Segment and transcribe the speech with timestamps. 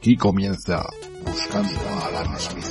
[0.00, 0.86] Aquí comienza
[1.26, 2.64] Buscando a Smith.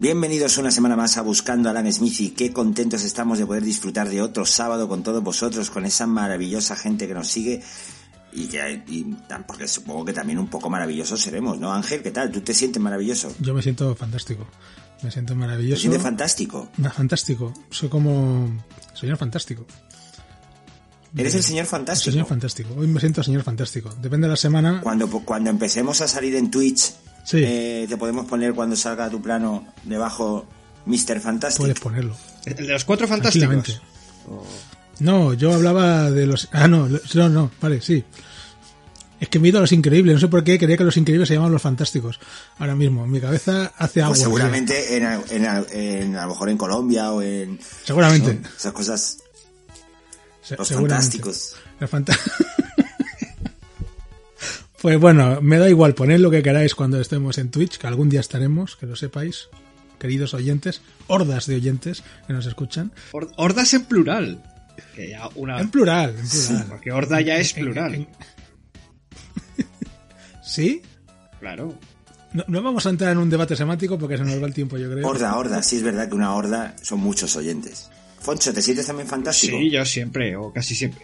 [0.00, 3.64] Bienvenidos una semana más a Buscando a Alan Smith y qué contentos estamos de poder
[3.64, 7.62] disfrutar de otro sábado con todos vosotros, con esa maravillosa gente que nos sigue
[8.34, 9.04] y que y,
[9.46, 11.72] porque supongo que también un poco maravillosos seremos, ¿no?
[11.72, 12.30] Ángel, ¿qué tal?
[12.30, 13.32] ¿Tú te sientes maravilloso?
[13.40, 14.46] Yo me siento fantástico.
[15.02, 15.76] Me siento maravilloso.
[15.76, 16.68] ¿Te sientes fantástico?
[16.78, 17.52] No, fantástico.
[17.70, 18.48] Soy como
[18.94, 19.66] señor fantástico.
[21.16, 22.10] ¿Eres el señor fantástico?
[22.10, 22.74] Señor fantástico.
[22.76, 23.90] Hoy me siento señor fantástico.
[24.02, 24.80] Depende de la semana.
[24.82, 26.92] Cuando, cuando empecemos a salir en Twitch,
[27.24, 27.38] Sí.
[27.44, 30.46] eh, te podemos poner cuando salga tu plano debajo
[30.86, 31.20] Mr.
[31.20, 31.58] Fantastic.
[31.60, 32.16] Puedes ponerlo.
[32.44, 33.48] El de los cuatro fantásticos.
[33.48, 34.73] Tranquilamente.
[35.00, 36.48] No, yo hablaba de los.
[36.52, 38.04] Ah, no, no, no, vale, sí.
[39.20, 40.14] Es que me he ido a los increíbles.
[40.14, 42.20] No sé por qué quería que los increíbles se llamaban los fantásticos.
[42.58, 44.10] Ahora mismo, en mi cabeza hace agua.
[44.10, 47.58] Pues seguramente en, en, en- a lo mejor en Colombia o en...
[47.84, 48.34] Seguramente.
[48.34, 48.48] ¿no?
[48.56, 49.18] Esas cosas...
[50.42, 51.56] Se- Los fantásticos.
[51.80, 52.18] Los fanta-
[54.82, 58.10] pues bueno, me da igual, poned lo que queráis cuando estemos en Twitch, que algún
[58.10, 59.48] día estaremos, que lo sepáis,
[59.98, 62.92] queridos oyentes, hordas de oyentes que nos escuchan.
[63.12, 64.42] Hor- Hordas en plural.
[64.94, 65.60] Que ya una...
[65.60, 66.66] En plural, en plural.
[66.68, 67.94] Porque horda ya es En- plural.
[67.94, 68.08] en-
[70.42, 70.82] ¿Sí?
[71.40, 71.78] Claro.
[72.32, 74.76] No, no vamos a entrar en un debate semántico porque se nos va el tiempo,
[74.76, 75.06] yo creo.
[75.06, 75.62] Horda, horda.
[75.62, 77.90] Sí es verdad que una horda son muchos oyentes.
[78.20, 79.56] Foncho, ¿te sientes también fantástico?
[79.58, 81.02] Sí, yo siempre, o casi siempre.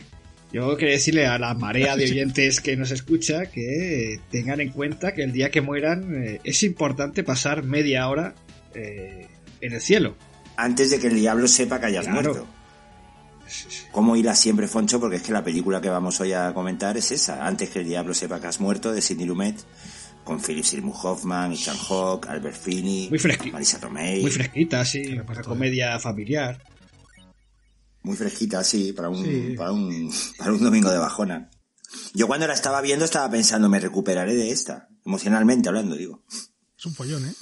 [0.53, 5.13] Yo quería decirle a la marea de oyentes que nos escucha que tengan en cuenta
[5.15, 8.35] que el día que mueran eh, es importante pasar media hora
[8.75, 9.29] eh,
[9.61, 10.17] en el cielo.
[10.57, 12.23] Antes de que el diablo sepa que hayas Claro.
[12.35, 12.47] muerto.
[13.93, 15.01] ¿Cómo irá siempre, Foncho?
[15.01, 17.47] Porque es que la película que vamos hoy a comentar es esa.
[17.47, 19.57] Antes que el diablo sepa que has muerto, de Sidney Lumet,
[20.25, 24.23] con Philip Seymour Hoffman, Ethan Hawke, Albert Finney, Muy Marisa Tomei.
[24.23, 26.63] Muy fresquita, sí, una comedia familiar.
[28.03, 29.55] Muy fresquita, sí, para un, Sí.
[29.57, 31.51] Para, un, para un domingo de bajona.
[32.15, 34.89] Yo cuando la estaba viendo estaba pensando, me recuperaré de esta.
[35.05, 36.23] Emocionalmente hablando, digo.
[36.79, 37.35] Es un follón, ¿eh?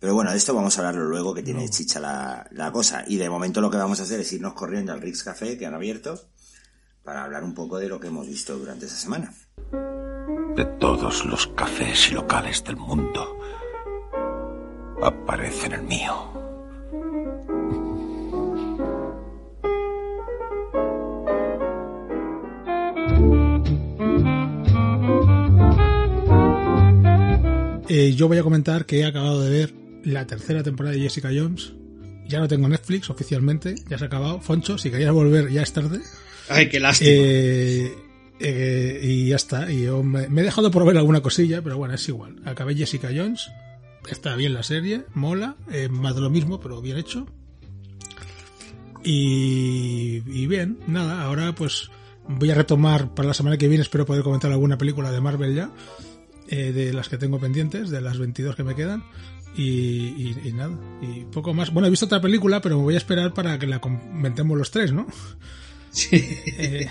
[0.00, 3.04] Pero bueno, de esto vamos a hablarlo luego, que tiene chicha la, la cosa.
[3.06, 5.66] Y de momento lo que vamos a hacer es irnos corriendo al Rix Café, que
[5.66, 6.20] han abierto,
[7.02, 9.32] para hablar un poco de lo que hemos visto durante esa semana.
[10.54, 13.38] De todos los cafés y locales del mundo,
[15.02, 16.32] aparece en el mío.
[27.88, 31.30] Eh, yo voy a comentar que he acabado de ver la tercera temporada de Jessica
[31.34, 31.72] Jones.
[32.26, 34.40] Ya no tengo Netflix oficialmente, ya se ha acabado.
[34.40, 36.00] Foncho, si querías volver, ya es tarde.
[36.48, 37.10] Ay, qué lástima.
[37.10, 37.94] Eh,
[38.40, 39.70] eh, y ya está.
[39.72, 42.36] Y yo me, me he dejado por ver alguna cosilla, pero bueno, es igual.
[42.44, 43.50] Acabé Jessica Jones.
[44.10, 45.56] Está bien la serie, mola.
[45.72, 47.26] eh, más de lo mismo, pero bien hecho.
[49.04, 51.22] Y, y bien, nada.
[51.22, 51.90] Ahora pues
[52.28, 53.82] voy a retomar para la semana que viene.
[53.82, 55.70] Espero poder comentar alguna película de Marvel ya.
[56.48, 59.04] eh, de las que tengo pendientes, de las 22 que me quedan.
[59.58, 60.78] Y, y- y nada.
[61.02, 61.72] Y poco más.
[61.72, 64.70] Bueno, he visto otra película, pero me voy a esperar para que la comentemos los
[64.70, 65.06] tres, ¿no?
[66.12, 66.86] Eh,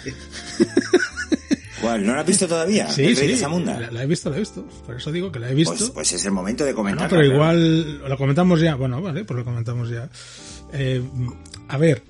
[1.82, 2.06] ¿Cuál?
[2.06, 2.90] ¿No la has visto todavía?
[2.90, 3.66] Sí, ¿El Rey sí, de?
[3.66, 4.66] La, la he visto, la he visto.
[4.86, 5.76] Por eso digo que la he visto.
[5.76, 7.04] Pues, pues es el momento de comentar.
[7.04, 8.76] no, pero igual lo comentamos ya.
[8.76, 10.10] Bueno, vale, pues lo comentamos ya.
[10.74, 11.02] Eh,
[11.70, 12.04] a ver,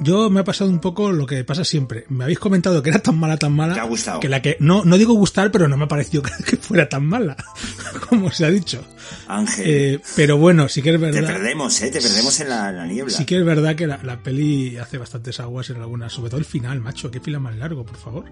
[0.00, 2.04] yo me ha pasado un poco lo que pasa siempre.
[2.08, 3.74] Me habéis comentado que era tan mala, tan mala.
[3.74, 4.20] Te ha gustado.
[4.20, 7.06] Que la que, no, no digo gustar, pero no me ha parecido que, fuera tan
[7.06, 7.36] mala,
[8.08, 8.84] como se ha dicho.
[9.28, 11.32] Ángel, Eh, pero bueno, sí que es te verdad.
[11.34, 11.90] perdemos, ¿eh?
[11.90, 13.16] Te perdemos en la, la niebla.
[13.16, 16.38] Sí que es verdad que la, la peli hace bastantes aguas en algunas, sobre todo
[16.40, 18.24] el final, macho, qué fila más largo, por favor.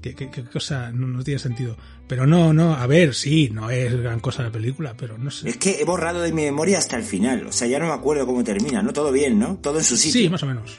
[0.00, 1.76] Qué, qué- qué cosa, no, no tiene sentido.
[2.08, 5.48] Pero no, no, a ver, sí, no es gran cosa la película, pero no sé.
[5.48, 7.46] Es que he borrado de mi memoria hasta el final.
[7.46, 8.92] O sea, ya no me acuerdo cómo termina, ¿no?
[8.92, 9.58] Todo bien, ¿no?
[9.62, 10.20] Todo en su sitio.
[10.22, 10.76] Sí, más o menos.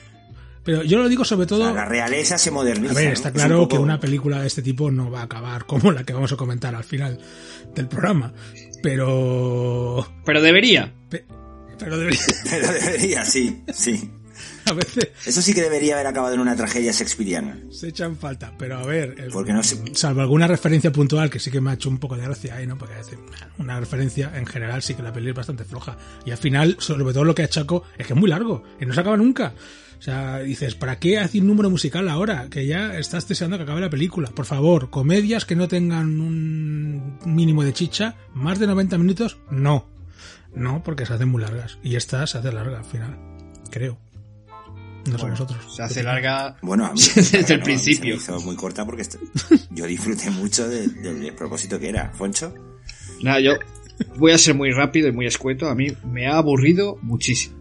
[0.64, 1.64] Pero yo lo digo sobre O todo...
[1.66, 2.92] sea, la realeza se moderniza.
[2.94, 3.14] A ver, ¿no?
[3.14, 5.66] está Es claro un poco- que una película de este tipo no va a acabar
[5.66, 7.20] como la que vamos a comentar al final
[7.76, 8.34] del programa.
[8.82, 10.08] Pero...
[10.26, 10.94] Pero debería.
[11.10, 11.26] pe-
[11.80, 12.20] Pero debería...
[12.50, 14.12] Pero debería, sí, sí.
[14.66, 17.60] A veces Eso sí que debería haber acabado en una tragedia shakespeariana.
[17.70, 18.54] se echan falta.
[18.58, 19.16] Pero a ver...
[19.20, 21.98] el- Porque no sé- Salvo alguna referencia puntual que sí que me ha hecho un
[21.98, 22.78] poco de gracia ahí, ¿no?
[22.78, 22.94] Porque
[23.58, 25.98] una referencia en general sí que la peli es bastante floja.
[26.26, 28.94] Y al final, sobre todo lo que achaco, es que es muy largo y no
[28.94, 29.54] se acaba nunca.
[30.04, 32.48] O sea, dices, ¿para qué hacer un número musical ahora?
[32.50, 34.32] Que ya estás deseando que acabe la película.
[34.32, 39.88] Por favor, comedias que no tengan un mínimo de chicha, más de 90 minutos, no.
[40.54, 41.80] No, porque se hacen muy largas.
[41.84, 43.18] Y esta se hace larga al final.
[43.72, 43.98] Creo.
[45.06, 45.74] No Bueno, somos otros.
[45.74, 48.20] Se hace larga Bueno, a mí desde no, el principio.
[48.20, 49.20] Se me hizo muy corta porque esto-
[49.72, 52.12] yo disfruté mucho de- del propósito que era.
[52.14, 52.54] Foncho,
[53.22, 53.54] Nada, yo
[54.18, 55.70] voy a ser muy rápido y muy escueto.
[55.70, 57.56] A mí me ha aburrido muchísimo.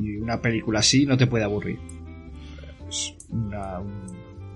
[0.00, 1.78] Y una película así no te puede aburrir.
[2.88, 3.92] Es una- un,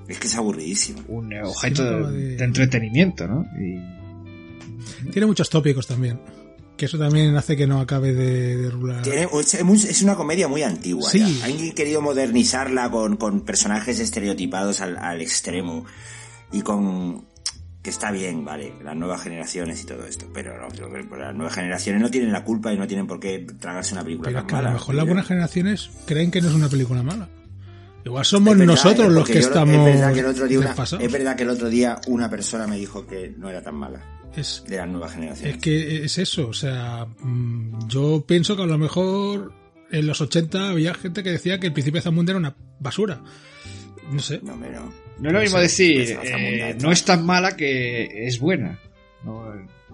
[0.09, 1.00] es que es aburridísimo.
[1.09, 3.47] un objeto de, entretenimiento, ¿no?
[3.61, 6.21] Y Tiene muchos tópicos también.
[6.77, 9.03] Que eso también hace que no acabe de, de rular.
[9.03, 11.09] Tiene- es una comedia muy antigua.
[11.11, 11.41] Sí.
[11.44, 15.85] Han querido modernizarla con, con personajes estereotipados al, al extremo
[16.50, 17.25] y con
[17.82, 20.69] que está bien, vale, las nuevas generaciones y todo esto, pero no,
[21.17, 24.29] las nuevas generaciones no tienen la culpa y no tienen por qué tragarse una película
[24.29, 24.69] Pero es tan que a mala.
[24.69, 27.29] lo mejor las buenas generaciones creen que no es una película mala.
[28.05, 30.75] Igual somos verdad, nosotros los que estamos es verdad que el otro día una-
[31.05, 34.00] es verdad que el otro día una persona me dijo que no era tan mala
[34.37, 35.55] Es, de las nuevas generaciones.
[35.56, 39.52] es que es eso, o sea, mm, yo pienso que a lo mejor
[39.90, 43.20] en los 80 había gente que decía que el Príncipe de Zamunda era una basura.
[44.11, 44.40] No sé.
[44.43, 44.70] No, hombre,
[45.22, 45.28] no.
[45.30, 48.78] es lo mismo decir, eh, no es tan mala que es buena.
[49.24, 49.52] ¿No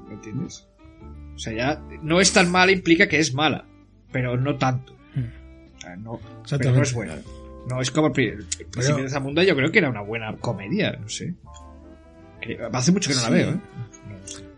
[0.08, 0.66] ¿me entiendes?
[1.34, 3.64] O sea, ya no es tan mala implica que es mala,
[4.10, 4.96] pero no tanto.
[5.14, 5.76] Mm.
[5.76, 6.20] O sea, no,
[6.58, 7.16] pero no es buena.
[7.68, 10.34] No, es como el, pri- el Príncipe de Zamunda, yo creo que era una buena
[10.38, 11.34] comedia, no sé.
[12.40, 13.60] Que- Hace mucho que no la veo, ¿eh?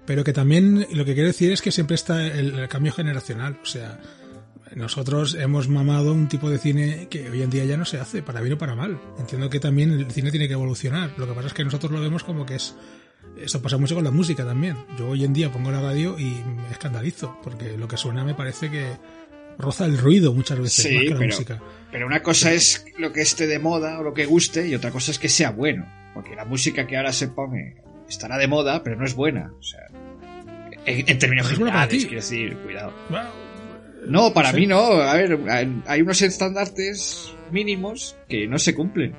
[0.06, 3.58] Pero que también lo que quiero decir es que siempre está el, el cambio generacional.
[3.62, 3.98] O sea,
[4.74, 8.22] nosotros hemos mamado un tipo de cine que hoy en día ya no se hace,
[8.22, 9.00] para bien o para mal.
[9.18, 11.12] Entiendo que también el cine tiene que evolucionar.
[11.16, 12.76] Lo que pasa es que nosotros lo vemos como que es...
[13.38, 14.76] Esto pasa mucho con la música también.
[14.98, 18.34] Yo hoy en día pongo la radio y me escandalizo, porque lo que suena me
[18.34, 18.86] parece que
[19.58, 21.62] roza el ruido muchas veces Sí, más que la pero- música.
[21.92, 24.90] Pero una cosa es lo que esté de moda o lo que guste y otra
[24.90, 25.86] cosa es que sea bueno.
[26.14, 27.76] Porque la música que ahora se pone
[28.08, 29.52] estará de moda, pero no es buena.
[29.58, 29.80] O sea,
[30.86, 32.92] en, en términos No generales, quiero decir, cuidado.
[33.08, 33.28] Bueno,
[34.06, 34.56] No, para Sí.
[34.60, 34.78] mí no.
[34.78, 35.38] A ver,
[35.86, 39.14] hay- unos estandartes mínimos que no se cumplen.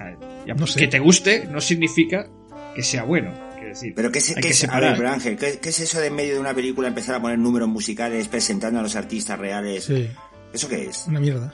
[0.00, 0.16] A ver,
[0.46, 0.80] ya, No sé.
[0.80, 2.26] Que te guste no significa
[2.74, 3.32] que sea bueno.
[3.54, 6.14] Quiero decir, Pero ¿qué qué que a ver, Ángel, ¿qué, qué es eso de en
[6.14, 9.84] medio de una película empezar a poner números musicales presentando a los artistas reales?
[9.84, 10.08] sí,
[10.54, 11.04] ¿Eso qué es?
[11.08, 11.52] una mierda.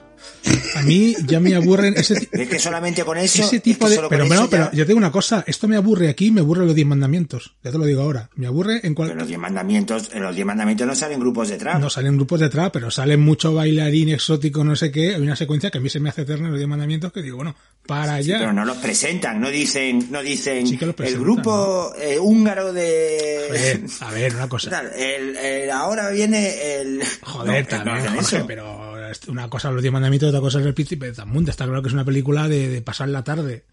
[0.76, 3.42] A mí ya me aburren ese, Es que solamente con eso...
[3.42, 4.02] ese es tipo que de...
[4.10, 6.66] Pero, bueno, ya- pero yo te digo una cosa, esto me aburre aquí, me aburre
[6.66, 7.56] los 10 mandamientos.
[7.64, 8.28] Ya te lo digo ahora.
[8.36, 9.08] Me aburre en cual...
[9.08, 11.80] Pero los diez mandamientos, en los diez mandamientos no salen grupos de trap.
[11.80, 15.14] No salen grupos de trap, pero salen mucho bailarín exótico, no sé qué.
[15.14, 17.22] Hay una secuencia que a mí se me hace eterna en los 10 mandamientos que
[17.22, 17.56] digo, bueno,
[17.90, 18.38] para allá.
[18.38, 22.72] Pero no los presentan, no dicen, no dicen Sí que los el grupo eh, húngaro
[22.72, 23.46] de...
[23.48, 24.82] A ver, a ver, una cosa.
[24.96, 27.02] El, el- ahora viene el...
[27.22, 28.46] Joder, No, no también, hacen Jorge, eso.
[28.46, 28.90] pero
[29.26, 31.50] una cosa los 10 mandamientos, otra cosa es el príncipe de Zamunda.
[31.50, 33.64] Está claro que es una película de, de pasar la tarde.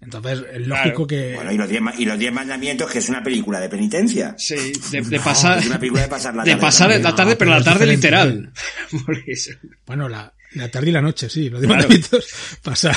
[0.00, 1.06] Entonces, es lógico Claro.
[1.06, 1.34] que...
[1.34, 4.34] Bueno, y los, diez, y los diez mandamientos, que es una película de penitencia.
[4.38, 4.54] Sí,
[4.92, 6.60] de, de pasar, Es una película de pasar la de tarde.
[6.60, 7.02] pasar también.
[7.02, 8.52] la tarde, No, pero pero la es tarde literal.
[9.06, 9.50] Por eso.
[9.86, 11.82] Bueno, la, la tarde y la noche, sí, los 10 Claro.
[11.82, 12.26] mandamientos
[12.62, 12.96] pasar.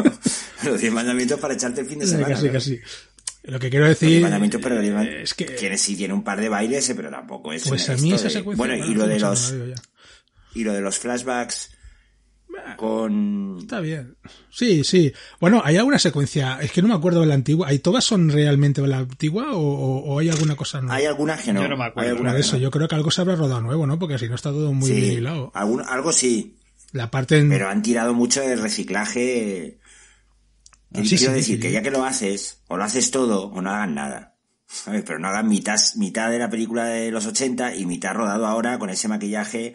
[0.64, 2.28] los diez mandamientos para echarte el fin de semana.
[2.28, 2.54] casi, claro.
[2.54, 2.80] casi.
[3.44, 4.08] Lo que quiero Los decir...
[4.10, 7.10] diez mandamientos, pero diez es que- tiene, sí tiene un par de bailes, eh, pero
[7.10, 8.58] tampoco es Pues a mí esa de- secuencia...
[8.66, 9.52] Bueno, y lo no de los...
[9.52, 9.74] no.
[10.54, 11.70] Y lo de los flashbacks
[12.76, 13.56] con...
[13.60, 14.16] Está bien.
[14.50, 15.12] Sí, sí.
[15.40, 17.68] Bueno, hay alguna secuencia, es que no me acuerdo de la antigua.
[17.68, 20.96] ¿Hay todas son realmente de la antigua o, o- o hay alguna cosa nueva?
[20.96, 21.62] Hay algunas que no.
[21.62, 22.22] Yo no me acuerdo.
[22.22, 22.62] Que eso, no.
[22.62, 23.98] yo creo que algo se habrá rodado nuevo, ¿no?
[23.98, 25.50] Porque si no está todo muy Sí, hilado.
[25.54, 26.56] algún- algo sí,
[26.92, 27.48] La parte en...
[27.48, 29.78] pero han tirado mucho de reciclaje.
[30.92, 31.60] Ah, sí, quiero sí, decir sí.
[31.60, 34.36] que ya que lo haces, o lo haces todo, o no hagan nada.
[34.66, 35.02] ¿Sabes?
[35.04, 38.78] Pero no hagan mitad, mitad de la película de los 80 y mitad rodado ahora
[38.78, 39.74] con ese maquillaje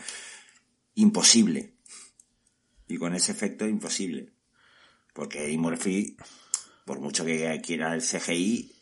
[0.95, 1.74] imposible.
[2.88, 4.34] Y con ese efecto imposible.
[5.13, 6.17] Porque Eddie Murphy,
[6.86, 8.75] por mucho que quiera el CGI,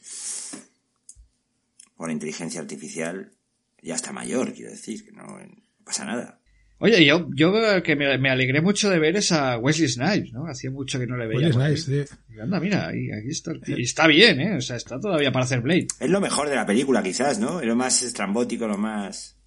[2.08, 3.34] la inteligencia artificial,
[3.82, 6.40] ya está mayor, quiero decir, que no, no pasa nada.
[6.84, 10.48] Oye, yo, yo que me, me alegré mucho de ver es a Wesley Snipes, ¿no?
[10.48, 11.38] Hacía mucho que no le veía.
[11.38, 11.72] Oye, es por ahí.
[11.72, 12.16] nice, sí.
[12.36, 13.52] Y Anda, mira, ahí, aquí está.
[13.52, 13.78] el tío.
[13.80, 14.58] Y está bien, ¿eh?
[14.58, 15.88] O sea, está todavía para hacer Blade.
[15.98, 17.62] Es lo mejor de la película, quizás, ¿no?
[17.62, 19.38] Es lo más estrambótico, lo más...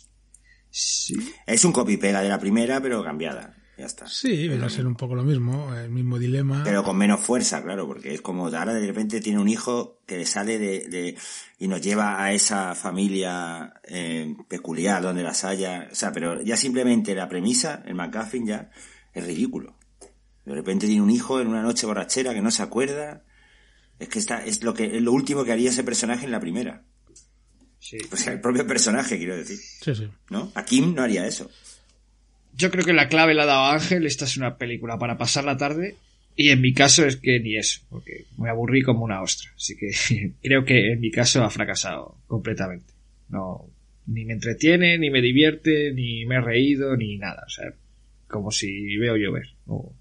[0.70, 1.14] Sí.
[1.46, 3.54] Es un copy-pega de la primera, pero cambiada.
[3.78, 4.06] Ya está.
[4.06, 6.62] Sí, viene a ser un poco lo mismo, el mismo dilema.
[6.64, 10.16] Pero con menos fuerza, claro, porque es como ahora de repente tiene un hijo que
[10.16, 11.16] le sale de, de
[11.58, 15.88] y nos lleva a esa familia eh, peculiar donde las haya.
[15.92, 18.70] O sea, pero ya simplemente la premisa, el McGuffin ya
[19.12, 19.76] es ridículo.
[20.46, 23.24] De repente tiene un hijo en una noche borrachera que no se acuerda.
[23.98, 26.40] Es que está, es lo que, es lo último que haría ese personaje en la
[26.40, 26.84] primera.
[27.78, 27.98] sí.
[28.10, 29.58] O sea, el propio personaje, quiero decir.
[29.58, 30.08] Sí, sí.
[30.30, 30.50] ¿No?
[30.54, 31.50] A Kim no haría eso.
[32.56, 34.06] Yo creo que la clave la ha dado Ángel.
[34.06, 35.96] Esta es una película para pasar la tarde.
[36.34, 39.50] Y en mi caso es que ni eso, porque me aburrí como una ostra.
[39.56, 39.90] Así que
[40.42, 42.92] creo que en mi caso ha fracasado completamente.
[43.28, 43.66] No,
[44.06, 47.42] ni me entretiene, ni me divierte, ni me he reído, ni nada.
[47.46, 47.72] O sea,
[48.28, 49.48] como si veo llover.
[49.66, 49.92] No,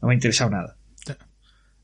[0.00, 0.76] no me ha interesado nada.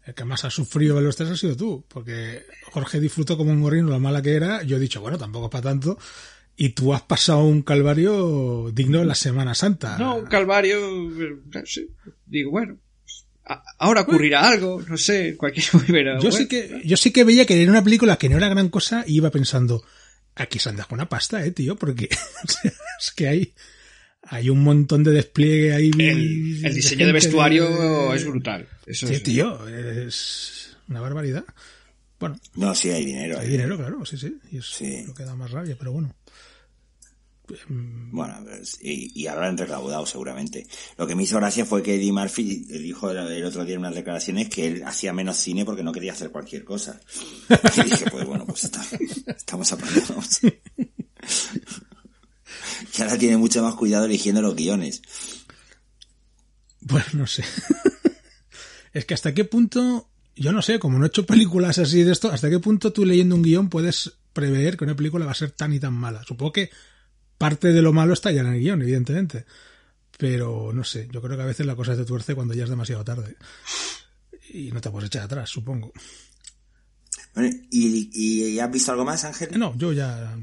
[0.04, 3.50] El que más ha sufrido de los tres ha sido tú, porque Jorge disfrutó como
[3.50, 4.62] un gorrino lo mala que era.
[4.62, 5.98] Yo he dicho, bueno, tampoco es para tanto.
[6.62, 9.96] Y tú has pasado un calvario digno de la Semana Santa.
[9.96, 10.78] No, un calvario.
[11.18, 11.38] eh.
[12.26, 13.24] Digo, bueno, pues,
[13.78, 16.36] ahora ocurrirá algo, no sé, cualquier pero yo bueno.
[16.36, 19.04] sí que, yo sí que veía que era una película que no era gran cosa
[19.06, 19.82] y iba pensando,
[20.34, 22.10] aquí se han dejado una pasta, eh, tío, porque
[23.00, 23.54] es que hay,
[24.24, 25.90] hay un montón de despliegue ahí.
[25.98, 28.68] el, el diseño de vestuario es brutal.
[28.84, 31.44] Eso Sí, es- tío, es una barbaridad.
[32.18, 33.38] Bueno, No, sí, hay dinero.
[33.38, 34.36] hay hay dinero, claro, sí, sí.
[34.52, 35.04] Y es Sí.
[35.06, 36.14] lo que da más rabia, pero bueno.
[37.68, 40.66] Bueno, pues, y, y habrán recaudado seguramente.
[40.96, 43.94] Lo que me hizo gracia fue que Eddie Murphy dijo el, otro día en unas
[43.94, 47.00] declaraciones que él hacía menos cine porque no quería hacer cualquier cosa.
[47.76, 48.84] Y dije, pues bueno, pues está,
[49.26, 50.40] estamos apañados.
[52.92, 55.02] que ahora tiene mucho más cuidado eligiendo los guiones.
[56.80, 57.44] Bueno, no sé.
[58.92, 62.12] es que hasta qué punto, yo no sé, como no he hecho películas así de
[62.12, 65.36] esto, hasta qué punto tú leyendo un guion puedes prever que una película va a
[65.36, 66.22] ser tan y tan mala.
[66.24, 66.70] Supongo que
[67.40, 69.46] parte de lo malo está ya en el guion, evidentemente.
[70.18, 72.70] Pero no sé, yo creo que a veces la cosa se tuerce cuando ya es
[72.70, 73.34] demasiado tarde.
[74.52, 75.90] Y no te puedes echar atrás, supongo.
[77.34, 79.58] Bueno, ¿y, y has visto algo más, Ángel?
[79.58, 80.36] No, yo ya.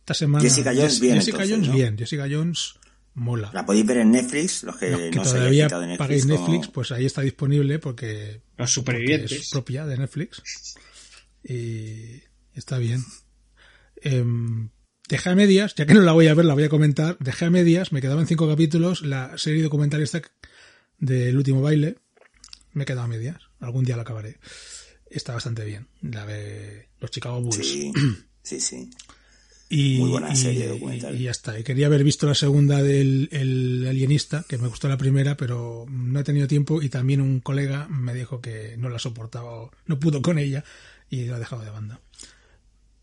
[0.00, 0.42] Esta semana.
[0.44, 1.74] Jessica Jones, bien, Jessica entonces, Jones, ¿no?
[1.74, 1.98] bien.
[1.98, 2.74] Jessica Jones
[3.14, 3.50] mola.
[3.52, 5.98] La podéis ver en Netflix, los que Los no, que hayan todavía de Netflix.
[5.98, 9.32] paguéis como- Netflix, pues ahí está disponible porque Los porque supervivientes.
[9.32, 10.42] es propia de Netflix.
[11.42, 12.22] Y
[12.54, 13.02] está bien.
[13.96, 14.68] Em,
[15.08, 17.16] dejé a medias, ya que no la voy a ver, la voy a comentar.
[17.18, 19.02] Dejé a medias, me quedaban cinco capítulos.
[19.02, 20.22] La serie documental esta
[20.98, 21.96] del último baile,
[22.72, 23.38] me he quedado a medias.
[23.60, 24.38] Algún día la acabaré.
[25.10, 25.88] Está bastante bien.
[26.02, 27.56] La de los Chicago Bulls.
[27.66, 27.92] Sí,
[28.42, 28.90] sí, sí.
[29.70, 31.14] Y, Muy buena y- serie documental.
[31.14, 31.58] Y, ya está.
[31.58, 35.84] Y quería haber visto la segunda del el alienista, que me gustó la primera, pero
[35.90, 39.98] no he tenido tiempo y también un colega me dijo que no la soportaba no
[39.98, 40.64] pudo con ella
[41.10, 42.00] y la ha dejado de banda.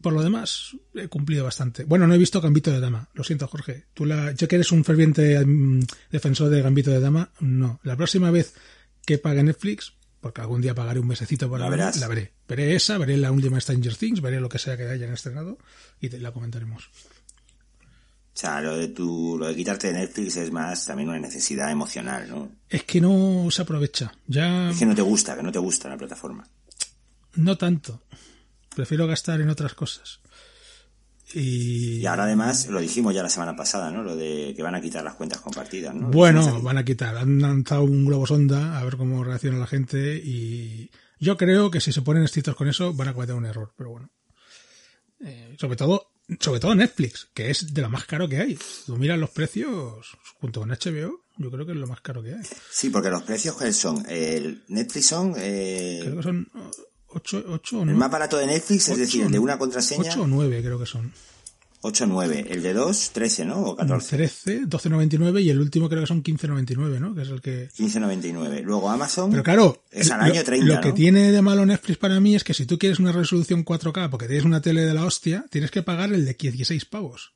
[0.05, 1.83] Por lo demás, he cumplido bastante.
[1.83, 3.09] Bueno, no he visto Gambito de Dama.
[3.15, 3.85] Lo siento, Jorge.
[3.95, 5.79] Tú la, ya que eres un ferviente mm,
[6.11, 7.79] defensor de Gambito de Dama, no.
[7.81, 8.53] La próxima vez
[9.03, 11.99] que pague Netflix, porque algún día pagaré un mesecito por La verás.
[11.99, 12.33] la veré.
[12.47, 15.57] Veré esa, veré la última Stranger Things, veré lo que sea que hayan estrenado
[15.99, 16.85] y te la comentaremos.
[16.85, 21.71] O sea, lo de tu, lo de quitarte de Netflix es más también una necesidad
[21.71, 22.51] emocional, ¿no?
[22.69, 24.13] Es que no se aprovecha.
[24.27, 26.47] Ya Es que no te gusta, que no te gusta la plataforma.
[27.37, 28.03] no tanto.
[28.75, 30.19] Prefiero gastar en otras cosas.
[31.33, 34.03] Y, Y ahora además, lo dijimos ya la semana pasada, ¿no?
[34.03, 36.09] Lo de que van a quitar las cuentas compartidas, ¿no?
[36.09, 37.17] Bueno, van a quitar.
[37.17, 41.81] Han lanzado un globo sonda a ver cómo reacciona la gente y yo creo que
[41.81, 44.11] si se ponen estrictos con eso van a cometer un error, pero bueno.
[45.21, 48.59] Eh, sobre todo, sobre todo Netflix, que es de lo más caro que hay.
[48.85, 52.35] Tú miras los precios junto con HBO, yo creo que es lo más caro que
[52.35, 52.43] hay.
[52.69, 54.05] Sí, porque los precios ¿cuáles son?
[54.09, 56.51] El Netflix son eh, Creo que son
[57.09, 57.99] 8, ocho o el 9.
[57.99, 60.85] más barato de Netflix, es decir, el de una contraseña 8 o 9 creo que
[60.85, 61.11] son.
[61.81, 63.59] 8 9, el de 2 13, ¿no?
[63.61, 64.15] O 14.
[64.15, 67.13] 13, 12.99 y el último creo que son 15.99, ¿no?
[67.13, 68.63] Que es el que 15.99.
[68.63, 70.93] Luego Amazon Pero claro, es al lo- año 30, lo que ¿no?
[70.95, 74.25] tiene de malo Netflix para mí es que si tú quieres una resolución 4K porque
[74.25, 77.33] tienes una tele de la hostia, tienes que pagar el de 16 pavos.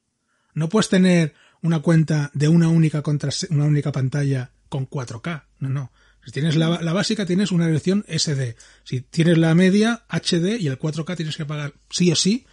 [0.55, 5.43] No puedes tener una cuenta de una única contra una única pantalla con 4K.
[5.59, 5.91] No, no.
[6.25, 8.55] Si tienes la, la básica, tienes una versión SD.
[8.83, 12.45] Si tienes la media, HD y el 4K tienes que pagar sí o sí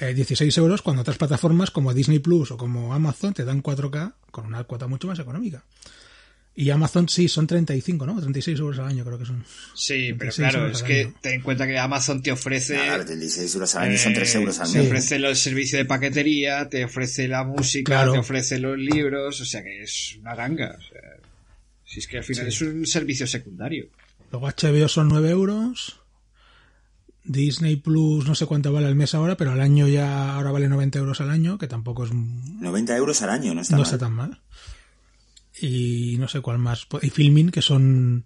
[0.00, 4.14] eh, 16 euros cuando otras plataformas como Disney Plus o como Amazon te dan 4K
[4.30, 5.62] con una cuota mucho más económica.
[6.54, 8.20] Y Amazon sí, son 35, ¿no?
[8.20, 9.42] 36 euros al año creo que son.
[9.74, 11.14] Sí, pero 36 claro, es que año.
[11.22, 12.74] ten en cuenta que Amazon te ofrece...
[12.74, 14.86] Claro, 36 euros al año son 3 eh, euros al Te mes.
[14.86, 18.12] ofrece el servicio de paquetería, te ofrece la música, Claro.
[18.12, 20.76] te ofrece los libros, o sea que es una ganga.
[20.78, 21.00] o sea,
[21.92, 23.90] si es que al final es un servicio secundario.
[24.30, 26.00] Luego HBO son 9 euros.
[27.22, 30.70] Disney Plus no sé cuánto vale al mes ahora, pero al año ya ahora vale
[30.70, 33.84] 90 euros al año, que tampoco es 90 euros al año, no está no mal.
[33.84, 34.40] está tan mal.
[35.60, 36.88] Y no sé cuál más.
[37.02, 38.24] Y Filmin, que son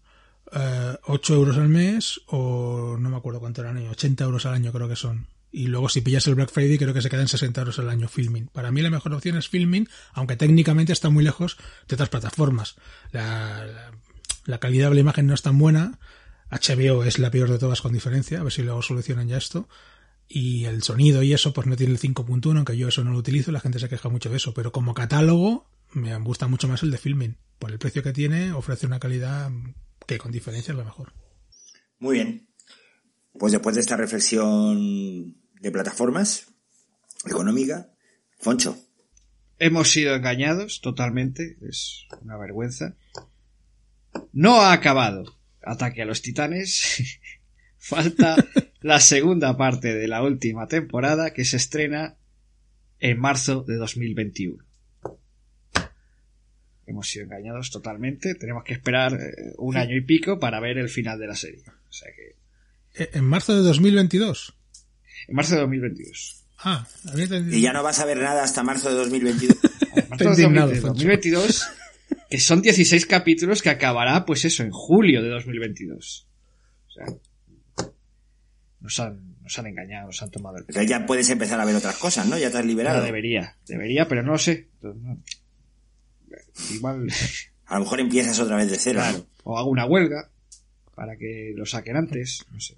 [0.53, 4.47] eh, 8 euros al mes, o no me acuerdo cuánto era al año, 80 euros
[4.47, 5.27] al año creo que son.
[5.57, 8.09] Y luego si pillas el Black Friday creo que se quedan 60 euros al año
[8.09, 8.49] Filmin.
[8.49, 11.57] Para mí la mejor opción es Filmin, aunque técnicamente está muy lejos
[11.89, 12.77] de otras plataformas.
[13.11, 13.91] La,
[14.45, 15.99] la, calidad de la imagen no es tan buena.
[16.51, 19.67] HBO es la peor de todas con diferencia, a ver si luego solucionan ya esto.
[20.29, 23.19] Y el sonido y eso, pues no tiene el 5.1, aunque yo eso no lo
[23.19, 24.53] utilizo, la gente se queja mucho de eso.
[24.53, 27.39] Pero como catálogo, me gusta mucho más el de Filmin.
[27.59, 29.51] Por el precio que tiene, ofrece una calidad
[30.07, 31.15] que con diferencia es la mejor.
[31.99, 32.47] Muy bien.
[33.39, 36.47] Pues después de esta reflexión de plataformas
[37.25, 37.91] económica,
[38.39, 38.79] Foncho,
[39.59, 42.97] hemos sido engañados totalmente, es una vergüenza.
[44.33, 45.37] No ha acabado
[45.67, 47.21] Ataque a los Titanes.
[47.79, 48.37] Falta
[48.81, 52.17] la segunda parte de la última temporada que se estrena
[52.99, 54.65] en marzo de 2021.
[56.87, 58.35] Hemos sido engañados totalmente.
[58.35, 61.63] Tenemos que esperar eh, un año y pico para ver el final de la serie.
[61.89, 63.03] O sea que.
[63.03, 64.56] Eh, ¿En marzo de 2022?
[65.29, 66.45] En marzo de 2022.
[66.59, 67.57] Ah, había entendido.
[67.57, 69.59] Y ya no vas a ver nada hasta marzo de 2022.
[69.95, 70.95] En marzo de indignado, 2022, Foncho.
[70.95, 71.69] 2022,
[72.31, 76.27] que son 16 capítulos que acabará, pues eso, en julio de 2022.
[76.87, 77.07] O sea,
[78.81, 80.81] nos han, nos han engañado, nos han tomado el pelo.
[80.81, 82.39] Entonces ya puedes empezar a ver otras cosas, ¿no?
[82.39, 82.97] Ya te has liberado.
[82.97, 84.69] Pero debería, debería, pero no lo sé.
[84.81, 85.23] No.
[86.73, 87.09] Igual,
[87.67, 89.01] A lo mejor empiezas otra vez de cero.
[89.01, 89.11] ¿no?
[89.11, 90.31] claro, o hago una huelga
[90.95, 92.77] para que lo saquen antes, no sé.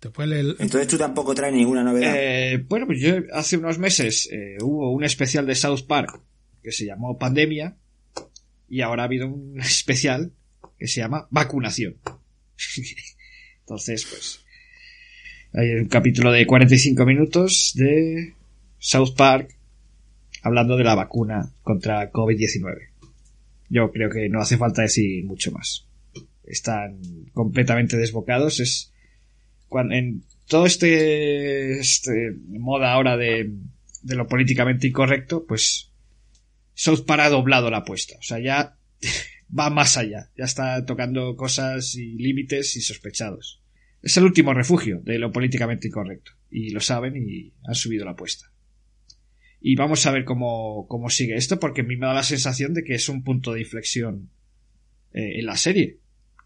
[0.00, 2.14] El- Entonces tú tampoco traes ninguna novedad.
[2.16, 6.20] Eh, bueno, pues yo hace unos meses eh, hubo un especial de South Park
[6.62, 7.76] que se llamó Pandemia
[8.68, 10.32] y ahora ha habido un especial
[10.78, 11.96] que se llama Vacunación.
[13.60, 14.44] Entonces, pues
[15.52, 18.34] hay un capítulo de 45 minutos de
[18.78, 19.56] South Park
[20.42, 22.88] hablando de la vacuna contra COVID-19.
[23.68, 25.86] Yo creo que no hace falta decir mucho más.
[26.44, 27.00] Están
[27.32, 28.60] completamente desbocados.
[28.60, 28.92] Es
[29.90, 33.50] en todo este, este moda ahora de,
[34.02, 35.90] de lo políticamente incorrecto, pues
[36.74, 38.16] South Park ha doblado la apuesta.
[38.18, 38.76] O sea, ya
[39.58, 40.30] va más allá.
[40.36, 43.62] Ya está tocando cosas y límites insospechados.
[44.02, 46.32] Es el último refugio de lo políticamente incorrecto.
[46.50, 48.52] Y lo saben y han subido la apuesta.
[49.60, 52.74] Y vamos a ver cómo, cómo sigue esto, porque a mí me da la sensación
[52.74, 54.30] de que es un punto de inflexión
[55.12, 55.98] eh, en la serie.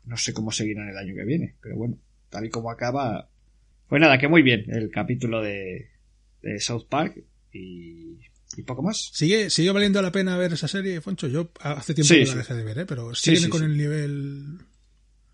[0.04, 1.98] No sé cómo seguirán el año que viene, pero bueno,
[2.32, 3.28] tal y como acaba.
[3.88, 5.90] Pues nada, que muy bien el capítulo de,
[6.40, 7.22] de South Park
[7.52, 8.16] y,
[8.56, 9.10] y poco más.
[9.12, 11.28] ¿Sigue, ¿Sigue valiendo la pena ver esa serie, Foncho?
[11.28, 12.32] Yo hace tiempo Sí, que sí.
[12.32, 12.86] la dejé de ver, ¿eh?
[12.86, 13.66] pero sí, con sí.
[13.66, 14.44] el nivel...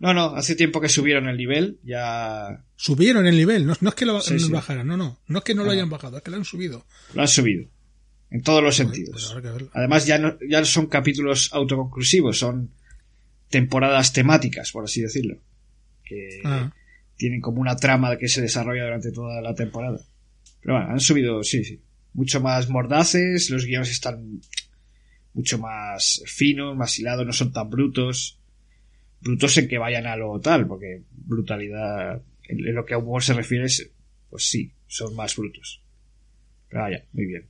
[0.01, 3.95] No, no, hace tiempo que subieron el nivel, ya Subieron el nivel, no, no es
[3.97, 4.53] que lo Sí, lo sí.
[4.53, 5.75] bajaran, no, no, no es que no lo Ah.
[5.75, 6.85] hayan bajado, es que lo han subido.
[7.15, 7.69] lo han subido.
[8.31, 9.33] En todos los sentidos.
[9.41, 9.65] pues.
[9.73, 12.71] Además, ya no, ya no son capítulos autoconclusivos, son
[13.49, 15.41] temporadas temáticas, por así decirlo.
[16.05, 16.73] Que Ah.
[17.19, 20.01] Tienen como una trama que se desarrolla durante toda la temporada.
[20.63, 21.83] Pero bueno, han subido, sí, sí.
[22.15, 24.41] Mucho más mordaces, los guiones están
[25.35, 28.39] mucho más finos, más hilados, no son tan brutos.
[29.21, 33.35] Brutos en que vayan a lo tal, porque brutalidad, en lo que a humor se
[33.35, 33.91] refiere, es,
[34.31, 35.83] pues sí, son más brutos.
[36.69, 37.47] Pero vaya, muy bien.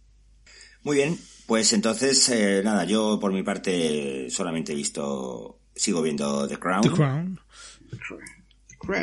[0.83, 6.49] Muy bien, pues entonces, eh, nada, yo por mi parte solamente he visto, sigo viendo
[6.49, 6.83] The Crown.
[6.83, 7.41] The Crown.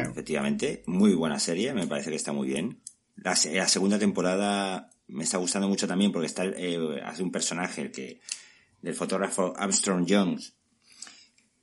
[0.10, 2.82] Efectivamente, muy buena serie, me parece que está muy bien.
[3.16, 7.82] La, la segunda temporada me está gustando mucho también porque está eh, hace un personaje
[7.82, 8.22] el que
[8.82, 10.56] del fotógrafo Armstrong Jones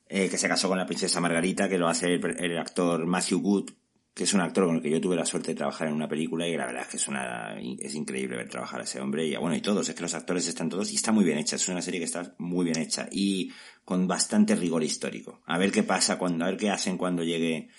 [0.07, 3.41] eh, que se casó con la princesa Margarita que lo hace el, el actor Matthew
[3.41, 3.71] Good
[4.13, 6.07] que es un actor con el que yo tuve la suerte de trabajar en una
[6.07, 9.25] película y la verdad es que es una es increíble ver trabajar a ese hombre
[9.25, 11.55] y bueno y todos es que los actores están todos y está muy bien hecha
[11.55, 13.51] es una serie que está muy bien hecha y
[13.83, 17.69] con bastante rigor histórico a ver qué pasa cuando a ver qué hacen cuando llegue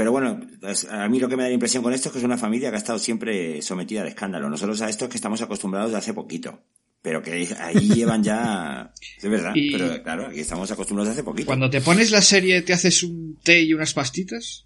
[0.00, 2.18] pero bueno, es- a mí lo que me da la impresión con esto es que
[2.20, 4.48] es una familia que ha estado siempre sometida al escándalo.
[4.48, 6.58] Nosotros a esto es que estamos acostumbrados de hace poquito.
[7.02, 8.94] Pero que ahí llevan ya...
[9.18, 11.48] Es verdad, Y- pero claro, aquí estamos acostumbrados de hace poquito.
[11.48, 14.64] Cuando te pones la serie, ¿te haces un té y unas pastitas?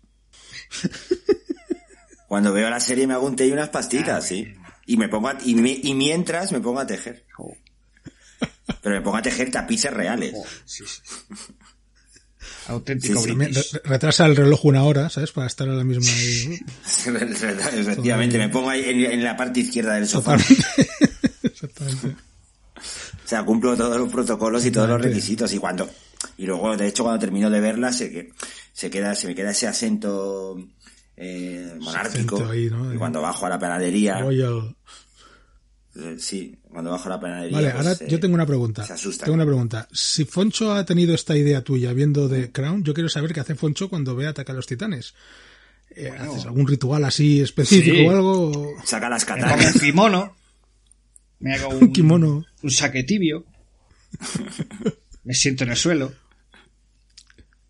[2.29, 4.55] Cuando veo la serie me hago un té y unas pastitas, sí.
[4.87, 7.25] Y me pongo a- y, mi- y mientras me pongo a tejer.
[8.83, 10.33] Pero me pongo a tejer tapices reales.
[10.65, 11.01] Sí, sí.
[12.69, 13.53] Auténtico Sí, re-
[13.85, 15.33] retrasa el reloj una hora, ¿sabes?
[15.33, 16.11] Para estar a la misma...
[16.11, 16.59] ahí.
[17.79, 20.37] Efectivamente, me pongo ahí en, en la parte izquierda del sofá.
[21.43, 22.17] Exactamente.
[22.77, 25.89] O sea, cumplo todos los protocolos y todos los requisitos y cuando
[26.37, 28.33] y luego de hecho cuando termino de verla se que
[28.75, 30.59] se queda se me queda ese acento
[31.17, 32.93] eh, monárquico acento ahí, ¿no?
[32.93, 34.77] y cuando bajo a la panadería Royal.
[35.97, 38.85] Eh, sí cuando bajo a la panadería Vale, pues, ahora eh, yo tengo una pregunta.
[38.87, 39.89] se asusta Tengo una pregunta.
[39.93, 43.55] Si Foncho ha tenido esta idea tuya viendo The Crown, yo quiero saber qué hace
[43.55, 45.15] Foncho cuando ve atacar a los titanes.
[45.97, 48.07] Eh, ¿Haces algún ritual así específico Sí.
[48.07, 48.75] o algo?
[48.85, 50.37] saca las Me katanas un kimono.
[51.41, 52.45] Me hago Un kimono.
[52.63, 53.45] Un saque tibio.
[55.25, 56.13] Me siento en el suelo.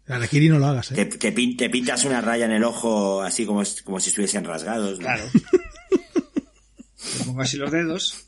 [0.07, 0.95] A la Kiri no lo hagas, ¿eh?
[0.97, 4.45] te, te pin- te pintas una raya en el ojo así como, como si estuviesen
[4.45, 5.05] rasgados ¿no?
[5.05, 5.25] Claro.
[7.21, 8.27] Me pongo así los dedos.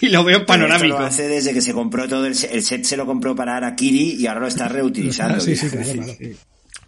[0.00, 0.86] Y lo veo panorámico.
[0.94, 3.34] Esto lo hace desde que se compró todo el set, el set se lo compró
[3.34, 6.14] para Arakiri y ahora lo está reutilizando Ah, sí, sí, claro, claro.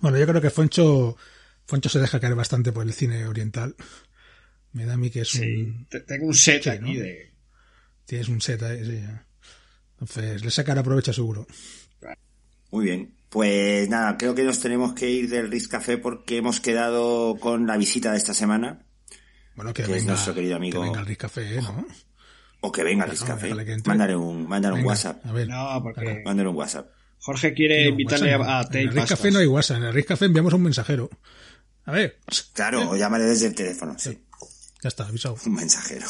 [0.01, 1.17] Bueno, yo creo que Foncho,
[1.67, 3.75] Foncho se deja caer bastante por el cine oriental.
[4.73, 5.41] Me da a mí que es Sí.
[5.45, 5.87] un...
[5.91, 7.01] Te- Tengo un set Sí, aquí ¿no?
[7.01, 7.31] de,
[8.07, 9.01] Tienes un set ahí, sí.
[10.01, 11.47] Entonces, le sacará aprovecha seguro.
[12.71, 13.15] Muy bien.
[13.29, 17.67] Pues nada, creo que nos tenemos que ir del Riz Café porque hemos quedado con
[17.67, 18.85] la visita de esta semana.
[19.61, 21.87] Bueno, que, Que es venga, nuestro querido amigo- Que venga Café, ¿no?
[22.63, 23.43] O que venga al No, Riz Café.
[23.45, 23.89] déjale que entre.
[23.91, 25.27] Mándale un, mándale un Venga, WhatsApp.
[25.27, 25.49] A ver.
[25.49, 26.91] No, porque Mándale un WhatsApp.
[27.19, 28.79] Jorge quiere No, invitarle WhatsApp no.
[28.79, 29.19] a En el Riz pastas.
[29.19, 29.77] Café no hay WhatsApp.
[29.77, 31.11] En el Riz Café enviamos a un mensajero.
[31.85, 32.19] A ver,
[32.55, 34.19] Claro, o llámale desde el teléfono, sí.
[34.83, 35.37] ya está, avisado.
[35.45, 36.07] Un mensajero.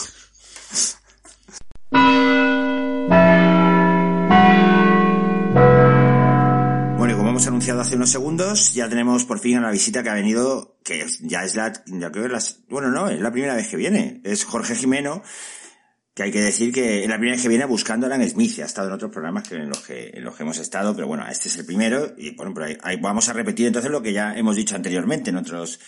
[7.61, 11.05] Anunciado hace unos segundos, ya tenemos por fin a la visita que ha venido, que
[11.21, 14.23] ya es la, ya creo que las, bueno, no, es la primera vez que viene.
[14.25, 15.23] Es Jorge Jimeno,
[16.15, 18.59] que hay que decir que es la primera vez que viene buscando a Alan Smith.
[18.61, 21.07] Ha estado en otros programas que en los que, en los que hemos estado, pero
[21.07, 22.15] bueno, este es el primero.
[22.17, 25.29] Y bueno, pero ahí- ahí vamos a repetir entonces lo que ya hemos dicho anteriormente
[25.29, 25.81] en otros,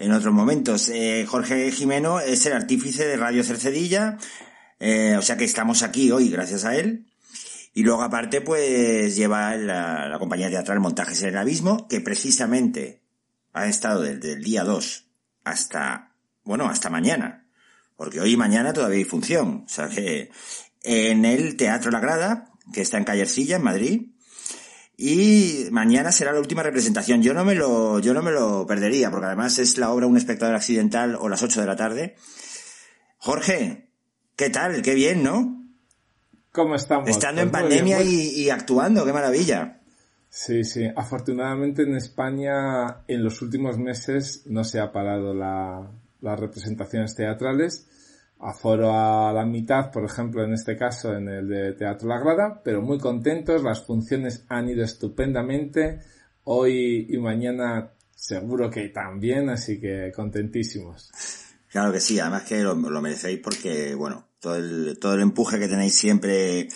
[0.00, 0.88] en otros momentos.
[0.88, 4.18] Eh, Jorge Jimeno es el artífice de Radio Cercedilla,
[4.80, 7.06] eh, o sea que estamos aquí hoy gracias a él.
[7.74, 13.02] Y luego aparte pues lleva la, la compañía teatral Montajes en el Abismo, que precisamente
[13.52, 15.08] ha estado desde el día 2
[15.44, 17.46] hasta, bueno, hasta mañana.
[17.96, 19.64] Porque hoy y mañana todavía hay función.
[19.66, 20.30] O sea que
[20.82, 24.02] en el Teatro La Grada, que está en Callercilla, en Madrid,
[24.96, 27.22] y mañana será la última representación.
[27.22, 30.16] Yo no me lo, yo no me lo perdería, porque además es la obra Un
[30.16, 32.16] espectador accidental o las 8 de la tarde.
[33.18, 33.90] Jorge,
[34.36, 34.82] ¿qué tal?
[34.82, 35.63] Qué bien, ¿no?
[36.54, 37.08] ¿Cómo estamos?
[37.08, 39.80] Estando en Pues bien, pandemia pues- y, y actuando, qué maravilla.
[40.28, 40.86] Sí, sí.
[40.96, 45.90] Afortunadamente en España en los últimos meses no se ha parado la,
[46.20, 47.88] las representaciones teatrales.
[48.38, 52.60] Aforo a la mitad, por ejemplo, en este caso en el de Teatro La Grada,
[52.64, 53.62] pero muy contentos.
[53.64, 56.00] Las funciones han ido estupendamente.
[56.44, 61.10] Hoy y mañana seguro que también, así que contentísimos.
[61.68, 65.94] Claro que sí, además que lo, lo merecéis porque, bueno, todo el, empuje que tenéis
[65.94, 66.68] siempre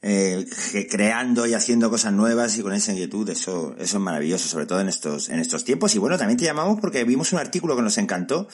[0.00, 0.46] eh,
[0.90, 4.80] creando y haciendo cosas nuevas y con esa inquietud, eso, eso es maravilloso, sobre todo
[4.80, 5.94] en estos, en estos tiempos.
[5.94, 8.48] Y bueno, también te llamamos porque vimos un artículo que nos encantó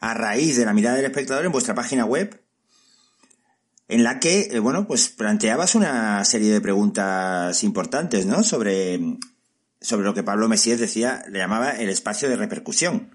[0.00, 2.40] a raíz de la mirada del espectador en vuestra página web,
[3.88, 8.42] en la que, eh, bueno, pues planteabas una serie de preguntas importantes, ¿no?
[8.44, 9.00] Sobre,
[9.80, 13.10] sobre lo que Pablo Mesías decía, le llamaba el espacio de repercusión.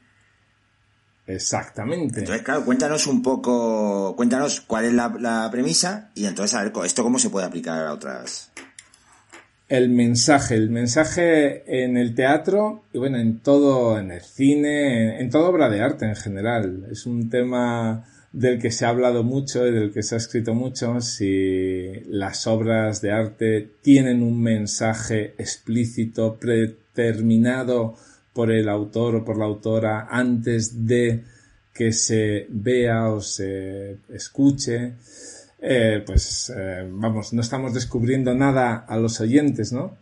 [1.28, 2.22] Exactamente.
[2.22, 6.72] Entonces, claro, cuéntanos un poco, cuéntanos cuál es la, la premisa y entonces a ver
[6.86, 8.52] esto cómo se puede aplicar a otras.
[9.68, 15.22] El mensaje, el mensaje en el teatro y bueno, en todo, en el cine, en,
[15.22, 16.88] en toda obra de arte en general.
[16.90, 20.54] Es un tema del que se ha hablado mucho y del que se ha escrito
[20.54, 21.02] mucho.
[21.02, 27.96] Si las obras de arte tienen un mensaje explícito, predeterminado
[28.38, 31.24] por el autor o por la autora antes de
[31.74, 34.94] que se vea o se escuche
[35.60, 39.98] eh, pues eh, vamos, no estamos descubriendo nada a los oyentes, ¿no?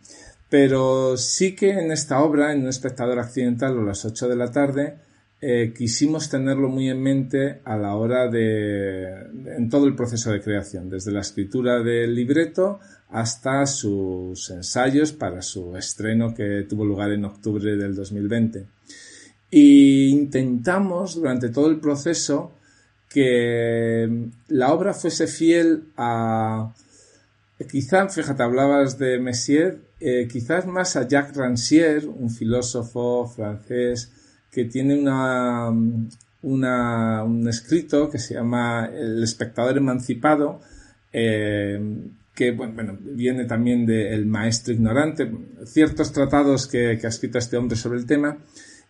[0.50, 4.50] Pero sí que en esta obra, en Un espectador accidental o las 8 de la
[4.52, 4.96] tarde,
[5.40, 9.14] eh, quisimos tenerlo muy en mente a la hora de,
[9.56, 15.42] en todo el proceso de creación, desde la escritura del libreto hasta sus ensayos para
[15.42, 18.66] su estreno que tuvo lugar en octubre del 2020.
[19.50, 22.52] Y intentamos durante todo el proceso
[23.08, 26.74] que la obra fuese fiel a...
[27.70, 34.10] Quizá, fíjate, hablabas de Messier, eh, quizás más a Jacques Rancière, un filósofo francés
[34.50, 35.70] que tiene una,
[36.42, 40.60] una, un escrito que se llama El espectador emancipado,
[41.14, 41.80] eh,
[42.36, 45.32] que bueno, viene también del maestro ignorante,
[45.64, 48.36] ciertos tratados que, que ha escrito este hombre sobre el tema,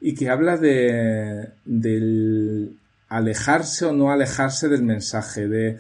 [0.01, 2.77] y que habla de, del
[3.09, 5.79] alejarse o no alejarse del mensaje, de,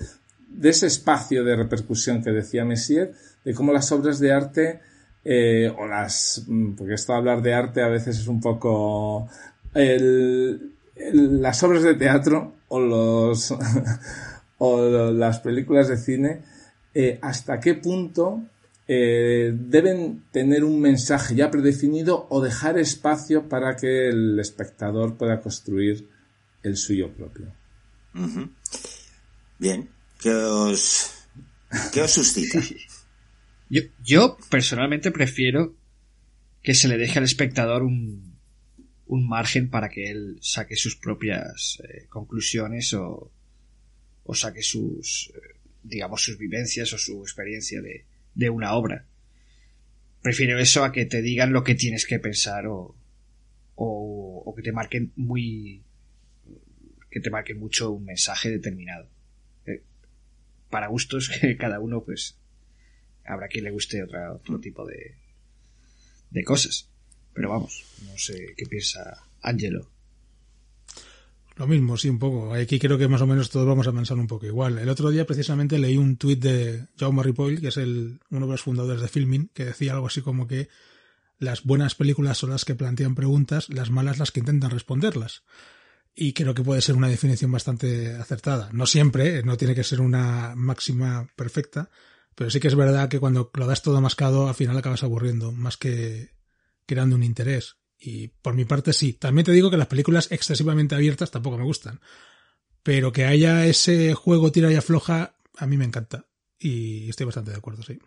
[0.49, 3.13] de ese espacio de repercusión que decía Messier,
[3.45, 4.81] de cómo las obras de arte,
[5.25, 6.47] eh, o las,
[6.79, 9.29] porque esto de hablar de arte a veces es un poco,
[9.75, 13.53] el, las obras de teatro o los,
[14.59, 16.43] o las películas de cine,
[16.99, 18.49] eh, hasta qué punto
[18.89, 25.43] eh, deben tener un mensaje ya predefinido o dejar espacio para que el espectador pueda
[25.43, 26.09] construir
[26.63, 27.53] el suyo propio.
[28.15, 28.51] Uh -huh.
[29.59, 31.11] Bien, ¿qué os,
[31.93, 32.61] qué os suscita?
[33.69, 35.77] yo, yo, personalmente prefiero
[36.63, 38.39] que se le deje al espectador un,
[39.05, 43.31] un margen para que él saque sus propias eh, conclusiones o,
[44.25, 45.56] o saque sus, eh,
[45.88, 49.07] digamos, sus vivencias o su experiencia de, de una obra.
[50.22, 52.96] Prefiero eso a que te digan lo que tienes que pensar o,
[53.77, 55.83] o, que te marquen muy
[57.11, 59.09] que te marque mucho un mensaje determinado.
[59.66, 59.83] Eh,
[60.68, 62.38] para gustos que cada uno, pues,
[63.25, 65.16] habrá quien le guste otra, otro tipo de,
[66.31, 66.90] de cosas.
[67.33, 69.90] Pero vamos, no sé qué piensa Angelo.
[71.57, 72.53] Lo mismo, sí, un poco.
[72.53, 74.79] Aquí creo que más o menos todos vamos a pensar un poco igual.
[74.79, 78.53] El otro día precisamente leí un tuit de Jaume Ripoll, que es el, uno de
[78.53, 80.69] los fundadores de Filming, que decía algo así como que
[81.38, 85.45] las buenas películas son las que plantean preguntas, las malas las que intentan responderlas.
[86.14, 88.69] Y creo que puede ser una definición bastante acertada.
[88.73, 91.88] No siempre, no tiene que ser una máxima perfecta,
[92.35, 95.53] pero sí que es verdad que cuando lo das todo mascado, al final acabas aburriendo,
[95.53, 96.33] más que
[96.85, 97.77] creando un interés.
[97.99, 99.15] Y por mi parte sí.
[99.15, 102.01] También te digo que las películas excesivamente abiertas tampoco me gustan.
[102.83, 106.27] Pero que haya ese juego tira y afloja, a mí me encanta.
[106.59, 107.99] Y estoy bastante de acuerdo, sí.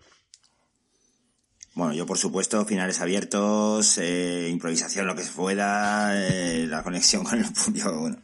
[1.73, 7.23] Bueno, yo por supuesto, finales abiertos, eh, improvisación, lo que se pueda, eh, la conexión
[7.23, 8.17] con el público, bueno.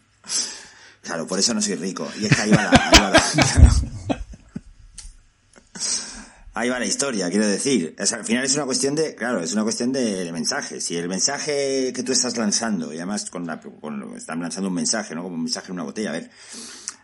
[1.01, 2.09] Claro, por eso no soy rico.
[2.19, 2.69] Y es que ahí va la...
[2.71, 3.91] Ahí va la
[6.55, 7.95] ahí va la historia, quiero decir.
[7.99, 10.79] al final es una cuestión de, claro, es una cuestión de, mensaje.
[10.81, 14.75] Si el mensaje que tú estás lanzando, y además con la, con, están lanzando un
[14.75, 15.23] mensaje, ¿no?
[15.23, 16.31] Como un mensaje en una botella, a ver,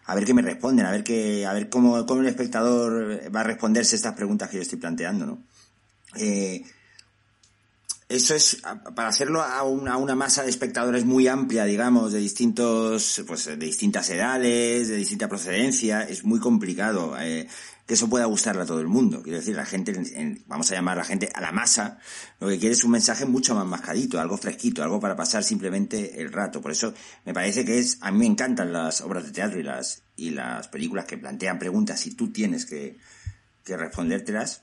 [0.05, 3.43] a ver qué me responden, a ver qué, a ver cómo, el espectador va a
[3.43, 5.43] responderse estas preguntas que yo estoy planteando, ¿no?
[6.15, 6.63] Eh,
[8.07, 8.61] eso es
[8.93, 13.45] para hacerlo a una, a una, masa de espectadores muy amplia, digamos, de distintos, pues
[13.45, 17.15] de distintas edades, de distinta procedencia, es muy complicado.
[17.19, 17.47] Eh,
[17.91, 19.21] que eso pueda gustarle a todo el mundo.
[19.21, 19.93] Quiero decir, la gente,
[20.47, 21.99] vamos a llamar a la gente a la masa,
[22.39, 26.21] lo que quiere es un mensaje mucho más mascadito, algo fresquito, algo para pasar simplemente
[26.21, 26.61] el rato.
[26.61, 26.93] Por eso
[27.25, 30.29] me parece que es, a mí me encantan las obras de teatro y las, y
[30.29, 32.97] las películas que plantean preguntas y tú tienes que,
[33.65, 34.61] que respondértelas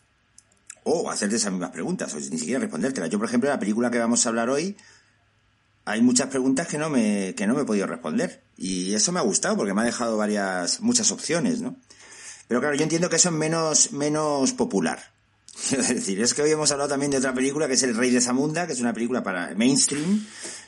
[0.84, 3.10] o hacerte esas mismas preguntas, o ni siquiera respondértelas.
[3.10, 4.74] Yo, por ejemplo, en la película que vamos a hablar hoy,
[5.84, 8.42] hay muchas preguntas que no me, que no me he podido responder.
[8.56, 11.76] Y eso me ha gustado porque me ha dejado varias, muchas opciones, ¿no?
[12.48, 14.98] Pero claro, yo entiendo que eso es menos, menos popular.
[15.72, 18.10] Es decir, es que hoy hemos hablado también de otra película que es El Rey
[18.10, 20.24] de Zamunda, que es una película para mainstream.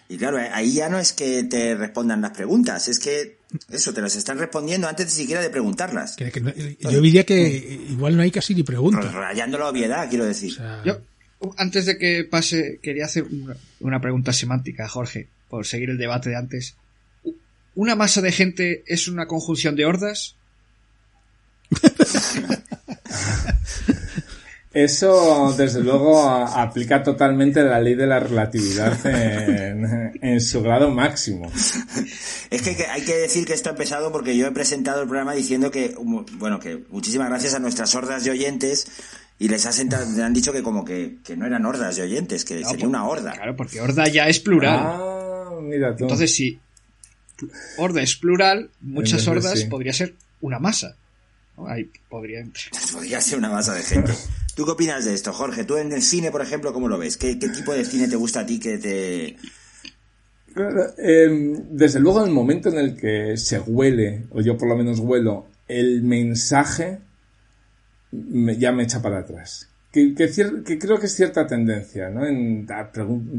[0.09, 3.39] Y claro, ahí ya no es que te respondan las preguntas, es que
[3.71, 6.17] eso, te las están respondiendo antes de siquiera de preguntarlas.
[6.17, 9.13] yo diría que igual no hay casi ni preguntas.
[9.13, 10.59] Rayando la obviedad, quiero decir.
[10.85, 10.99] Yo,
[11.57, 13.27] antes de que pase, quería hacer
[13.79, 16.75] una pregunta semántica, Jorge, por seguir el debate de antes.
[17.77, 20.35] ¿Una masa de gente es una conjunción de hordas?
[24.73, 31.51] Eso, desde luego, aplica totalmente la ley de la relatividad en, su grado máximo.
[32.51, 35.35] Es que, hay que decir que esto ha empezado porque yo he presentado el programa
[35.35, 35.97] diciendo que,
[36.39, 38.87] bueno, que muchísimas gracias a nuestras hordas de oyentes
[39.41, 43.09] y les han dicho que como que, no eran hordas de oyentes, que sería una
[43.09, 43.33] horda.
[43.33, 44.79] Claro, porque horda ya es plural.
[44.81, 46.05] Ah, mira tú.
[46.05, 46.61] Entonces, si
[47.77, 50.95] horda es plural, muchas hordas podría ser una masa.
[51.69, 52.45] Ahí podría...
[52.93, 54.13] podría ser una masa de gente.
[54.55, 55.65] ¿Tú qué opinas de esto, Jorge?
[55.65, 57.17] Tú en el cine, por ejemplo, ¿cómo lo ves?
[57.17, 59.37] ¿Qué, tipo de cine te gusta a ti que te...
[60.99, 64.77] Em, desde luego, en el momento en el que se huele, o yo por lo
[64.77, 66.99] menos huelo, el mensaje,
[68.11, 72.25] ya me echa para atrás que, que, creo que es cierta tendencia, ¿no?
[72.25, 72.65] En,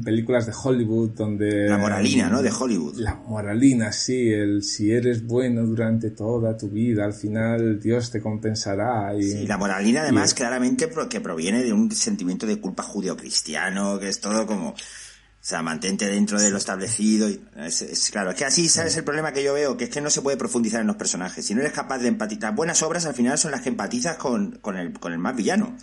[0.03, 1.69] películas de Hollywood donde...
[1.69, 2.41] La moralina, ¿no?
[2.41, 2.97] De Hollywood.
[2.97, 8.19] La moralina, sí, el si eres bueno durante toda tu vida, al final Dios te
[8.19, 9.15] compensará.
[9.15, 14.09] Y, sí, la moralina además claramente que proviene de un sentimiento de culpa judio-cristiano, que
[14.09, 14.69] es todo como...
[14.71, 17.27] O sea, mantente dentro de lo establecido.
[17.27, 18.95] Y es, claro, es que así, ¿sabes?
[18.97, 21.43] El problema que yo veo, que es que no se puede profundizar en los personajes.
[21.43, 24.59] Si no eres capaz de empatizar, buenas obras al final son las que empatizas con,
[24.61, 25.75] con, el, con el más villano.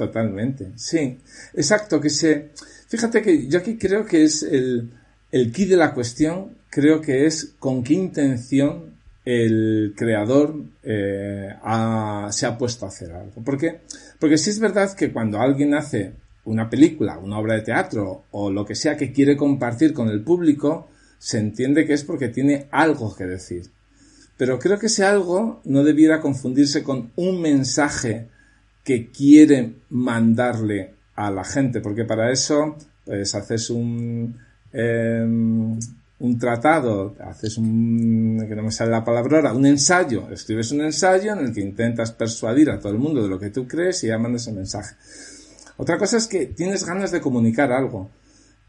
[0.00, 1.18] Totalmente, sí.
[1.52, 2.52] Exacto, que se...
[2.88, 4.94] Fíjate que yo aquí creo que es el,
[5.30, 8.94] el key de la cuestión, creo que es con qué intención
[9.26, 11.50] el creador eh,
[12.30, 13.42] se ha puesto a hacer algo.
[13.44, 13.80] Porque,
[14.18, 16.14] porque sí es verdad que cuando alguien hace
[16.46, 20.22] una película, una obra de teatro o lo que sea que quiere compartir con el
[20.22, 23.64] público, se entiende que es porque tiene algo que decir.
[24.38, 28.28] Pero creo que ese algo no debiera confundirse con un mensaje
[28.90, 34.36] que quiere mandarle a la gente, porque para eso pues haces un
[34.72, 35.78] em,
[36.18, 40.80] un tratado, haces un que no me sale la palabra ahora, un ensayo, escribes un
[40.80, 44.02] ensayo en el que intentas persuadir a todo el mundo de lo que tú crees
[44.02, 44.96] y ya mandas el mensaje.
[45.76, 48.10] Otra cosa es que tienes ganas de comunicar algo.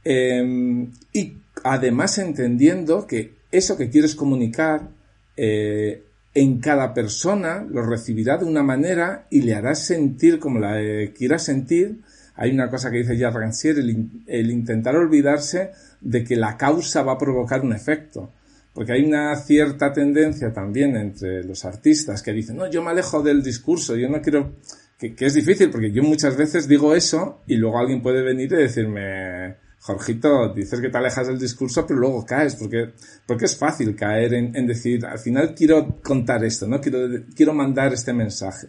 [0.04, 4.88] Em, y además entendiendo que eso que quieres comunicar
[5.36, 10.78] eh, en cada persona lo recibirá de una manera y le hará sentir como la
[11.14, 12.00] quiera sentir.
[12.36, 13.80] Hay una cosa que dice ya Rancière,
[14.28, 18.32] el, intentar olvidarse de que la causa va a provocar un efecto.
[18.74, 23.22] porque hay una cierta tendencia también entre los artistas que dicen, no, yo me alejo
[23.22, 24.54] del discurso, yo no quiero,
[24.98, 28.54] que, que es difícil, porque yo muchas veces digo eso y luego alguien puede venir
[28.54, 32.92] y decirme, Jorgito, dices que te alejas del discurso, pero luego caes, porque,
[33.26, 36.80] porque es fácil caer en, decir, al final quiero contar esto, ¿no?
[36.80, 38.68] Quiero, quiero mandar este mensaje.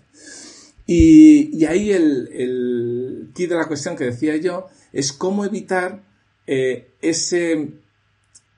[0.86, 6.02] Y, y ahí el, el key de la cuestión que decía yo es cómo evitar
[6.46, 7.72] eh, ese,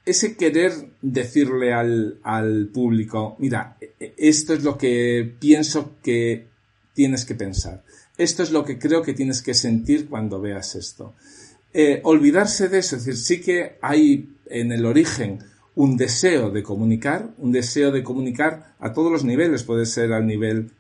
[0.07, 6.47] ese querer decirle al, al público, mira, esto es lo que pienso que
[6.95, 7.83] tienes que pensar.
[8.17, 11.17] Esto es lo que creo que tienes que sentir cuando veas esto
[11.75, 15.41] eh, olvidarse de eso, es decir, sí que hay en el origen
[15.75, 20.25] un deseo de comunicar, un deseo de comunicar a todos los niveles, puede ser al
[20.25, 20.71] nivel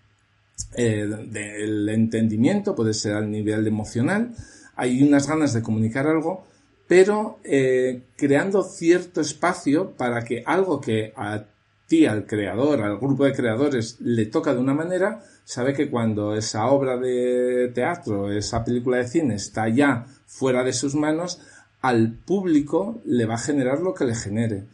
[0.76, 4.36] eh, del entendimiento, puede ser al nivel emocional,
[4.76, 6.46] hay unas ganas de comunicar algo,
[6.86, 11.44] pero eh, creando cierto espacio para que algo que a
[11.88, 16.34] ti, al creador, al grupo de creadores, le toca de una manera, sabe que cuando
[16.34, 21.40] esa obra de teatro, esa película de cine está ya fuera de sus manos,
[21.80, 24.64] al público le va a generar lo que le genere.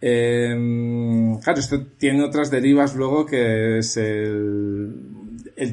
[0.00, 4.92] Em, claro, esto tiene otras derivas luego que es el,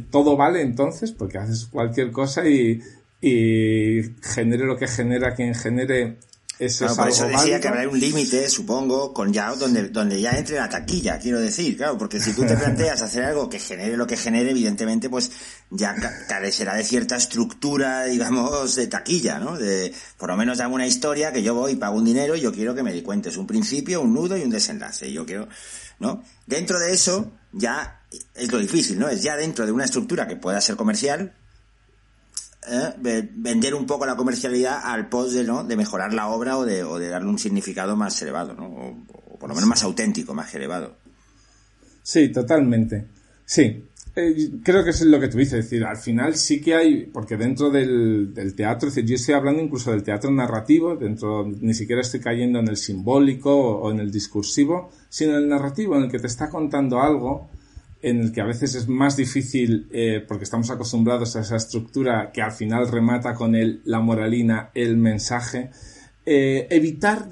[0.10, 2.82] todo vale entonces, porque haces cualquier cosa y,
[3.20, 6.16] y genere lo que genera quien genere
[6.62, 10.58] eso por eso decía que habrá un límite, supongo, con ya donde, donde ya entre
[10.58, 14.06] la taquilla, quiero decir, claro, porque si tú te planteas hacer algo que genere lo
[14.06, 15.32] que genere, evidentemente, pues
[15.72, 15.96] ya
[16.28, 19.58] carecerá de cierta estructura, digamos, de taquilla, ¿no?
[19.58, 22.54] De, por lo menos dame una historia que yo voy, pago un dinero y yo
[22.54, 25.12] quiero que me cuentes un principio, un nudo y un desenlace.
[25.12, 25.48] Yo quiero,
[25.98, 26.24] ¿no?
[26.46, 28.02] Dentro de eso, ya
[28.36, 29.10] es lo difícil, ¿no?
[29.10, 31.34] Es ya dentro de una estructura que pueda ser comercial,
[32.68, 33.30] ¿eh?
[33.36, 35.64] vender un poco la comercialidad al pos de, ¿no?
[35.64, 38.66] de mejorar la obra o de, o de darle un significado más elevado, ¿no?
[38.66, 40.96] O, por lo menos más auténtico, más elevado.
[42.04, 43.08] Sí, totalmente.
[43.44, 43.84] Sí,
[44.16, 47.06] eh, creo que es lo que tú dices, es decir, al final sí que hay,
[47.06, 51.48] porque dentro del, del teatro, es decir, yo estoy hablando incluso del teatro narrativo, dentro,
[51.48, 55.50] ni siquiera estoy cayendo en el simbólico o, o en el discursivo, sino en el
[55.50, 57.50] narrativo, en el que te está contando algo,
[58.02, 62.32] en el que a veces es más difícil, eh, porque estamos acostumbrados a esa estructura
[62.34, 65.70] que al final remata con el, la moralina, el mensaje,
[66.26, 67.28] eh, evitar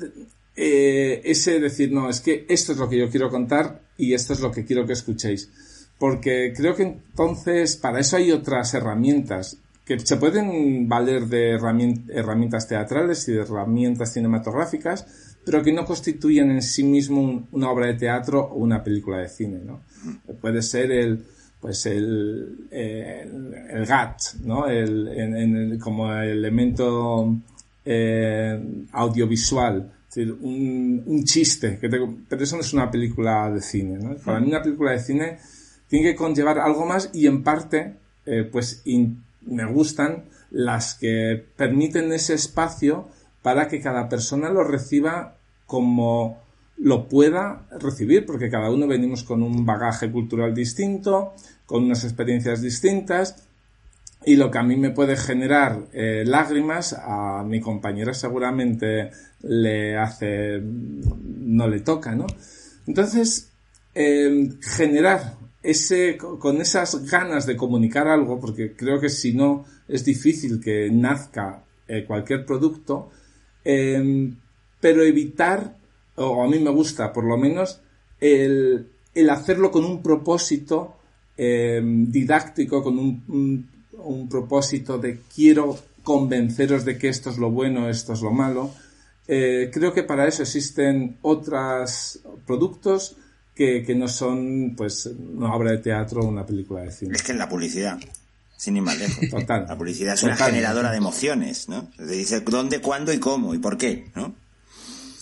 [0.55, 4.33] eh, ese decir, no, es que esto es lo que yo quiero contar y esto
[4.33, 5.49] es lo que quiero que escuchéis.
[5.97, 12.67] Porque creo que entonces para eso hay otras herramientas que se pueden valer de herramientas
[12.67, 17.95] teatrales y de herramientas cinematográficas, pero que no constituyen en sí mismo una obra de
[17.95, 19.81] teatro o una película de cine, ¿no?
[20.39, 21.25] Puede ser el,
[21.59, 24.67] pues el, el, GAT, ¿no?
[24.67, 27.35] El, como elemento
[27.83, 29.91] eh, audiovisual,
[30.39, 34.17] un, un chiste, que pero eso no es una película de cine, ¿no?
[34.17, 35.39] Para mí una película de cine
[35.87, 37.95] tiene que conllevar algo más y en parte,
[38.27, 38.83] eh, pues
[39.47, 43.09] me gustan las que permiten ese espacio
[43.41, 45.38] para que cada persona lo reciba
[45.69, 46.41] como
[46.77, 51.33] lo pueda recibir, porque cada uno venimos con un bagaje cultural distinto,
[51.67, 53.47] con unas experiencias distintas,
[54.25, 59.11] y lo que a mí me puede generar eh, lágrimas, a mi compañera seguramente
[59.43, 62.25] le hace, no le toca, ¿no?
[62.87, 63.51] Entonces,
[63.93, 70.03] eh, generar ese, con esas ganas de comunicar algo, porque creo que si no es
[70.03, 73.11] difícil que nazca eh, cualquier producto,
[74.79, 75.75] pero evitar,
[76.15, 77.81] o a mí me gusta por lo menos,
[78.19, 80.95] el, el hacerlo con un propósito
[81.37, 87.89] eh, didáctico, con un, un, propósito de quiero convenceros de que esto es lo bueno,
[87.89, 88.71] esto es lo malo.
[89.27, 93.15] Eh, creo que para eso existen otros productos
[93.55, 97.15] que, que, no son pues una obra de teatro o una película de cine.
[97.15, 97.99] Es que es la publicidad.
[98.57, 99.29] Sin ir más lejos.
[99.29, 99.65] Total.
[99.69, 101.89] La publicidad es una generadora de emociones, ¿no?
[101.95, 104.35] Se dice dónde, cuándo y cómo y por qué, ¿no?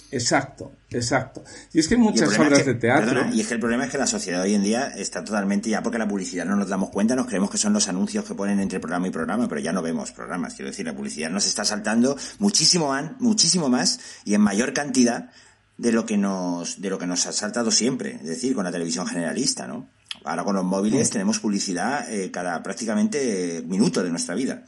[0.09, 1.43] Exacto, exacto.
[1.73, 3.25] Y es que hay muchas obras de teatro.
[3.33, 5.83] y es que el problema es que la sociedad hoy en día está totalmente, ya
[5.83, 8.59] porque la publicidad no nos damos cuenta, nos creemos que son los anuncios que ponen
[8.59, 10.53] entre programa y programa, pero ya no vemos programas.
[10.53, 15.29] Quiero decir, la publicidad nos está saltando muchísimo, muchísimo más y en mayor cantidad
[15.77, 18.15] de lo que nos, de lo que nos ha saltado siempre.
[18.15, 19.89] Es decir, con la televisión generalista, ¿no?
[20.23, 24.63] Ahora con los móviles tenemos publicidad eh, cada prácticamente minuto de nuestra vida.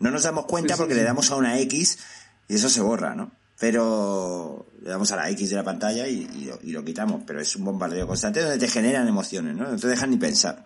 [0.00, 1.98] No nos damos cuenta porque le damos a una X
[2.48, 3.32] y eso se borra, ¿no?
[3.58, 7.64] Pero le damos a la X de la pantalla y, lo, quitamos, pero es un
[7.64, 9.70] bombardeo constante donde te generan emociones, ¿no?
[9.70, 10.62] No te dejan ni pensar.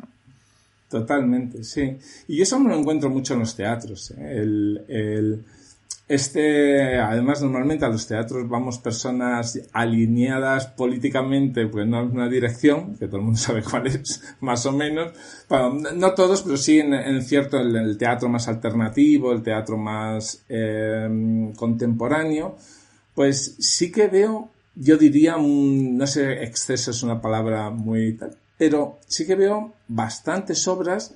[0.89, 1.99] Totalmente, sí.
[2.28, 4.12] Y eso me lo encuentro mucho en los teatros.
[4.12, 4.39] ¿eh?
[4.39, 5.45] El,
[6.09, 12.96] este, además, normalmente a los teatros vamos personas alineadas políticamente, pues no en una dirección,
[12.96, 15.12] que todo el mundo sabe cuál es, más o menos.
[15.50, 21.52] Bueno, no todos, pero sí en, cierto, el, teatro más alternativo, el teatro más eh,
[21.54, 22.56] contemporáneo,
[23.14, 28.34] pues sí que veo, yo diría, un, no sé, exceso es una palabra muy tal,
[28.56, 31.14] pero sí que veo bastantes obras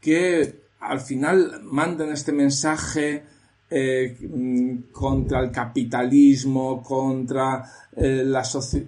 [0.00, 3.24] que al final mandan este mensaje,
[3.68, 7.64] eh, mm, contra el capitalismo, contra
[7.96, 8.86] eh, la sociedad.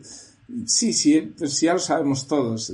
[0.64, 2.72] Sí, sí, pues ya lo sabemos todos.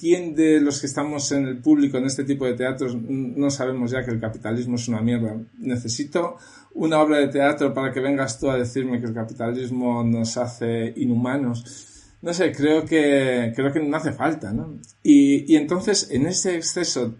[0.00, 3.90] ¿Quién de los que estamos en el público en este tipo de teatros no sabemos
[3.90, 5.36] ya que el capitalismo es una mierda?
[5.58, 6.38] Necesito
[6.72, 10.94] una obra de teatro para que vengas tú a decirme que el capitalismo nos hace
[10.96, 11.90] inhumanos.
[12.22, 14.78] No sé, creo que, creo que no hace falta, ¿no?
[15.02, 17.14] Y, y entonces, en ese exceso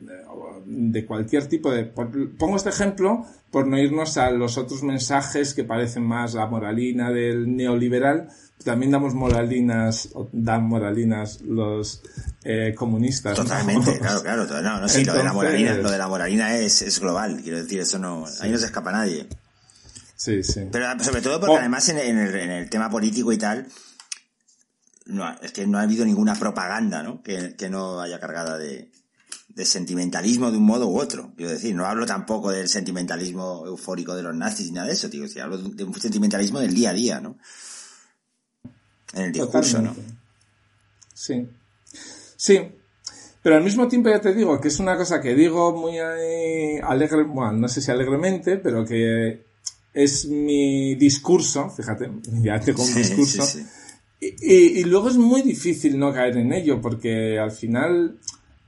[0.66, 1.84] de cualquier tipo de...
[1.84, 7.12] Pongo este ejemplo por no irnos a los otros mensajes que parecen más la moralina
[7.12, 8.28] del neoliberal.
[8.64, 12.02] También damos moralinas, dan moralinas los
[12.42, 13.36] eh, comunistas.
[13.36, 14.60] Totalmente, claro, claro.
[14.60, 17.42] No, no, sí, lo de la moralina, lo de la moralina es, es global.
[17.44, 19.28] Quiero decir, eso no, ahí no se escapa nadie.
[20.16, 20.66] Sí, sí.
[20.72, 23.68] Pero sobre todo porque además en, el, en, el, tema político y tal,
[25.06, 27.22] no, es que no ha habido ninguna propaganda, ¿no?
[27.22, 28.90] Que, que no haya cargada de,
[29.54, 31.32] de sentimentalismo de un modo u otro.
[31.36, 35.08] Quiero decir, no hablo tampoco del sentimentalismo eufórico de los nazis ni nada de eso,
[35.08, 35.24] tío.
[35.42, 37.38] hablo de un sentimentalismo del día a día, ¿no?
[39.12, 39.94] En el discurso, ¿no?
[41.14, 41.46] Sí.
[42.36, 42.60] Sí.
[43.42, 47.22] Pero al mismo tiempo ya te digo que es una cosa que digo muy alegre,
[47.24, 49.44] bueno, no sé si alegremente, pero que
[49.92, 52.10] es mi discurso, fíjate,
[52.42, 53.44] ya tengo un discurso.
[54.20, 58.18] y, luego es muy difícil no caer en ello, porque al final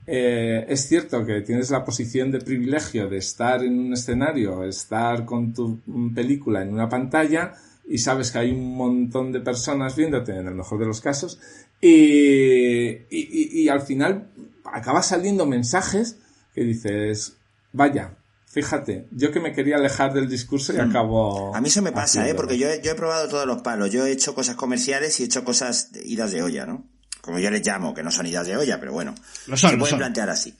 [0.09, 5.25] eh, es cierto que tienes la posición de privilegio de estar en un escenario, estar
[5.25, 5.81] con tu
[6.15, 7.53] película en una pantalla
[7.85, 11.39] y sabes que hay un montón de personas viéndote en el mejor de los casos
[11.81, 14.29] y, y, al final
[14.63, 16.17] acaba saliendo mensajes
[16.55, 17.37] que dices,
[17.73, 18.17] vaya,
[18.49, 20.89] Fíjate, yo que me quería alejar del discurso y hmm.
[20.89, 21.55] acabo.
[21.55, 22.33] A mí eso me pasa, ¿eh?
[22.33, 23.91] Porque yo, yo he probado todos los palos.
[23.91, 26.83] Yo he hecho cosas comerciales y he hecho cosas de idas de olla, ¿no?
[27.27, 29.13] Como yo les llamo, que no son idas de olla, pero bueno,
[29.53, 30.55] se pueden plantear así.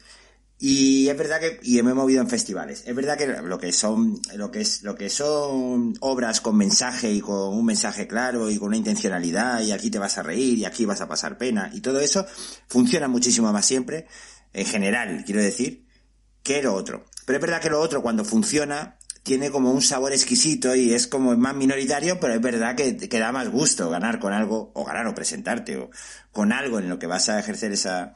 [0.60, 3.72] Y es verdad que, y me he movido en festivales, es verdad que lo que
[3.72, 8.50] son, lo que es, lo que son obras con mensaje y con un mensaje claro
[8.50, 11.38] y con una intencionalidad y aquí te vas a reír y aquí vas a pasar
[11.38, 12.26] pena y todo eso
[12.68, 14.08] funciona muchísimo más siempre,
[14.52, 15.86] en general, quiero decir,
[16.44, 17.06] que lo otro.
[17.26, 18.97] Pero es verdad que lo otro cuando funciona
[19.28, 23.34] tiene como un sabor exquisito y es como más minoritario, pero es verdad que, da
[23.34, 25.92] más gusto ganar con algo, o ganar o presentarte, o
[26.32, 28.14] con algo en lo que vas a ejercer esa,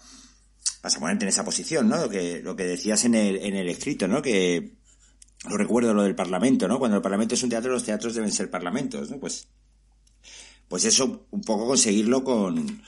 [0.81, 1.97] vas a ponerte en esa posición, ¿no?
[1.97, 4.21] Lo que, lo que decías en el, en el escrito, ¿no?
[4.21, 4.77] Que,
[5.49, 6.79] lo recuerdo lo del Parlamento, ¿no?
[6.79, 9.19] Cuando el Parlamento es un teatro, los teatros deben ser parlamentos, ¿no?
[9.19, 9.49] Pues,
[10.69, 12.81] pues eso, un poco conseguirlo con,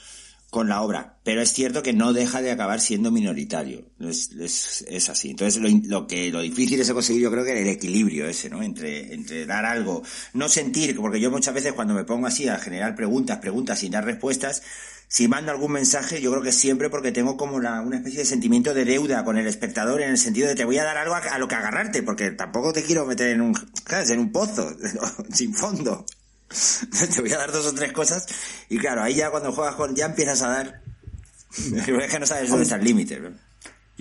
[0.54, 1.18] con la obra.
[1.24, 3.90] Pero es cierto que no deja de acabar siendo minoritario.
[3.98, 5.30] Es, es, es así.
[5.30, 8.62] Entonces lo, lo, que lo difícil es conseguir yo creo que el equilibrio ese, ¿no?
[8.62, 12.58] Entre, entre dar algo, no sentir, porque yo muchas veces cuando me pongo así a
[12.58, 14.62] generar preguntas, preguntas sin dar respuestas,
[15.08, 18.24] si mando algún mensaje, yo creo que siempre porque tengo como una, una especie de
[18.24, 21.16] sentimiento de deuda con el espectador en el sentido de te voy a dar algo
[21.16, 23.54] a, lo que agarrarte, porque tampoco te quiero meter en un.
[23.90, 24.72] En un pozo,
[25.32, 26.06] sin fondo.
[27.14, 28.26] te voy a dar dos o tres cosas
[28.68, 30.80] y claro, ahí ya cuando juegas con, ya empiezas a dar,
[31.74, 33.34] es que no sabes dónde está el.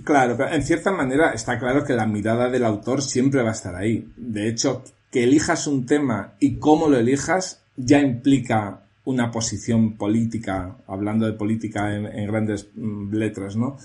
[0.04, 3.54] Claro, pero en cierta manera está claro que la mirada del autor siempre va a
[3.54, 4.12] estar ahí.
[4.18, 10.78] De hecho, que elijas un tema y cómo lo elijas ya implica una posición política,
[10.88, 13.78] hablando de política en, en grandes mm, letras, ¿no?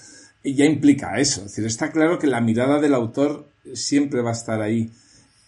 [0.43, 1.41] Y ya implica eso.
[1.41, 4.91] Es decir, está claro que la mirada del autor siempre va a estar ahí.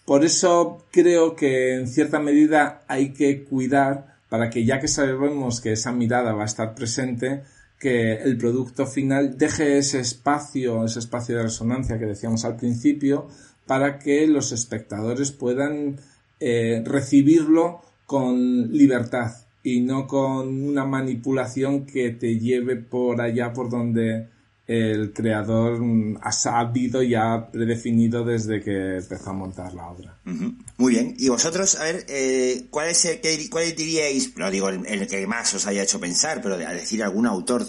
[0.05, 5.61] Por eso creo que en cierta medida hay que cuidar para que ya que sabemos
[5.61, 7.43] que esa mirada va a estar presente,
[7.79, 13.27] que el producto final deje ese espacio, ese espacio de resonancia que decíamos al principio,
[13.65, 15.97] para que los espectadores puedan
[16.39, 19.31] eh, recibirlo con libertad
[19.63, 24.27] y no con una manipulación que te lleve por allá por donde
[24.67, 25.81] el creador
[26.21, 30.15] ha sabido y ha predefinido desde que empezó a montar la obra.
[30.23, 31.15] Muy bien.
[31.17, 35.27] Y vosotros, a ver, eh, ¿cuál es el que cuál diríais, no digo el, que
[35.27, 37.65] más os haya hecho pensar, pero a decir algún autor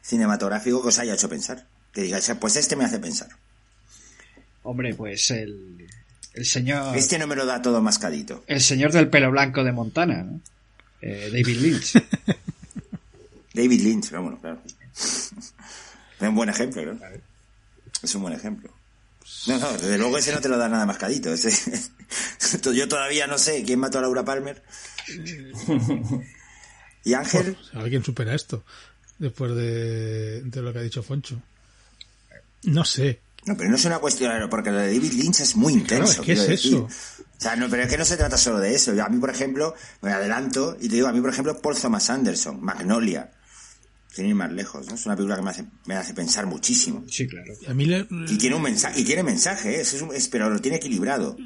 [0.00, 1.66] cinematográfico que os haya hecho pensar?
[1.92, 3.28] Que digáis, pues este me hace pensar.
[4.62, 5.86] Hombre, pues el,
[6.32, 6.96] el señor...
[6.96, 8.44] Este no me lo da todo mascadito.
[8.46, 10.40] El señor del pelo blanco de Montana, ¿no?
[11.00, 11.92] Eh, David Lynch.
[13.54, 14.60] David Lynch, vámonos, claro.
[16.20, 17.00] Es un buen ejemplo, ¿no?
[18.02, 18.70] Es un buen ejemplo.
[19.48, 21.32] No, no, desde luego ese no te lo da nada mascadito.
[21.32, 21.50] Ese,
[22.74, 24.62] Yo todavía no sé quién mató a Laura Palmer.
[27.04, 27.56] ¿Y Ángel?
[27.74, 28.64] ¿Alguien supera esto?
[29.18, 31.40] Después de, de lo que ha dicho Foncho.
[32.64, 33.20] No sé.
[33.46, 36.22] No, pero no es una cuestión, porque lo de David Lynch es muy intenso.
[36.22, 36.84] ¿qué es eso?
[36.84, 38.92] O sea, no, pero es que no se trata solo de eso.
[39.02, 42.10] A mí, por ejemplo, me adelanto y te digo, a mí, por ejemplo, Paul Thomas
[42.10, 43.30] Anderson, Magnolia,
[44.16, 44.94] sin ir más lejos, ¿no?
[44.94, 47.04] Es una película que me hace, me hace pensar muchísimo.
[47.08, 47.52] Sí, claro.
[47.68, 49.80] A mí le- Y tiene un mensaje, y tiene mensaje, ¿eh?
[49.82, 51.36] es, un- es- pero lo tiene equilibrado.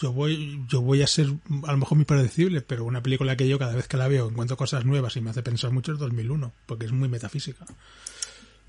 [0.00, 1.26] yo voy, yo voy a ser
[1.64, 4.28] a lo mejor muy predecible, pero una película que yo cada vez que la veo
[4.28, 7.64] encuentro cosas nuevas y me hace pensar mucho es 2001, porque es muy metafísica.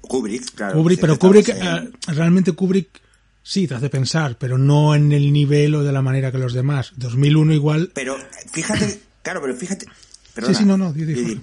[0.02, 0.76] Kubrick, claro.
[0.78, 3.02] Kubrick, sí, pero Kubrick, eh, realmente Kubrick
[3.42, 6.54] sí te hace pensar, pero no en el nivel o de la manera que los
[6.54, 6.94] demás.
[6.98, 8.16] 2001 igual, Pero
[8.52, 9.88] fíjate, claro, pero fíjate.
[10.36, 11.42] Perdona, sí, no, no, di, di.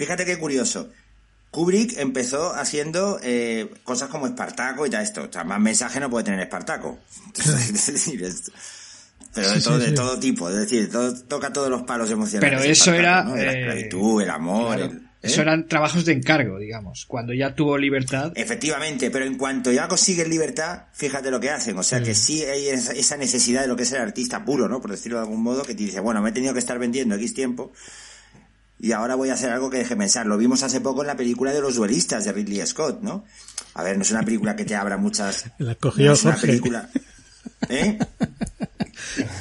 [0.00, 0.88] Fíjate qué curioso.
[1.50, 5.24] Kubrick empezó haciendo eh, cosas como Espartaco y tal esto.
[5.28, 6.98] O sea, más mensaje no puede tener Espartaco.
[7.38, 8.50] es decir, es-
[9.34, 10.48] pero de, Sí, todo, sí, de todo tipo.
[10.48, 12.58] Es decir, todo- toca todos los palos emocionales.
[12.58, 14.76] Pero eso Espartaco, era, la eh, esclavitud, el amor.
[14.78, 15.42] Claro, el- Eso ¿eh?
[15.42, 17.04] eran trabajos de encargo, digamos.
[17.04, 18.32] Cuando ya tuvo libertad.
[18.36, 21.76] Efectivamente, pero en cuanto ya consiguen libertad, fíjate lo que hacen.
[21.76, 24.66] O sea que sí hay esa esa necesidad de lo que es el artista puro,
[24.66, 24.80] ¿no?
[24.80, 27.16] Por decirlo de algún modo, que te dice, bueno, me he tenido que estar vendiendo
[27.16, 27.72] X tiempo
[28.80, 30.26] y ahora voy a hacer algo que deje pensar.
[30.26, 33.24] Lo vimos hace poco en la película de los duelistas de Ridley Scott, ¿no?
[33.74, 35.44] A ver, no es una película que te abra muchas...
[35.58, 36.46] La cogió no es una Jorge.
[36.46, 36.88] película...
[37.68, 37.98] ¿Eh?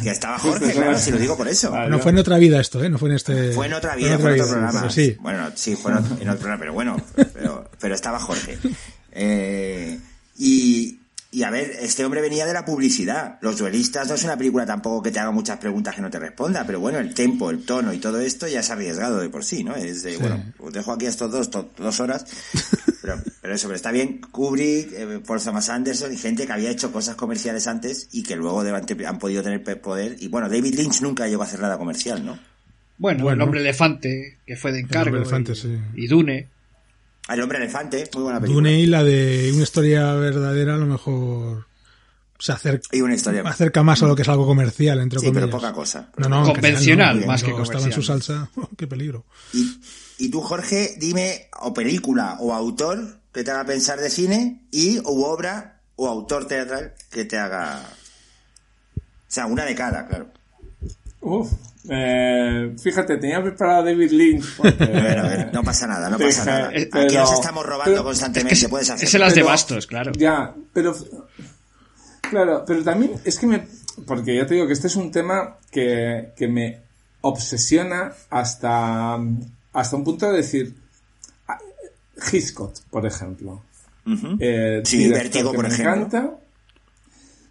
[0.02, 1.70] Que estaba Jorge, claro, si lo digo por eso.
[1.70, 1.90] Vale.
[1.90, 2.90] no fue en otra vida esto, ¿eh?
[2.90, 3.52] No fue en este...
[3.52, 4.80] Fue en otra vida, fue en otro programa.
[4.80, 5.18] pero sí.
[5.20, 7.02] Bueno, sí, fue en otro, en otro programa, pero bueno,
[7.34, 8.58] pero, pero estaba Jorge.
[9.12, 10.00] Eh,
[10.38, 10.99] y,
[11.32, 13.38] y a ver, este hombre venía de la publicidad.
[13.42, 16.18] Los duelistas no es una película tampoco que te haga muchas preguntas que no te
[16.18, 19.46] responda, pero bueno, el tempo, el tono y todo esto ya es arriesgado de por
[19.46, 19.76] sí, ¿no?
[19.76, 22.26] Es de, bueno, os dejo aquí estos dos, to- dos horas,
[23.02, 24.22] pero, pero eso, pero está bien.
[24.32, 28.36] Kubrick, eh, Paul Thomas Anderson y gente que había hecho cosas comerciales antes y que
[28.36, 30.16] luego de- han podido tener poder.
[30.20, 32.40] Y bueno, David Lynch nunca llegó a hacer nada comercial, ¿no?
[32.98, 33.36] Bueno, Bueno.
[33.36, 35.10] el hombre elefante, que fue de encargo.
[35.10, 35.78] hombre elefante, y, sí.
[35.96, 36.48] y Dune.
[37.30, 38.70] El hombre elefante, muy buena película.
[38.70, 41.66] Dune y la de una historia verdadera a lo mejor
[42.40, 43.42] se acerca, Y una historia.
[43.46, 45.48] acerca más a lo que es algo comercial, entre Sí, comillas.
[45.50, 46.10] pero poca cosa.
[46.18, 48.22] No, no, en Convencional, general, más que estaba en su comercial.
[48.24, 49.26] salsa, oh, qué peligro.
[49.54, 49.80] Y,
[50.18, 54.98] y tú, Jorge, dime o película o autor que te haga pensar de cine y
[55.00, 57.84] o obra o autor teatral que te haga...
[58.98, 59.02] O
[59.32, 60.30] sea, una de cada, claro.
[61.22, 61.52] Uf,
[61.90, 64.56] eh, fíjate, tenía preparado a David Lynch.
[64.58, 66.68] porque- A ver, a ver, no pasa nada, no pasa nada.
[66.70, 69.08] Aquí pero- nos estamos robando pero- constantemente, puedes hacer.
[69.08, 70.12] Es en las de bastos, claro.
[70.18, 70.96] Ya, pero.
[72.30, 73.68] Claro, pero también es que me.
[74.06, 76.80] Porque ya te digo que este es un tema que, que me
[77.22, 79.18] obsesiona hasta,
[79.74, 80.74] hasta un punto de decir.
[81.48, 81.58] ah,
[82.32, 83.64] Hitchcock, por ejemplo.
[84.40, 85.96] Eh, Sí, Vértigo, que por me ejemplo.
[85.96, 86.32] encanta.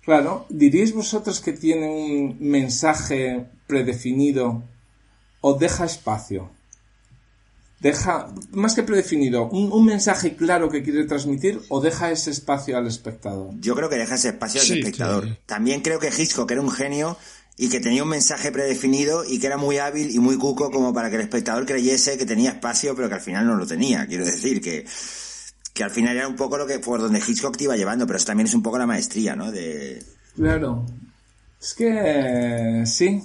[0.04, 4.64] Claro, ¿diríais vosotros que tiene un mensaje predefinido
[5.40, 6.50] o deja espacio?
[7.80, 12.76] Deja, más que predefinido, un, un mensaje claro que quiere transmitir o deja ese espacio
[12.76, 13.54] al espectador.
[13.60, 15.28] Yo creo que deja ese espacio al Sí, espectador.
[15.28, 15.36] sí.
[15.46, 17.16] También creo que Hitchcock era un genio
[17.56, 20.92] y que tenía un mensaje predefinido y que era muy hábil y muy cuco como
[20.92, 24.06] para que el espectador creyese que tenía espacio, pero que al final no lo tenía.
[24.08, 24.84] Quiero decir que,
[25.72, 28.16] que al final era un poco lo que por donde Hitchcock te iba llevando, pero
[28.16, 29.52] eso también es un poco la maestría, ¿no?
[29.52, 30.02] De
[30.34, 30.84] Claro.
[31.60, 33.22] Es que sí.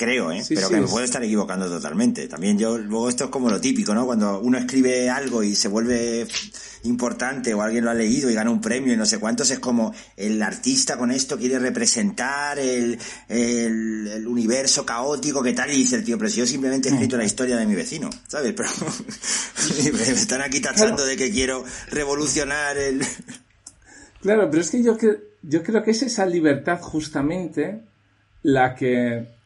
[0.00, 0.42] Creo, ¿eh?
[0.42, 2.26] Sí, pero sí, que me puedo estar equivocando totalmente.
[2.26, 4.06] También yo luego esto es como lo típico, ¿no?
[4.06, 6.26] Cuando uno escribe algo y se vuelve
[6.84, 9.58] importante o alguien lo ha leído y gana un premio y no sé cuántos, es
[9.58, 12.98] como el artista con esto quiere representar el,
[13.28, 16.92] el, el universo caótico que tal y dice el tío, pero si yo simplemente he
[16.92, 18.54] escrito la historia de mi vecino, ¿sabes?
[18.54, 18.70] Pero
[19.92, 23.02] me están aquí tachando de que quiero revolucionar el...
[24.22, 27.82] Claro, pero es que yo, que, yo creo que es esa libertad justamente
[28.42, 29.39] la que...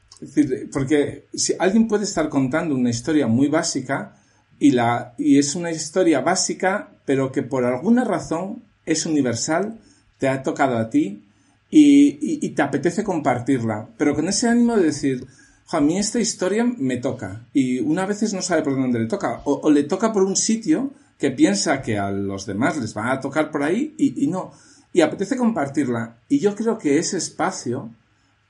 [0.72, 4.16] porque si alguien puede estar contando una historia muy básica
[4.58, 9.78] y, la, y es una historia básica, pero que por alguna razón es universal,
[10.18, 11.24] te ha tocado a ti
[11.70, 15.26] y, y- te apetece compartirla, pero con ese ánimo de decir,
[15.66, 19.06] "Jo, a mí esta historia me toca y una veces no sabe por dónde le
[19.06, 23.10] toca o, le toca por un sitio que piensa que a los demás les va
[23.12, 24.52] a tocar por ahí y no,
[24.92, 26.18] y apetece compartirla.
[26.28, 27.90] Y yo creo que ese espacio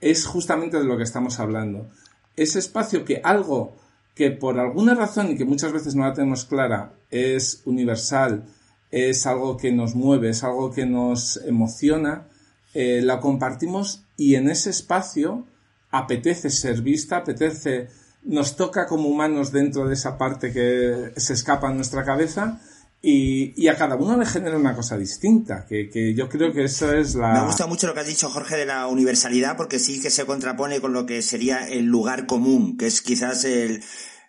[0.05, 1.89] es justamente de lo que estamos hablando.
[2.37, 3.75] Ese espacio que algo
[4.15, 8.45] que por alguna razón y que muchas veces no la tenemos clara es universal,
[8.91, 12.29] es algo que nos mueve, es algo que nos emociona,
[12.75, 15.47] eh, la compartimos y en ese espacio
[15.91, 17.89] apetece ser vista, apetece,
[18.25, 22.61] nos toca como humanos dentro de esa parte que se escapa en nuestra cabeza
[23.07, 26.91] y, a cada uno le genera una cosa distinta, que, que, yo creo que eso
[26.93, 27.35] es la...
[27.35, 30.25] Me gusta mucho lo que has dicho, Jorge, de la universalidad, porque sí que se
[30.25, 33.83] contrapone con lo que sería el lugar común, que es quizás el,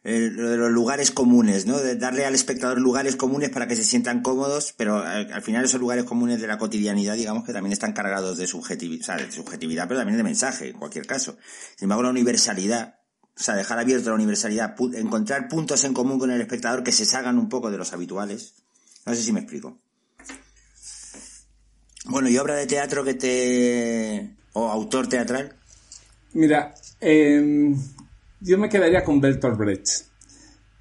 [0.04, 1.80] de los lugares comunes, ¿no?
[1.80, 5.80] De darle al espectador lugares comunes para que se sientan cómodos, pero al, final esos
[5.80, 10.02] lugares comunes de la cotidianidad, digamos que también están cargados de subjetividad, de subjetividad, pero
[10.02, 11.38] también de mensaje, en cualquier caso.
[11.78, 16.30] Sin embargo, la universalidad, o sea, dejar abierto la universalidad, encontrar puntos en común con
[16.30, 18.65] el espectador que se salgan un poco de los habituales,
[19.06, 19.78] no sé si me explico.
[22.06, 24.36] Bueno, ¿y obra de teatro que te...
[24.54, 25.56] o autor teatral?
[26.34, 27.76] Mira, em,
[28.42, 29.88] yo me quedaría con Bertolt Brecht.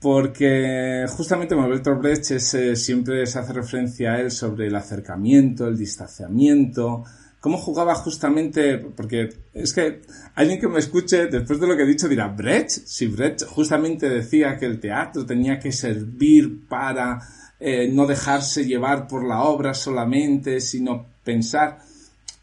[0.01, 5.67] Porque justamente con Bertolt Brecht eh, siempre se hace referencia a él sobre el acercamiento,
[5.67, 7.05] el distanciamiento,
[7.45, 10.01] cómo jugaba justamente, porque es que
[10.35, 14.09] alguien que me escuche después de lo que he dicho dirá, Brecht, si Brecht justamente
[14.09, 17.21] decía que el teatro tenía que servir para
[17.61, 21.81] eh, no dejarse llevar por la obra solamente, sino pensar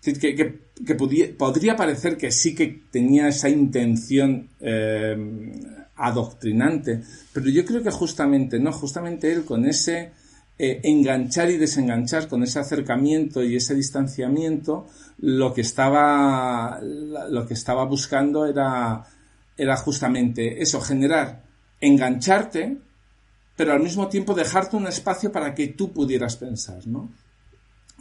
[0.04, 5.18] que, que, podría parecer que sí que tenía esa intención eh,
[5.95, 7.02] adoctrinante,
[7.34, 10.12] pero yo creo que justamente no, justamente él con ese
[10.64, 14.86] eh, enganchar y desenganchar, con ese acercamiento y ese distanciamiento,
[15.18, 19.03] lo que estaba, lo que estaba buscando era,
[19.57, 21.41] era justamente eso, generar,
[21.80, 22.78] engancharte,
[23.55, 27.09] pero al mismo tiempo dejarte un espacio para que tú pudieras pensar, ¿no?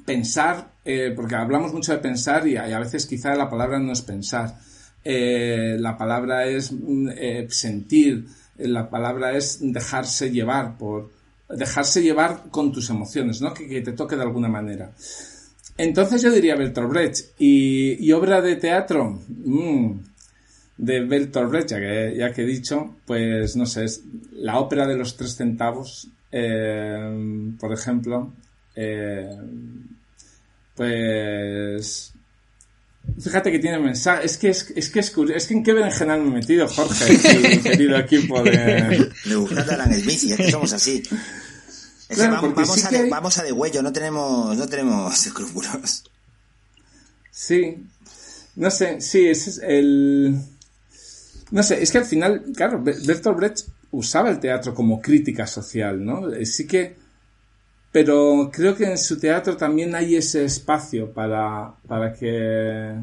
[0.04, 4.02] Pensar, eh, porque hablamos mucho de pensar y, a veces quizá la palabra no es
[4.02, 4.58] pensar,
[5.02, 7.08] eh, la palabra es mm,
[7.48, 8.26] sentir,
[8.58, 11.19] la palabra es dejarse llevar por,
[11.56, 13.52] dejarse llevar con tus emociones, ¿no?
[13.52, 14.92] Que, te toque de alguna manera.
[15.76, 17.26] Entonces yo diría Bertolt Brecht.
[17.38, 19.20] ¿Y, obra de teatro?
[19.28, 19.92] Mm,
[20.76, 24.86] de Bertolt Brecht, ya que, ya que he dicho, pues no sé, es la ópera
[24.86, 28.32] de los tres centavos, eh, por ejemplo,
[28.74, 29.36] eh,
[30.74, 32.14] pues
[33.20, 34.26] Fíjate que tiene mensaje.
[34.26, 35.36] Es que es, es que es curioso.
[35.36, 39.10] Es que en qué berenjenal me he metido, Jorge, querido equipo de.
[39.26, 41.02] Me gusta Alan Smith, es que somos así.
[42.16, 46.04] vamos, a de, vamos a de huello, no tenemos, no tenemos escrúpulos.
[47.30, 47.78] Sí.
[48.56, 50.38] No sé, sí, ese es el.
[51.50, 56.04] No sé, es que al final, claro, Bertolt Brecht usaba el teatro como crítica social,
[56.04, 56.32] ¿no?
[56.32, 56.96] Eh, sí que.
[57.92, 62.94] Pero creo que en su teatro también hay ese espacio para, para que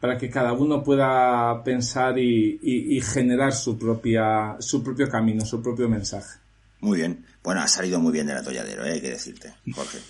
[0.00, 5.62] para que cada uno pueda pensar y, y, generar su propia su propio camino, su
[5.62, 6.38] propio mensaje.
[6.80, 7.24] Muy bien.
[7.44, 8.94] Bueno, ha salido muy bien del atolladero, ¿eh?
[8.94, 9.98] hay que decirte, Jorge.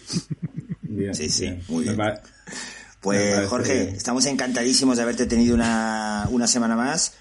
[0.83, 1.97] Bien, sí, sí, muy bien.
[3.01, 7.15] Pues Jorge, estamos encantadísimos de haberte tenido una, una semana más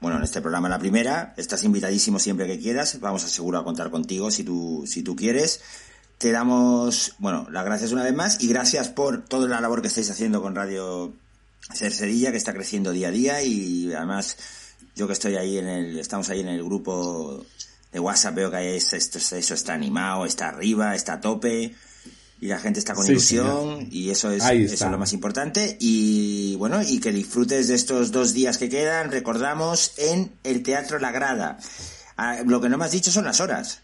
[0.00, 1.34] bueno, en este programa la primera.
[1.36, 3.00] Estás invitadísimo siempre que quieras.
[3.00, 5.60] Vamos a seguro a contar contigo si tú, si tú quieres.
[6.18, 9.88] Te damos, bueno, las gracias una vez más y gracias por toda la labor que
[9.88, 11.14] estáis haciendo con Radio
[11.72, 14.36] Cercerilla, que está creciendo día a día y además
[14.96, 17.46] yo que estoy ahí en el, estamos ahí en el grupo
[17.92, 21.74] de WhatsApp, veo que esto, eso está animado, está arriba, está a tope
[22.40, 26.56] y la gente está con ilusión y eso es, eso es lo más importante y
[26.56, 31.12] bueno y que disfrutes de estos dos días que quedan recordamos en el Teatro La
[31.12, 31.58] Grada.
[32.16, 33.82] Ah, lo que no me has dicho son las horas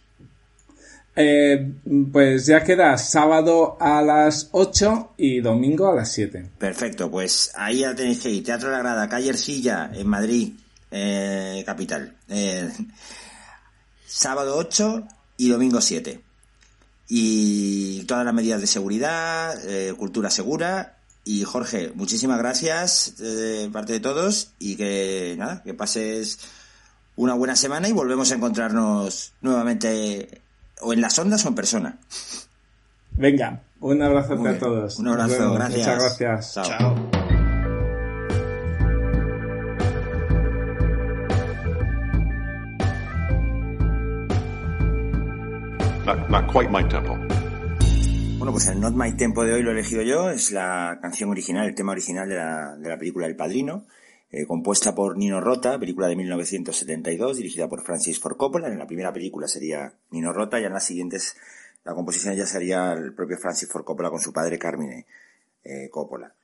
[1.16, 1.72] eh,
[2.12, 7.80] pues ya queda sábado a las 8 y domingo a las 7 perfecto pues ahí
[7.80, 10.52] ya tenéis que ir Teatro La Grada calle Ercilla en Madrid
[10.96, 12.14] eh, capital.
[12.28, 12.70] Eh,
[14.06, 15.02] sábado 8
[15.38, 16.20] y domingo 7
[17.08, 20.98] y todas las medidas de seguridad, eh, cultura segura.
[21.24, 24.52] Y Jorge, muchísimas gracias de parte de todos.
[24.60, 26.38] Y que nada, que pases
[27.16, 30.42] una buena semana y volvemos a encontrarnos nuevamente
[30.80, 31.98] o en las ondas o en persona.
[33.12, 34.98] Venga, un abrazo a todos.
[34.98, 35.86] Un abrazo, gracias.
[35.86, 36.54] Muchas gracias.
[36.66, 37.24] Chao.
[46.04, 47.16] Not, quite my tempo.
[48.38, 51.30] Bueno, pues el Not My Tempo de hoy lo he elegido yo, es la canción
[51.30, 53.86] original, el tema original de la, de la película El Padrino,
[54.36, 58.66] eh, compuesta por Nino Rota, película de 1972, dirigida por Francis Ford Coppola.
[58.66, 61.36] En la primera película sería Nino Rota y en las siguientes
[61.84, 65.06] la composición ya sería el propio Francis Ford Coppola con su padre Carmine
[65.62, 66.34] eh, Coppola.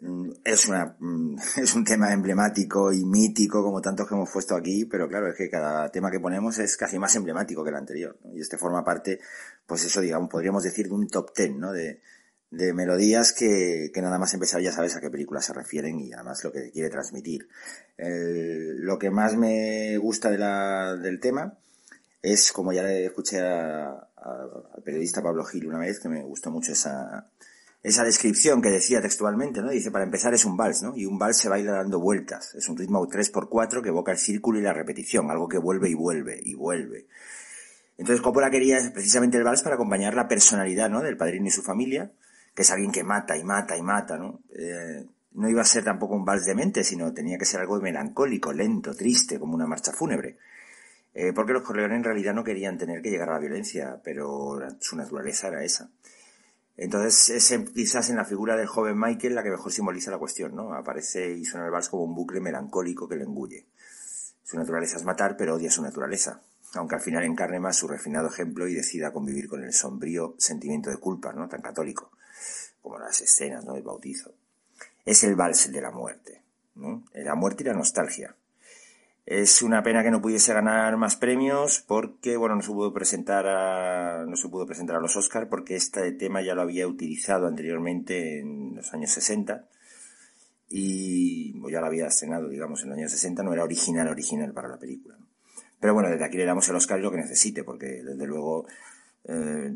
[0.00, 4.56] Mm, es, una, mm, es un tema emblemático y mítico como tantos que hemos puesto
[4.56, 7.76] aquí, pero claro, es que cada tema que ponemos es casi más emblemático que el
[7.76, 8.16] anterior.
[8.32, 9.20] Y este forma parte,
[9.66, 11.72] pues eso, digamos, podríamos decir de un top ten, ¿no?
[11.72, 12.00] De,
[12.56, 16.12] de melodías que, que nada más empezar ya sabes a qué películas se refieren y
[16.12, 17.48] además lo que quiere transmitir.
[17.96, 21.58] lo que más me gusta de la, del tema
[22.22, 26.50] es, como ya le escuché a, al periodista Pablo Gil una vez que me gustó
[26.50, 27.28] mucho esa,
[27.82, 29.70] esa descripción que decía textualmente, ¿no?
[29.70, 30.96] Dice, para empezar es un vals, ¿no?
[30.96, 32.54] Y un vals se baila dando vueltas.
[32.54, 35.94] Es un ritmo 3x4 que evoca el círculo y la repetición, algo que vuelve y
[35.94, 37.06] vuelve y vuelve.
[37.98, 41.02] Entonces Coppola quería precisamente el vals para acompañar la personalidad, ¿no?
[41.02, 42.10] Del padrino y su familia,
[42.54, 44.40] que es alguien que mata y mata y mata, ¿no?
[44.56, 47.80] Eh, no iba a ser tampoco un vals de mente, sino tenía que ser algo
[47.80, 50.38] melancólico, lento, triste, como una marcha fúnebre.
[51.12, 54.58] Eh, porque los Corleones en realidad no querían tener que llegar a la violencia, pero
[54.80, 55.90] su naturaleza era esa.
[56.76, 60.56] Entonces es quizás en la figura del joven Michael la que mejor simboliza la cuestión,
[60.56, 60.74] ¿no?
[60.74, 63.66] Aparece y suena el vals como un bucle melancólico que le engulle.
[64.42, 66.42] Su naturaleza es matar, pero odia su naturaleza,
[66.74, 70.90] aunque al final encarne más su refinado ejemplo y decida convivir con el sombrío sentimiento
[70.90, 71.48] de culpa, ¿no?
[71.48, 72.10] Tan católico,
[72.84, 73.72] como las escenas, ¿no?
[73.72, 74.32] Del bautizo
[75.04, 76.42] es el vals de la muerte.
[76.74, 77.04] ¿no?
[77.14, 78.34] La muerte y la nostalgia.
[79.26, 83.46] Es una pena que no pudiese ganar más premios porque, bueno, no se pudo presentar
[83.46, 87.46] a, no se pudo presentar a los Oscars porque este tema ya lo había utilizado
[87.46, 89.66] anteriormente en los años 60
[90.68, 94.68] y ya lo había estrenado, digamos, en los años 60, no era original, original para
[94.68, 95.16] la película.
[95.80, 98.66] Pero bueno, desde aquí le damos el Oscar lo que necesite porque, desde luego,
[99.24, 99.72] eh,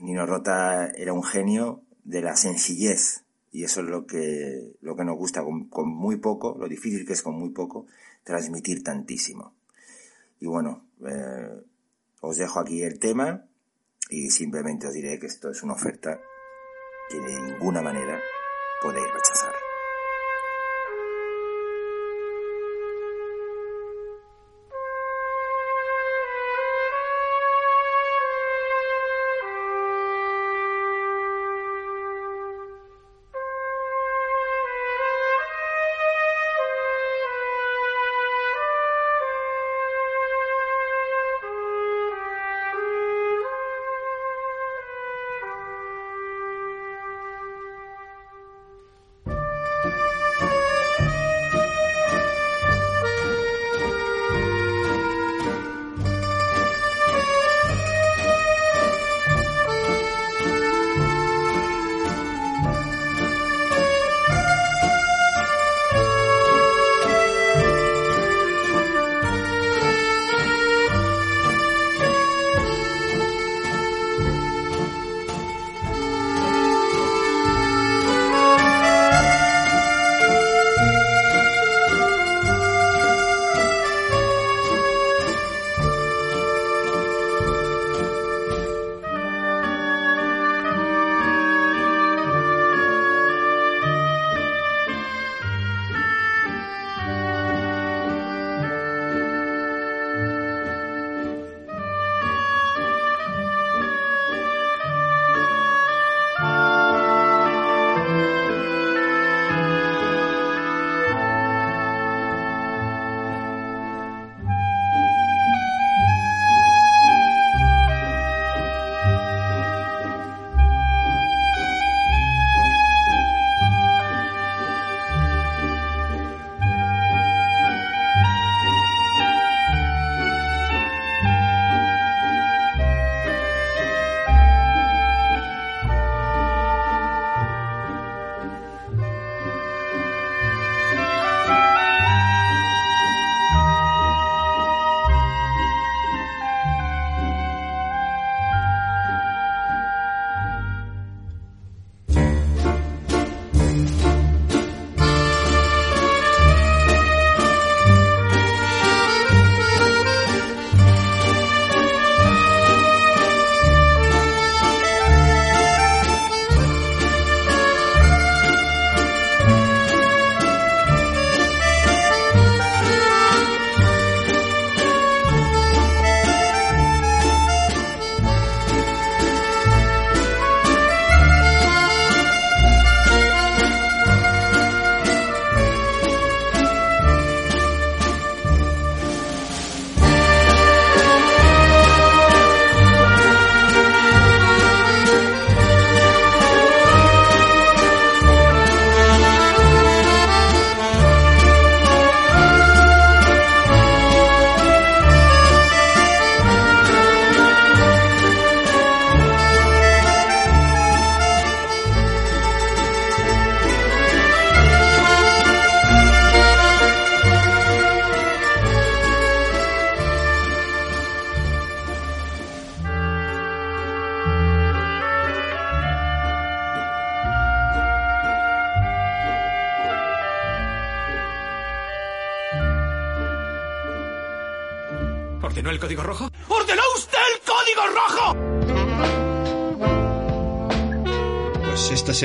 [0.00, 5.04] Nino Rota era un genio de la sencillez y eso es lo que, lo que
[5.04, 7.86] nos gusta con, muy poco, lo difícil que es con muy poco,
[8.22, 9.54] transmitir tantísimo.
[10.40, 11.62] Y bueno, eh,
[12.20, 13.46] os dejo aquí el tema
[14.10, 16.20] y simplemente os diré que esto es una oferta
[17.08, 18.20] que de ninguna manera
[18.82, 19.55] podéis rechazar.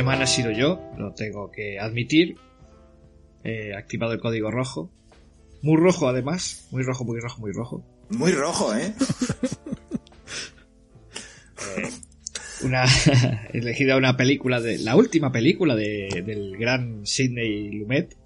[0.01, 2.35] Semana he sido yo, lo tengo que admitir.
[3.43, 4.89] He activado el código rojo.
[5.61, 7.85] Muy rojo además, muy rojo, muy rojo, muy rojo.
[8.09, 8.95] Muy rojo, ¿eh?
[12.63, 12.85] una
[13.53, 18.17] he elegido una película de la última película de, del gran Sidney Lumet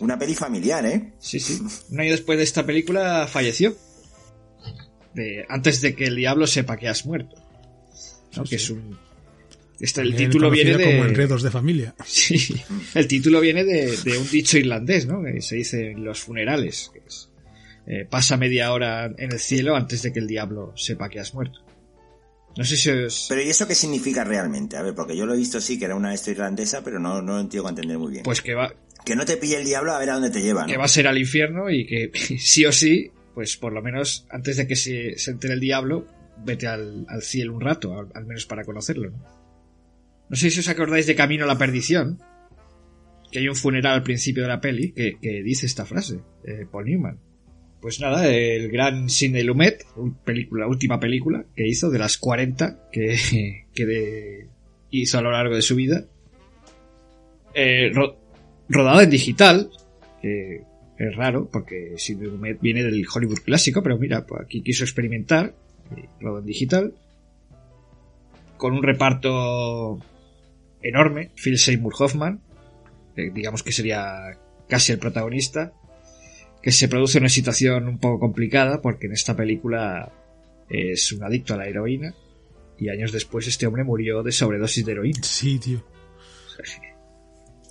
[0.00, 1.12] una peli familiar ¿eh?
[1.18, 1.60] sí sí
[1.90, 3.76] un año después de esta película falleció
[5.14, 7.36] de, antes de que el diablo sepa que has muerto
[8.36, 8.42] ¿no?
[8.42, 8.98] que es un
[9.80, 12.54] este, el título viene de como enredos de familia sí
[12.94, 16.90] el título viene de, de un dicho irlandés no que se dice en los funerales
[16.92, 17.30] que es,
[17.86, 21.34] eh, pasa media hora en el cielo antes de que el diablo sepa que has
[21.34, 21.60] muerto
[22.56, 23.26] no sé si es...
[23.28, 24.76] Pero ¿y eso qué significa realmente?
[24.76, 27.22] A ver, porque yo lo he visto sí que era una esto irlandesa, pero no,
[27.22, 28.22] no lo entiendo entender muy bien.
[28.24, 28.74] Pues que va...
[29.04, 30.66] Que no te pille el diablo a ver a dónde te lleva, ¿no?
[30.66, 34.26] Que va a ser al infierno y que sí o sí, pues por lo menos
[34.30, 36.06] antes de que se, se entere el diablo,
[36.44, 39.39] vete al, al cielo un rato, al, al, menos para conocerlo, ¿no?
[40.30, 42.20] No sé si os acordáis de Camino a la Perdición,
[43.32, 46.86] que hay un funeral al principio de la peli que, dice esta frase, eh, Paul
[46.86, 47.18] Newman.
[47.80, 49.84] Pues nada, el gran Sidney Lumet,
[50.24, 54.46] película, última película que hizo de las 40 que, que
[54.90, 56.04] hizo a lo largo de su vida.
[57.52, 58.16] Eh, ro,
[58.68, 59.68] rodado en digital,
[60.22, 60.62] que
[60.96, 65.56] es raro porque Sidney Lumet viene del Hollywood clásico, pero mira, pues aquí quiso experimentar,
[66.20, 66.94] rodado en digital,
[68.56, 69.98] con un reparto
[70.82, 72.40] enorme, Phil Seymour Hoffman,
[73.14, 75.72] que digamos que sería casi el protagonista,
[76.62, 80.12] que se produce una situación un poco complicada porque en esta película
[80.68, 82.14] es un adicto a la heroína
[82.78, 85.22] y años después este hombre murió de sobredosis de heroína.
[85.22, 85.84] Sí, tío.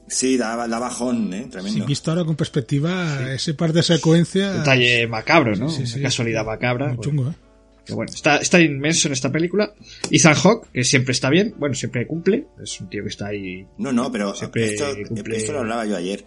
[0.08, 1.48] Sí, da, da bajón, ¿eh?
[1.52, 1.82] Tremendo.
[1.82, 3.24] Sí, visto ahora con perspectiva, sí.
[3.36, 4.58] ese par de secuencias...
[4.58, 5.70] Detalle macabro, ¿no?
[5.70, 6.88] Sí, Una casualidad macabra.
[6.88, 7.49] Muy chungo, ¿eh?
[7.90, 9.74] Que bueno, está, está inmenso en esta película.
[10.12, 12.46] Ethan Hawke, que siempre está bien, bueno, siempre cumple.
[12.62, 13.66] Es un tío que está ahí...
[13.80, 15.38] No, no, pero esto, cumple...
[15.38, 16.24] esto lo hablaba yo ayer.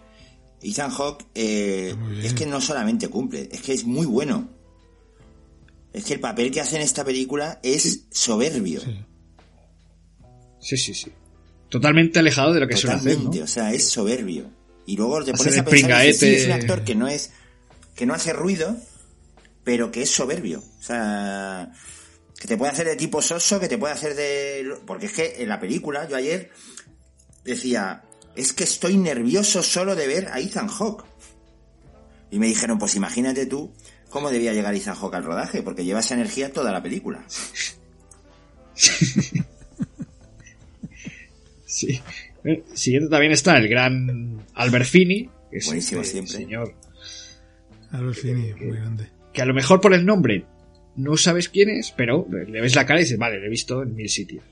[0.61, 4.49] Ethan Hawke eh, es que no solamente cumple, es que es muy bueno.
[5.93, 8.07] Es que el papel que hace en esta película es sí.
[8.11, 8.81] soberbio.
[8.81, 8.99] Sí.
[10.59, 11.11] sí, sí, sí.
[11.69, 13.43] Totalmente alejado de lo que Totalmente, suele hacer, ¿no?
[13.45, 14.51] o sea, es soberbio.
[14.85, 17.31] Y luego te Hacer pones a pensar que es un actor que no es
[17.95, 18.75] que no hace ruido,
[19.63, 20.59] pero que es soberbio.
[20.59, 21.71] O sea,
[22.39, 25.35] que te puede hacer de tipo soso, que te puede hacer de porque es que
[25.41, 26.51] en la película yo ayer
[27.43, 28.03] decía,
[28.35, 31.05] es que estoy nervioso solo de ver a Ethan Hawke.
[32.31, 33.71] Y me dijeron, pues imagínate tú
[34.09, 37.23] cómo debía llegar Ethan Hawke al rodaje, porque lleva esa energía toda la película.
[41.65, 42.01] sí.
[42.73, 46.33] Siguiente también está el gran Albert Finney, que es Buenísimo este siempre.
[46.33, 46.75] señor
[47.91, 49.09] Albert Finney, muy grande.
[49.33, 50.45] Que a lo mejor por el nombre
[50.95, 53.81] no sabes quién es, pero le ves la cara y dices, vale, le he visto
[53.81, 54.43] en mil sitios.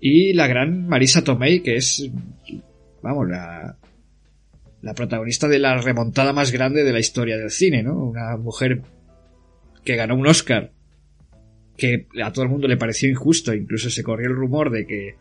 [0.00, 2.10] Y la gran Marisa Tomei, que es,
[3.02, 3.76] vamos, la,
[4.82, 7.96] la protagonista de la remontada más grande de la historia del cine, ¿no?
[7.96, 8.82] Una mujer
[9.84, 10.72] que ganó un Oscar,
[11.76, 15.14] que a todo el mundo le pareció injusto, incluso se corrió el rumor de que,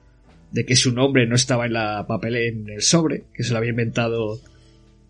[0.51, 3.59] de que su nombre no estaba en la papel en el sobre, que se lo
[3.59, 4.39] había inventado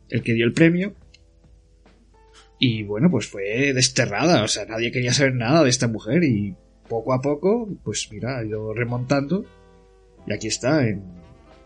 [0.09, 0.93] el que dio el premio.
[2.59, 6.55] Y bueno, pues fue desterrada, o sea, nadie quería saber nada de esta mujer y
[6.89, 9.45] poco a poco, pues mira, ha ido remontando.
[10.25, 11.03] Y aquí está, en,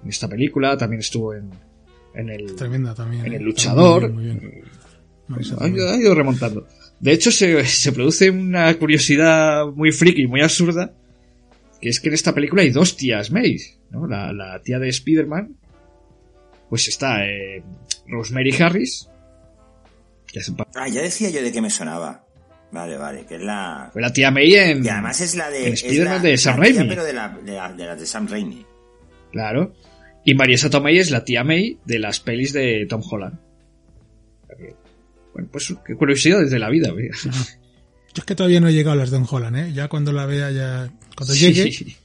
[0.03, 1.49] en esta película, también estuvo en,
[2.13, 3.25] en el, Tremenda también.
[3.25, 3.35] en ¿eh?
[3.37, 4.11] el luchador.
[4.11, 4.65] Muy bien, muy bien.
[5.27, 6.67] Marisa Ha ido, ha ido remontando.
[6.99, 10.93] De hecho, se, se produce una curiosidad muy friki, muy absurda,
[11.79, 14.07] que es que en esta película hay dos tías Mays, ¿no?
[14.07, 15.55] La, la tía de Spider-Man,
[16.69, 17.63] pues está eh,
[18.07, 19.09] Rosemary Harris,
[20.31, 20.39] que
[20.75, 22.25] Ah, ya decía yo de qué me sonaba.
[22.71, 23.89] Vale, vale, que es la...
[23.91, 24.85] fue la tía May en...
[24.85, 25.69] Y además es la de...
[25.73, 26.89] Spider-Man la- de Sam la tía, Raimi.
[26.89, 28.65] pero de la, de, la, de la de Sam Raimi.
[29.31, 29.73] Claro.
[30.23, 33.37] Y Marisa Tomei es la tía May de las pelis de Tom Holland.
[35.33, 36.91] Bueno, pues qué curiosidad desde la vida.
[36.93, 37.15] mira.
[37.23, 39.73] Yo es que todavía no he llegado a las de Don Holland, ¿eh?
[39.73, 40.91] Ya cuando la vea, ya...
[41.15, 41.53] Cuando Sí.
[41.53, 41.95] llegue,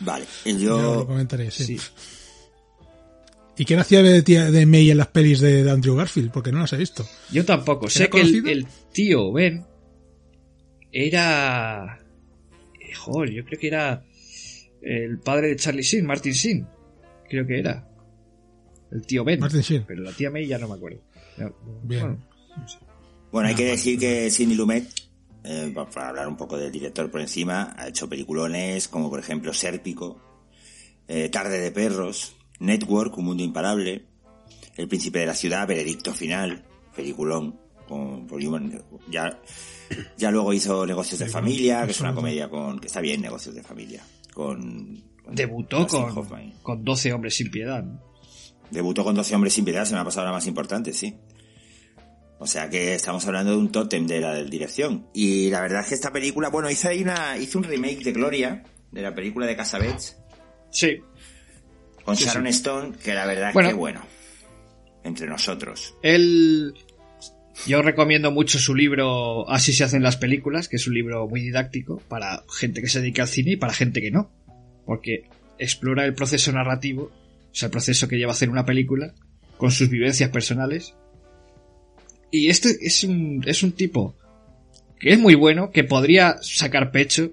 [0.00, 1.06] Vale, y ya os lo yo...
[1.06, 1.78] comentaré, sí.
[3.56, 6.30] ¿Y quién hacía de tía de May en las pelis de, de Andrew Garfield?
[6.32, 7.06] Porque no las he visto.
[7.32, 7.88] Yo tampoco.
[7.88, 9.64] Sé ¿Era que el, tío Ben
[10.92, 11.98] era.
[12.80, 14.04] eh, Joder, yo creo que era
[14.82, 16.66] el padre de Charlie Sheen, Martin Sheen.
[17.28, 17.88] Creo que era.
[18.90, 19.40] El tío Ben.
[19.40, 19.84] Martin Sheen.
[19.86, 21.00] Pero la tía May ya no me acuerdo.
[21.36, 21.52] Bien.
[21.82, 22.24] bueno,
[23.32, 24.86] Bueno, hay que decir que Sidney Lumet,
[25.44, 29.18] eh, pa- para hablar un poco del director por encima, ha hecho peliculones como por
[29.18, 30.20] ejemplo Sérpico,
[31.08, 34.06] eh, Tarde de Perros, Network, Un Mundo Imparable,
[34.76, 37.58] El Príncipe de la Ciudad, Veredicto Final, peliculón.
[37.88, 38.82] con Newman.
[39.10, 39.40] Ya,
[40.16, 43.54] ya luego hizo Negocios de Familia, que es una comedia con, que está bien, Negocios
[43.54, 44.02] de Familia.
[44.32, 47.84] Con, con Debutó con, con 12 hombres sin piedad.
[48.70, 51.14] Debutó con 12 hombres sin piedad, se me ha pasado la más importante, sí.
[52.38, 55.06] O sea que estamos hablando de un tótem de la dirección.
[55.14, 58.12] Y la verdad es que esta película, bueno, hizo ahí una, hizo un remake de
[58.12, 60.16] Gloria, de la película de Casabets,
[60.74, 61.00] Sí,
[62.04, 64.02] con Sí, Sharon Stone, que la verdad es que bueno.
[65.02, 65.94] Entre nosotros.
[66.02, 66.74] Él.
[67.66, 71.40] Yo recomiendo mucho su libro Así se hacen las películas, que es un libro muy
[71.40, 74.30] didáctico para gente que se dedica al cine y para gente que no.
[74.84, 75.24] Porque
[75.58, 79.14] explora el proceso narrativo, o sea, el proceso que lleva a hacer una película,
[79.56, 80.94] con sus vivencias personales.
[82.30, 84.16] Y este es un, es un tipo
[84.98, 87.30] que es muy bueno, que podría sacar pecho,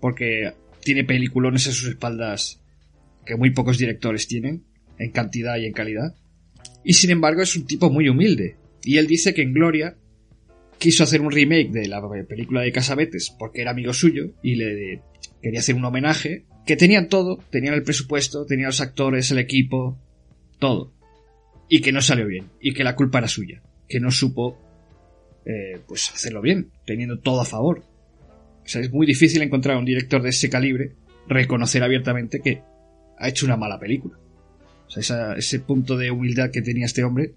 [0.00, 2.61] porque tiene peliculones a sus espaldas
[3.24, 4.64] que muy pocos directores tienen,
[4.98, 6.14] en cantidad y en calidad.
[6.84, 8.56] Y sin embargo es un tipo muy humilde.
[8.84, 9.96] Y él dice que en Gloria
[10.78, 15.00] quiso hacer un remake de la película de Casabetes porque era amigo suyo y le
[15.40, 16.46] quería hacer un homenaje.
[16.66, 19.98] Que tenían todo, tenían el presupuesto, tenían los actores, el equipo,
[20.58, 20.92] todo.
[21.68, 22.50] Y que no salió bien.
[22.60, 23.62] Y que la culpa era suya.
[23.88, 24.58] Que no supo
[25.44, 27.82] eh, pues hacerlo bien, teniendo todo a favor.
[28.64, 30.92] O sea, es muy difícil encontrar a un director de ese calibre
[31.28, 32.62] reconocer abiertamente que
[33.22, 34.18] ha hecho una mala película.
[34.86, 37.34] O sea, esa- ese punto de humildad que tenía este hombre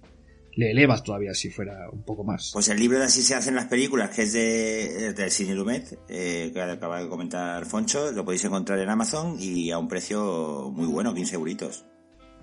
[0.57, 2.51] le elevas todavía si fuera un poco más.
[2.53, 5.99] Pues el libro de Así se hacen las películas, que es de, de Sidney Lumet,
[6.07, 10.71] eh, que acaba de comentar Foncho, lo podéis encontrar en Amazon y a un precio
[10.73, 11.83] muy bueno, 15 euritos.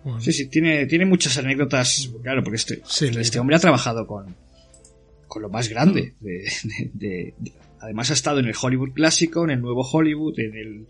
[0.05, 4.07] Bueno, Sí, sí, tiene, tiene muchas anécdotas, claro, porque este, Sí, este hombre ha trabajado
[4.07, 4.35] con,
[5.27, 6.15] con lo más grande.
[6.21, 10.39] de- de- de- de- además ha estado en el Hollywood clásico, en el nuevo Hollywood,
[10.39, 10.87] en el...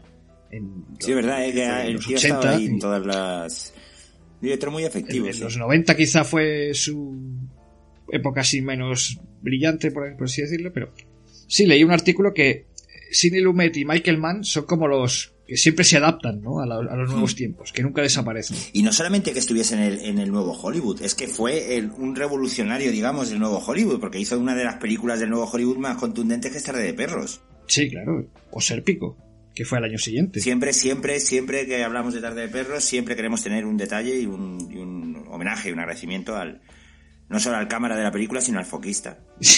[0.53, 3.05] En Sí, es verdad, eh, que en los tío ha estado 80, ahí en todas
[3.07, 3.75] las...
[4.41, 7.17] Director muy efectivo, en, los 90 quizá fue su
[8.11, 10.93] época así menos brillante, por, por así decirlo, pero
[11.49, 12.67] sí, leí un artículo que
[13.11, 16.61] Sidney Lumet y Michael Mann son como los que siempre se adaptan ¿no?
[16.61, 18.57] a, la- a los nuevos tiempos, que nunca desaparecen.
[18.73, 21.91] Y no solamente que estuviese en el, en el nuevo Hollywood, es que fue el-
[21.93, 25.77] un revolucionario, digamos, del nuevo Hollywood, porque hizo una de las películas del nuevo Hollywood
[25.79, 27.41] más contundentes que es Tarde de Perros.
[27.67, 29.17] Sí, claro, o Serpico,
[29.55, 30.41] que fue al año siguiente.
[30.41, 34.27] Siempre, siempre, siempre que hablamos de Tarde de Perros, siempre queremos tener un detalle y
[34.27, 36.61] un, y un homenaje y un agradecimiento al,
[37.29, 39.19] no solo al cámara de la película, sino al foquista.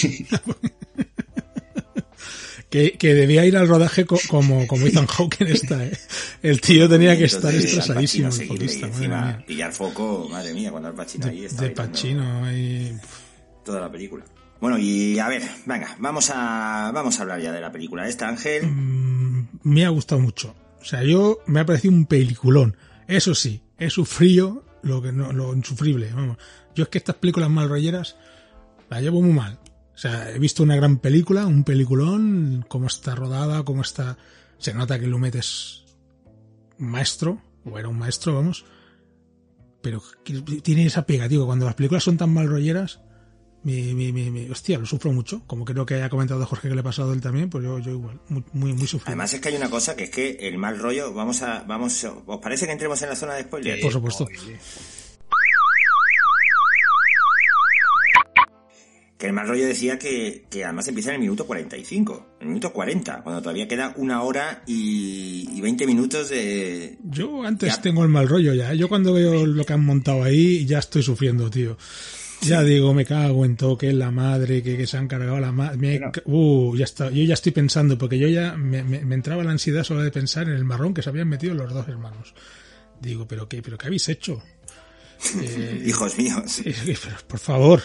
[2.69, 5.97] que, que debía ir al rodaje co- como, como Ethan Hawke en esta, ¿eh?
[6.41, 10.95] El tío tenía que estar estresadísimo, el foquista, encima pillar foco, madre mía, cuando Al
[10.95, 12.95] Pacino ahí está de Pacino ahí...
[13.63, 14.25] toda la película.
[14.59, 18.27] Bueno, y a ver, venga, vamos a, vamos a hablar ya de la película esta,
[18.27, 18.67] Ángel.
[18.67, 20.55] Mm, me ha gustado mucho.
[20.81, 22.77] O sea, yo me ha parecido un peliculón.
[23.07, 26.11] Eso sí, he sufrido lo que no, lo insufrible.
[26.13, 26.37] Vamos.
[26.75, 28.15] Yo es que estas películas mal rolleras
[28.89, 29.59] las llevo muy mal.
[29.93, 34.17] O sea, he visto una gran película, un peliculón, cómo está rodada, cómo está.
[34.57, 35.85] Se nota que Lumet es
[36.77, 38.65] maestro, o era un maestro, vamos.
[39.81, 40.01] Pero
[40.63, 41.45] tiene esa pega, tío.
[41.45, 42.99] Cuando las películas son tan mal rolleras,
[43.65, 45.41] me, me, me, hostia, lo sufro mucho.
[45.47, 47.79] Como creo que haya comentado Jorge que le ha pasado a él también, pues yo,
[47.79, 49.07] yo igual, muy, muy, muy sufrido.
[49.09, 52.01] Además es que hay una cosa que es que el mal rollo, vamos a, vamos,
[52.25, 53.81] ¿os parece que entremos en la zona de spoilers?
[53.81, 54.27] Por supuesto.
[59.17, 62.47] Que el mal rollo decía que, que además empieza en el minuto 45, en el
[62.49, 66.97] minuto 40, cuando todavía queda una hora y, y 20 minutos de...
[67.05, 67.81] Yo antes Ya.
[67.81, 68.73] tengo el mal rollo ya.
[68.73, 68.77] ¿eh?
[68.77, 71.77] Yo cuando veo lo que han montado ahí ya estoy sufriendo, tío.
[72.47, 75.39] Ya digo, me cago en todo, que es la madre, que, que se han cargado
[75.39, 75.77] la madre.
[75.79, 77.09] Pero- Uh, ya está.
[77.09, 80.11] Yo ya estoy pensando, porque yo ya me, me- me entraba la ansiedad solo de
[80.11, 82.33] pensar en el marrón que se habían metido los dos hermanos.
[83.01, 84.41] Digo, pero qué, pero qué habéis hecho.
[85.41, 86.59] Eh, Hijos míos.
[86.65, 87.81] eh, pero, por favor.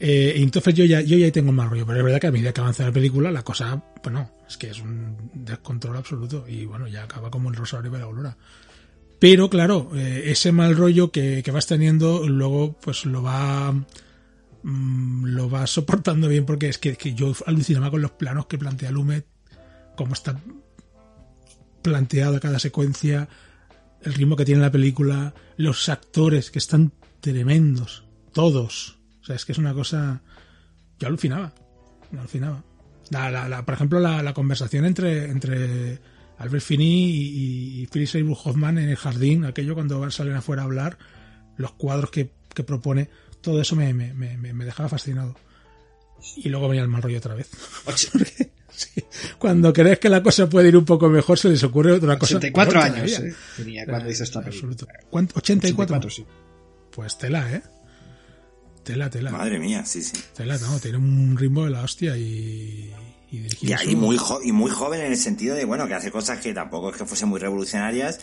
[0.00, 2.32] Eh, entonces yo ya, yo ya tengo el mal rollo, pero es verdad que a
[2.32, 6.44] medida que avanza la película, la cosa, pues no, es que es un descontrol absoluto
[6.48, 8.36] y bueno, ya acaba como el Rosario de la Aurora.
[9.22, 13.70] Pero claro, eh, ese mal rollo que, que vas teniendo, luego pues lo va
[14.64, 18.58] mm, lo va soportando bien porque es que, que yo alucinaba con los planos que
[18.58, 19.24] plantea Lumet,
[19.94, 20.40] cómo está
[21.82, 23.28] planteada cada secuencia,
[24.02, 28.02] el ritmo que tiene la película, los actores que están tremendos,
[28.32, 28.98] todos.
[29.20, 30.20] O sea, es que es una cosa.
[30.98, 31.52] Yo alucinaba.
[32.10, 32.64] alucinaba.
[33.10, 36.00] La, la, la- por ejemplo, la conversación entre, entre
[36.38, 40.62] Albert Finney y, y Philip Seymour Hoffman en el jardín, aquello cuando van- salen afuera
[40.62, 40.98] a hablar,
[41.56, 43.08] los cuadros que, que propone,
[43.40, 45.36] todo eso me, me, me, me dejaba fascinado.
[46.36, 47.50] Y luego venía el mal rollo otra vez.
[47.84, 49.02] Porque, sí,
[49.38, 52.36] cuando crees que la cosa puede ir un poco mejor, se les ocurre otra cosa.
[52.36, 54.72] 84 peor años eh, tenía cuando hizo esta película.
[54.72, 54.86] Absoluto.
[55.10, 55.38] ¿Cuánto?
[55.38, 55.96] 84.
[55.96, 56.24] 84, sí.
[56.92, 57.62] Pues tela, ¿eh?
[58.84, 59.30] Tela, tela.
[59.30, 60.12] Madre mía, sí, sí.
[60.36, 62.92] Tela, no, tiene un ritmo de la hostia y.
[63.32, 66.38] Y, dirigir muy, jo- y muy joven en el sentido de, bueno, que hace cosas
[66.38, 68.20] que tampoco es que fuesen muy revolucionarias,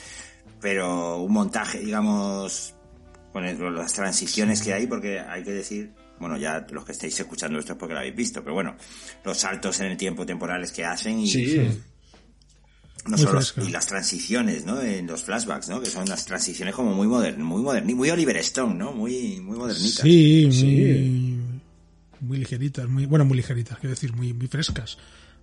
[0.61, 2.75] pero un montaje, digamos,
[3.33, 6.91] con el- con las transiciones que hay, porque hay que decir, bueno, ya los que
[6.91, 8.75] estáis escuchando esto es porque lo habéis visto, pero bueno,
[9.25, 11.57] los saltos en el tiempo temporales que hacen y Sí,
[13.05, 13.61] no Muy solo fresco.
[13.63, 14.79] y las transiciones, ¿no?
[14.81, 15.79] En los flashbacks, ¿no?
[15.81, 18.91] Que son las transiciones como muy modernas, muy moderni, muy Oliver Stone, ¿no?
[18.91, 20.01] Muy, muy modernitas.
[20.03, 20.65] Sí, Sí.
[20.65, 21.38] muy
[22.21, 24.97] ligeritas, muy, bueno, muy ligeritas, quiero decir, muy, muy frescas.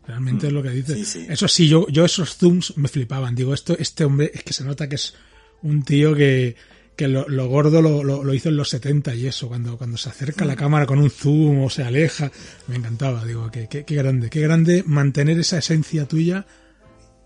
[0.06, 0.94] Realmente es lo que dice.
[0.94, 1.26] Sí, sí.
[1.28, 3.34] Eso sí, yo, yo esos zooms me flipaban.
[3.34, 5.14] Digo, esto, este hombre es que se nota que es
[5.62, 6.54] un tío que,
[6.94, 9.96] que lo, lo gordo lo, lo, lo hizo en los 70 y eso, cuando, cuando
[9.96, 12.30] se acerca la cámara con un zoom o se aleja.
[12.68, 16.46] Me encantaba, digo, que, que, qué grande, qué grande mantener esa esencia tuya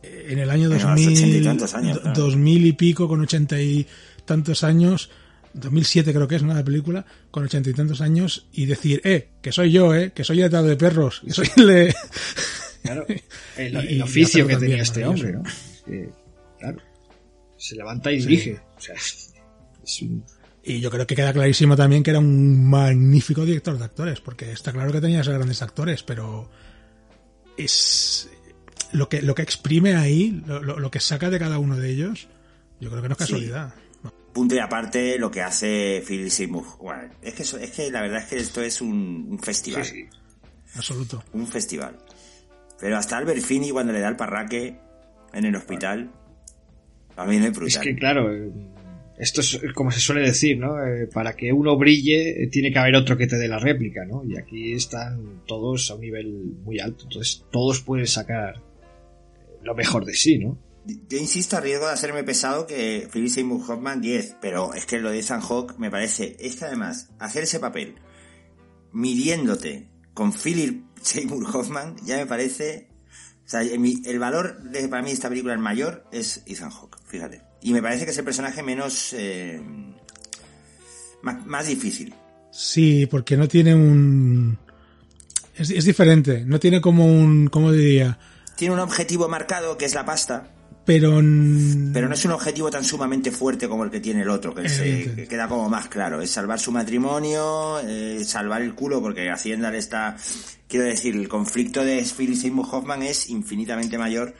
[0.02, 2.20] en el año En los 2000, ochenta y tantos años, do- claro.
[2.22, 3.86] 2000 y pico, con ochenta y
[4.24, 5.10] tantos años,
[5.54, 6.54] 2007 creo que es, ¿no?
[6.54, 10.24] La película, con ochenta y tantos años, y decir, eh, que soy yo, eh, que
[10.24, 11.94] soy el de perros, que soy el de...
[12.82, 13.06] claro.
[13.56, 15.32] El, Y- el y oficio que tenía este hombre.
[15.32, 15.42] ¿no?
[16.58, 16.78] Claro.
[17.58, 18.60] Se levanta y dirige.
[18.76, 18.94] O sea,
[19.84, 20.24] es un...
[20.62, 24.52] Y yo creo que queda clarísimo también que era un magnífico director de actores, porque
[24.52, 26.50] está claro que tenía esos grandes actores, pero
[27.56, 28.28] es
[28.92, 31.90] lo que, lo que exprime ahí, lo, lo- lo que saca de cada uno de
[31.90, 32.28] ellos,
[32.80, 33.24] yo creo que no es Sí.
[33.24, 33.74] casualidad.
[33.74, 33.89] No.
[34.32, 36.64] Punto y aparte lo que hace Philip Seymour.
[36.78, 40.04] Bueno, es que es que la verdad es que esto es un, un festival, Sí,
[40.10, 40.18] sí.
[40.76, 41.22] Absoluto.
[41.32, 41.98] un festival.
[42.78, 44.78] Pero hasta Albert Finney cuando le da el parraque
[45.32, 46.10] en el hospital,
[47.14, 47.82] también es Es brutal.
[47.82, 48.50] que, claro, eh,
[49.18, 50.82] esto es como se suele decir, ¿no?
[50.82, 54.04] Eh, para que uno brille, eh, tiene que haber otro que te dé la réplica,
[54.06, 54.22] ¿no?
[54.24, 56.32] Y aquí están todos a un nivel
[56.64, 57.04] muy alto.
[57.04, 60.56] Entonces, todos pueden sacar eh, lo mejor de sí, ¿no?
[60.86, 64.98] Yo insisto a riesgo de hacerme pesado que Philip Seymour Hoffman 10, pero es que
[64.98, 67.96] lo de Ethan Hawke me parece, es que además, hacer ese papel
[68.92, 72.88] midiéndote con Philip Seymour Hoffman ya me parece,
[73.44, 77.42] o sea, el valor de para mí esta película el mayor es Ethan Hawke, fíjate.
[77.62, 79.60] Y me parece que es el personaje menos, eh,
[81.22, 82.14] más, más difícil.
[82.50, 84.58] Sí, porque no tiene un...
[85.54, 87.48] Es, es diferente, no tiene como un...
[87.48, 88.18] ¿Cómo diría?
[88.56, 90.50] Tiene un objetivo marcado que es la pasta,
[90.92, 91.20] Pero...
[91.92, 94.68] Pero no es un objetivo tan sumamente fuerte como el que tiene el otro, que,
[94.68, 96.20] se, que queda como más claro.
[96.20, 100.16] Es salvar su matrimonio, eh, salvar el culo, porque Hacienda le está...
[100.66, 104.34] Quiero decir, el conflicto de Philip Seymour Hoffman es infinitamente mayor.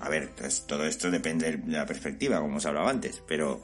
[0.00, 3.60] A ver, pues, todo esto depende de la perspectiva, como os hablaba antes, pero...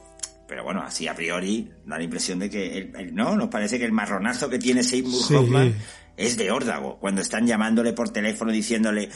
[0.49, 2.77] Pero bueno, así a priori da la impresión de que...
[2.79, 5.35] El, el- no, nos parece que el marronazo que tiene Seymour Sí.
[5.37, 5.75] Hoffman
[6.17, 6.99] es de órdago.
[6.99, 9.11] Cuando están llamándole por teléfono diciéndole...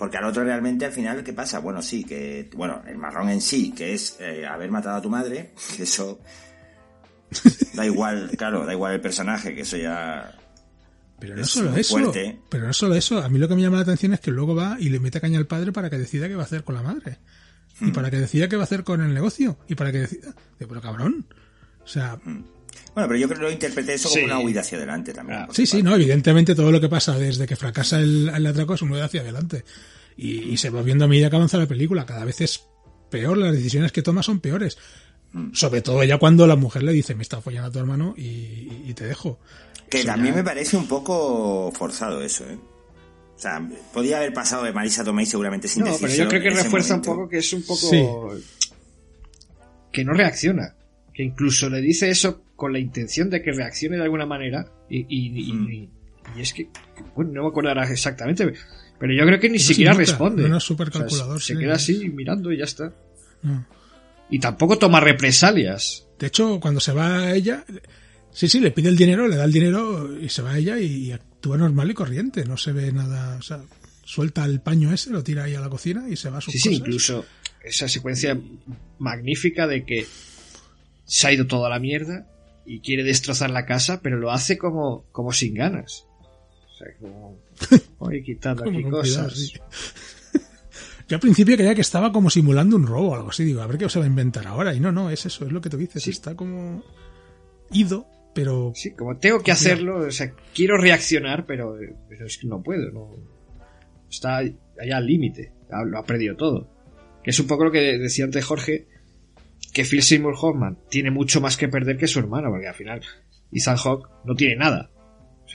[0.00, 1.58] Porque al otro realmente al final, ¿qué pasa?
[1.58, 2.48] Bueno, sí, que...
[2.56, 6.22] Bueno, el marrón en sí, que es eh, haber matado a tu madre, que eso...
[7.74, 10.34] Da igual, claro, da igual el personaje, que eso ya...
[11.18, 11.98] Pero no es solo eso.
[11.98, 12.40] fuerte.
[12.48, 13.22] Pero no solo eso.
[13.22, 15.20] A mí lo que me llama la atención es que luego va y le mete
[15.20, 17.18] caña al padre para que decida qué va a hacer con la madre.
[17.78, 17.88] Hmm.
[17.88, 19.58] Y para que decida qué va a hacer con el negocio.
[19.68, 20.34] Y para que decida.
[20.56, 21.26] Pero cabrón.
[21.84, 22.44] O sea, Hmm.
[22.94, 24.24] Bueno, pero yo creo que lo interpreté eso como Sí.
[24.26, 25.40] una huida hacia adelante también.
[25.40, 25.82] Ah, sí, sí, parte.
[25.90, 25.94] no.
[25.96, 29.20] Evidentemente todo lo que pasa desde que fracasa el, el atraco es un nuevo hacia
[29.20, 29.64] adelante.
[30.16, 32.04] Y, y se va viendo a medida que avanza la película.
[32.04, 32.64] Cada vez es
[33.10, 33.38] peor.
[33.38, 34.76] Las decisiones que toma son peores.
[35.32, 35.52] Hmm.
[35.54, 38.22] Sobre todo ya cuando la mujer le dice, me está follando a tu hermano y,
[38.24, 39.38] y- y te dejo.
[39.88, 42.58] Que Eso también ya- me parece un poco forzado eso, ¿eh?
[43.36, 46.50] O sea, podía haber pasado de Marisa Tomei seguramente sin No, pero yo creo que
[46.50, 48.34] refuerza un poco que es un poco...
[49.92, 50.74] Que no reacciona.
[51.14, 54.70] Que incluso le dice eso con la intención de que reaccione de alguna manera.
[54.90, 55.72] Y, y, y- Mm.
[55.72, 55.88] y-
[56.36, 56.68] y es que,
[57.16, 58.52] bueno, no me acuerdo ahora exactamente.
[58.98, 60.46] Pero yo creo que ni No siquiera nota, responde.
[60.46, 61.58] no es súper O sea, se sí.
[61.58, 62.92] queda así mirando y ya está.
[63.42, 63.66] No.
[64.28, 66.06] Y tampoco toma represalias.
[66.18, 67.64] De hecho, cuando se va ella,
[68.30, 71.10] sí, sí, le pide el dinero, le da el dinero y se va ella y
[71.12, 72.44] actúa normal y corriente.
[72.44, 73.62] No se ve nada, o sea,
[74.04, 76.52] suelta el paño ese, lo tira ahí a la cocina y se va a sus
[76.52, 76.80] Sí, sí, cosas.
[76.80, 77.24] incluso
[77.64, 78.38] esa secuencia
[78.98, 80.06] magnífica de que
[81.06, 82.26] se ha ido toda la mierda
[82.70, 86.06] y quiere destrozar la casa, pero lo hace como, como sin ganas.
[86.70, 87.40] O sea, como
[87.98, 89.34] voy quitando aquí cosas.
[89.34, 89.58] sí.
[91.08, 93.42] Yo al principio creía que estaba como simulando un robo o algo así.
[93.42, 94.72] Digo, a ver qué se va a inventar ahora.
[94.72, 96.04] Y no, no, es eso, es lo que tú dices.
[96.04, 96.10] Sí.
[96.10, 96.84] Está como
[97.72, 98.06] ido,
[98.36, 101.76] pero Sí, como tengo que hacerlo, o sea, quiero reaccionar, pero,
[102.08, 103.16] pero es que no puedo, no.
[104.08, 105.52] Está allá al límite,
[105.86, 106.70] lo ha perdido todo.
[107.24, 108.86] Que es un poco lo que decía antes Jorge,
[109.72, 113.00] que Phil Seymour Hoffman tiene mucho más que perder que su hermano, porque al final
[113.52, 114.90] Ethan Hawke no tiene nada.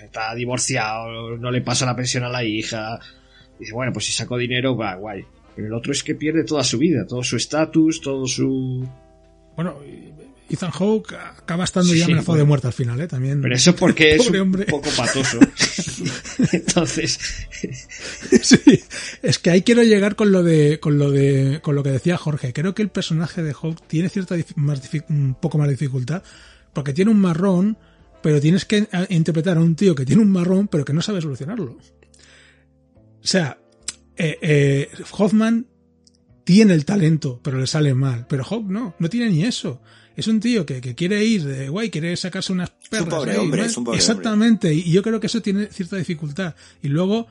[0.03, 2.99] Está divorciado, no le pasa la pensión a la hija.
[3.59, 5.25] Dice, bueno, pues si saco dinero, va, guay.
[5.55, 8.87] Pero el otro es que pierde toda su vida, todo su estatus, todo su...
[9.55, 9.79] bueno,
[10.49, 12.43] Ethan Hawke acaba estando Sí, ya amenazado bueno.
[12.43, 13.07] de muerte al final, ¿eh?
[13.07, 13.41] También.
[13.41, 14.65] Pero eso porque es un hombre.
[14.65, 15.39] poco patoso.
[16.51, 17.19] Entonces,
[18.41, 18.84] Sí,
[19.22, 22.17] es que ahí quiero llegar con lo de con lo de con lo que decía
[22.17, 22.53] Jorge.
[22.53, 26.23] Creo que el personaje de Hawk tiene cierta más un poco más dificultad
[26.73, 27.77] porque tiene un marrón,
[28.22, 31.22] pero tienes que interpretar a un tío que tiene un marrón pero que no sabe
[31.22, 31.72] solucionarlo.
[33.23, 33.57] O sea,
[34.17, 35.65] eh, eh, Hoffman
[36.43, 38.27] tiene el talento, pero le sale mal.
[38.30, 39.81] Pero Hawk no, no tiene ni eso.
[40.15, 43.09] Es un tío que, que quiere ir de guay, quiere sacarse unas perras.
[43.09, 43.67] pobre ahí, hombre, ¿no?
[43.67, 46.55] es un pobre Exactamente, y yo creo que eso tiene cierta dificultad.
[46.81, 47.27] Y luego,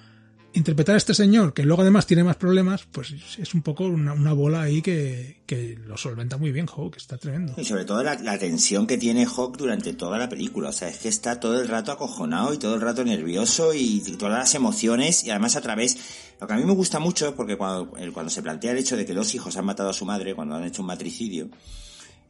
[0.55, 4.13] interpretar a este señor, que luego además tiene más problemas, pues es un poco una,
[4.13, 7.55] una bola ahí que, que lo solventa muy bien Hawk, está tremendo.
[7.57, 10.69] Y sobre todo la, la tensión que tiene Hawk durante toda la película.
[10.69, 14.03] O sea, es que está todo el rato acojonado y todo el rato nervioso y,
[14.07, 15.99] y todas las emociones y además a través...
[16.41, 18.97] Lo que a mí me gusta mucho es porque cuando, cuando se plantea el hecho
[18.97, 21.49] de que dos hijos han matado a su madre cuando han hecho un matricidio,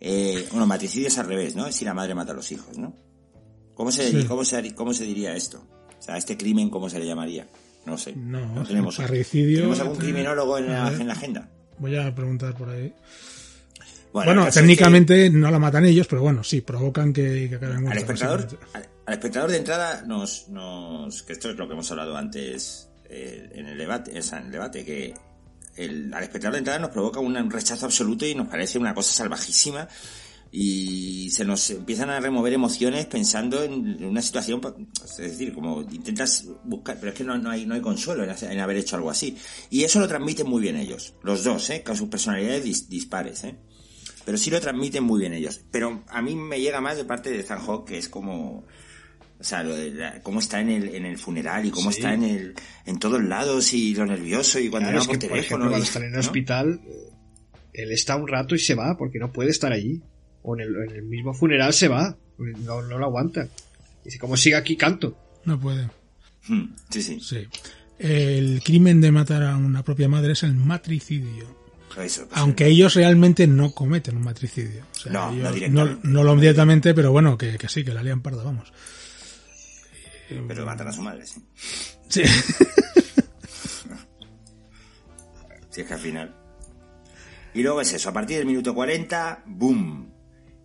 [0.06, 1.66] eh, bueno, matricidio es al revés, ¿no?
[1.66, 2.94] Es si la madre mata a los hijos, ¿no?
[3.74, 4.24] ¿Cómo se, Sí.
[4.26, 5.66] cómo se, cómo se diría esto?
[5.98, 7.48] O sea, este crimen, ¿cómo se le llamaría?
[7.86, 8.14] No sé.
[8.14, 8.96] No, tenemos.
[8.98, 11.00] parricidio- ¿Tenemos algún criminólogo en la, ver.
[11.00, 11.48] en la agenda?
[11.78, 12.92] Voy a preguntar por ahí.
[14.12, 17.56] Bueno, caso es que- técnicamente no la matan ellos, pero bueno, sí, provocan que, que
[17.56, 21.72] acaben al espectador, al, al espectador de entrada nos, nos, que esto es lo que
[21.72, 25.14] hemos hablado antes eh, en el debate, o sea, en el debate, que
[25.78, 29.88] al espectador de entrada nos provoca un, rechazo absoluto y nos parece una cosa salvajísima
[30.56, 35.82] y se nos empiezan a remover emociones pensando en, una situación, pa- es decir, como
[35.82, 39.10] intentas buscar, pero es que no, no hay, no hay consuelo en, haber hecho algo
[39.10, 39.36] así.
[39.70, 41.82] Y eso lo transmiten muy bien ellos, los dos, ¿eh?
[41.82, 43.56] con sus personalidades dis- dispares, ¿eh?
[44.24, 45.60] pero sí lo transmiten muy bien ellos.
[45.72, 48.64] Pero a mí me llega más de parte de Hawke, que es como,
[49.38, 51.98] o sea, lo de la- cómo está en el, en el funeral y cómo Sí.
[51.98, 52.54] está en el,
[52.86, 55.64] en todos lados y lo nervioso y cuando claro, es por que, por teléfono.
[55.64, 56.20] ejemplo, cuando están en el ¿no?
[56.20, 56.80] hospital,
[57.72, 60.02] él está un rato y se va porque no puede estar allí.
[60.42, 63.48] O en el, en el mismo funeral se va, no, no lo aguanta.
[64.04, 65.16] Dice, como siga aquí, canto.
[65.46, 65.88] No puede.
[66.46, 67.18] Hmm, Sí, sí.
[67.20, 67.46] Sí.
[67.98, 71.46] El crimen de matar a una propia madre es el matricidio.
[71.98, 74.82] Eso, pues, Aunque ellos realmente no cometen un matricidio.
[74.92, 76.00] O sea, No, no directamente.
[76.08, 78.72] no lo directamente, pero bueno, que, que sí, que la lían parda, vamos.
[80.28, 81.40] Pero matan a su madre, sí.
[82.08, 82.22] Sí.
[85.70, 86.34] Si es que al final.
[87.52, 90.08] Y luego es eso, a partir del minuto 40, ¡boom!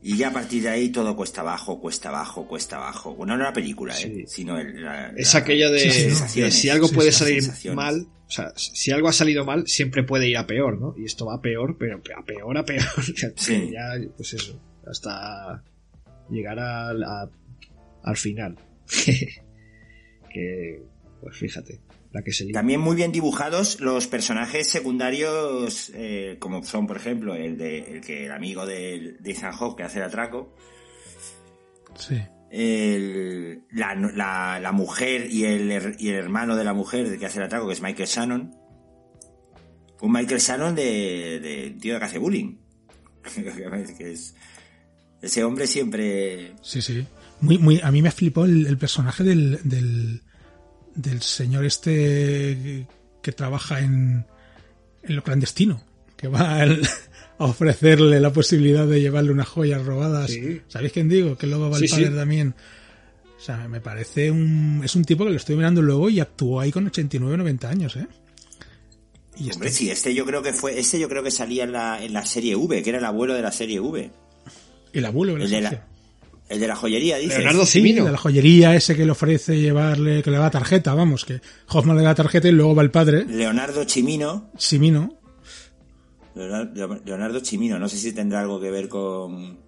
[0.03, 3.15] Y ya a partir de ahí todo cuesta abajo, cuesta abajo, cuesta abajo.
[3.15, 4.01] Bueno, no la película, ¿eh?
[4.01, 4.23] Sí.
[4.27, 5.89] Sino el, la- Es la- aquello de,
[6.51, 10.37] si algo puede salir mal, o sea, si algo ha salido mal, siempre puede ir
[10.37, 10.93] a peor, ¿no?
[10.95, 12.83] Y esto va a peor, pero a peor, a peor.
[13.35, 13.71] Sí.
[13.73, 15.63] ya, pues eso, hasta
[16.29, 17.29] llegar al, a-
[18.03, 18.57] al final.
[20.29, 20.83] que,
[21.21, 21.79] pues fíjate,
[22.11, 22.59] la que se liga.
[22.59, 28.01] También muy bien dibujados los personajes secundarios, eh, como son, por ejemplo, el de el
[28.01, 30.55] que el amigo de, de Ethan Hawke que hace el atraco,
[31.95, 32.15] Sí.
[32.51, 37.39] el- la, la, la mujer y el, y el hermano de la mujer que hace
[37.39, 38.55] el atraco, que es Michael Shannon.
[40.01, 42.55] Un Michael Shannon de, de tío que hace bullying.
[43.97, 44.33] que es,
[45.21, 46.53] ese hombre siempre...
[46.61, 47.05] Sí, sí.
[47.41, 50.21] Muy, muy, a mí me flipó el, el personaje del, del,
[50.95, 52.85] del señor este
[53.21, 54.25] que trabaja en,
[55.03, 55.81] en lo clandestino,
[56.17, 56.81] que va al-
[57.37, 60.29] a ofrecerle la posibilidad de llevarle unas joyas robadas.
[60.31, 60.61] Sí.
[60.67, 61.37] ¿Sabéis quién digo?
[61.37, 62.13] Que luego va Sí, el padre sí.
[62.15, 62.55] también.
[63.37, 64.81] O sea, me parece un...
[64.83, 67.95] Es un tipo que lo estoy mirando luego y actuó ahí con 89, 90 años,
[67.95, 68.05] ¿eh?
[69.37, 71.71] Y Hombre, este- sí, este yo creo que fue, este yo creo que salía en
[71.71, 74.11] la, en la serie V, que era el abuelo de la serie V.
[74.91, 75.87] el abuelo de la El de la, agencia.
[76.49, 77.37] El de la joyería, dice.
[77.37, 78.05] Leonardo Sí, Cimino.
[78.05, 81.95] de la joyería ese que le ofrece llevarle, que le da tarjeta, vamos, que Hoffman
[81.95, 84.51] le da tarjeta y luego va el padre, Leonardo Chimino.
[84.57, 85.19] Simino,
[86.35, 89.59] Leonardo, Leonardo Chimino, no sé si tendrá algo que ver con...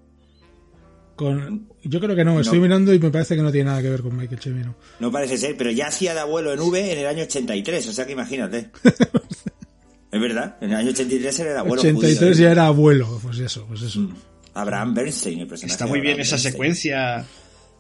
[1.15, 1.69] con...
[1.83, 4.01] Yo creo que no, estoy mirando y me parece que no tiene nada que ver
[4.01, 4.75] con Michael Chimino.
[4.99, 7.93] No parece ser, pero ya hacía de abuelo en V en el año 83, o
[7.93, 8.71] sea que imagínate.
[10.11, 12.51] es verdad, en el año 83 era el abuelo 83 judío, ya ¿eh?
[12.51, 14.09] era abuelo, pues eso, pues eso.
[14.53, 15.73] Abraham Bernstein, el personaje.
[15.73, 16.51] Está muy bien esa Bernstein.
[16.53, 17.25] secuencia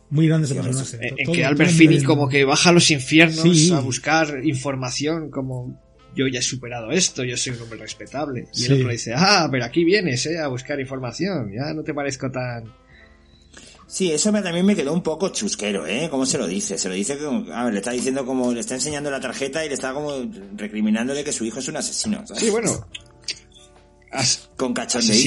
[0.09, 0.97] Muy grande ese personaje.
[1.07, 3.71] en, en Todo- que Albert Finney como que baja a los infiernos Sí.
[3.73, 5.79] a buscar información como
[6.15, 8.47] yo ya he superado esto, yo soy un hombre respetable.
[8.53, 8.65] Y Sí.
[8.65, 11.93] el otro le dice, ah, pero aquí vienes, eh, a buscar información, ya no te
[11.93, 12.65] parezco tan...
[13.87, 16.07] Sí, eso me- también me quedó un poco chusquero, ¿eh?
[16.09, 16.77] ¿Cómo se lo dice?
[16.77, 17.17] Se lo dice.
[17.53, 18.53] A ver, le está diciendo como...
[18.53, 20.13] Le está enseñando la tarjeta y le está como
[20.55, 22.25] recriminándole que su hijo es un asesino.
[22.25, 22.41] ¿sabes?
[22.41, 22.87] Sí, bueno.
[24.11, 24.73] As- Con y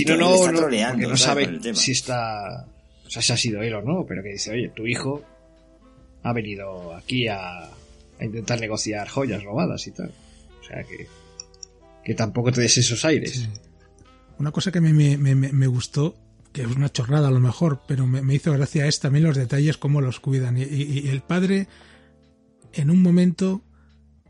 [0.05, 2.67] no, está no, troleando, no sabe si está...
[3.07, 5.23] O sea, si ha sido él o no, pero que dice, oye, tu hijo
[6.23, 10.13] ha venido aquí a, a intentar negociar joyas robadas y tal.
[10.61, 11.07] O sea que...
[12.05, 13.33] Que tampoco te des esos aires.
[13.33, 13.49] Sí.
[14.39, 16.17] Una cosa que me, me, me, me gustó
[16.53, 19.37] que es una chorrada a lo mejor, pero me, me hizo gracia es también los
[19.37, 20.57] detalles, cómo los cuidan.
[20.59, 21.67] Y, y- y el padre,
[22.73, 23.63] en un momento,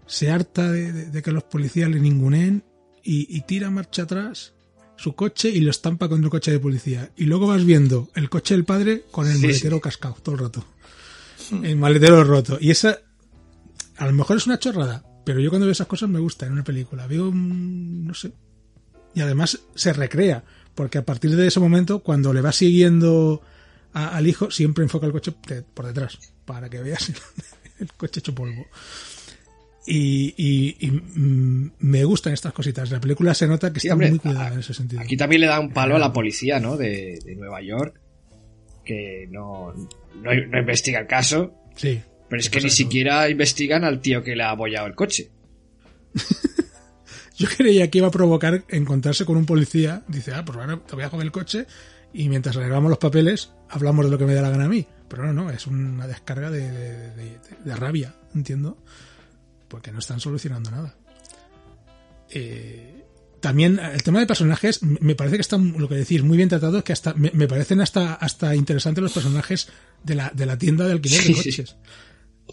[0.06, 2.64] se harta de, de- de que los policías le ninguneen
[3.04, 4.52] y, y tira marcha atrás
[4.96, 7.10] su coche y lo estampa contra el coche de policía.
[7.16, 10.40] Y luego vas viendo el coche del padre con el Sí, maletero cascado todo el
[10.40, 10.64] rato.
[11.62, 12.58] El maletero roto.
[12.60, 13.00] Y esa,
[13.96, 16.52] a lo mejor es una chorrada, pero yo cuando veo esas cosas me gusta en
[16.52, 17.06] una película.
[17.06, 18.32] Veo, no sé.
[19.14, 20.44] Y además se recrea,
[20.74, 23.42] porque a partir de ese momento, cuando le va siguiendo
[23.92, 25.32] a- al hijo, siempre enfoca el coche
[25.74, 27.12] por detrás, para que veas
[27.80, 28.66] el coche hecho polvo.
[29.86, 32.90] Y, y- y, mm, me gustan estas cositas.
[32.90, 35.02] La película se nota que Sí, está hombre, muy cuidada a- en ese sentido.
[35.02, 36.76] Aquí también le da un palo a la policía, ¿no?
[36.76, 38.00] De, de Nueva York,
[38.84, 39.72] que no,
[40.22, 42.00] no, no investiga el caso, Sí.
[42.30, 45.30] pero es ¿Qué que ni siquiera investigan al tío que le ha abollado el coche.
[47.36, 50.04] Yo creía que iba a provocar encontrarse con un policía.
[50.08, 51.66] Dice, ah, pues ahora te voy a coger el coche
[52.12, 54.86] y mientras arreglamos los papeles hablamos de lo que me da la gana a mí.
[55.08, 58.78] Pero no, no, es una descarga de, de- de- de rabia, entiendo,
[59.74, 60.94] porque no están solucionando nada.
[62.30, 63.04] Eh,
[63.40, 66.84] también el tema de personajes, me parece que están, lo que decís, muy bien tratados,
[66.84, 69.66] que hasta me, me parecen hasta, hasta interesantes los personajes
[70.04, 71.34] de la, de la tienda de alquiler de sí.
[71.34, 71.74] coches.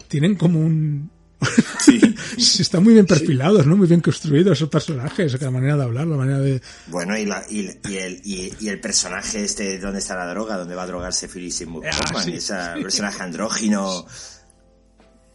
[0.08, 1.12] Tienen como un,
[1.78, 2.00] Sí.
[2.38, 3.76] Sí, están muy bien perfilados, ¿no?
[3.76, 6.60] Muy bien construidos esos personajes, la manera de hablar, la manera de...
[6.88, 10.56] Bueno, y, la, y, y el, y, y el personaje este, ¿dónde está la droga?
[10.56, 14.06] ¿Dónde va a drogarse Philip Seymour Ah, sí, Ese personaje andrógino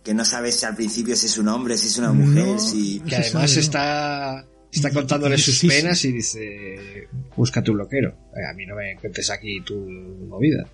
[0.07, 2.59] que no sabes si al principio si es un hombre, si es una mujer, No.
[2.59, 3.01] si...
[3.01, 8.15] Que además está, está contándole sus penas y dice, busca tu bloquero.
[8.33, 10.65] Eh, A mí no me cuentes aquí tu movida.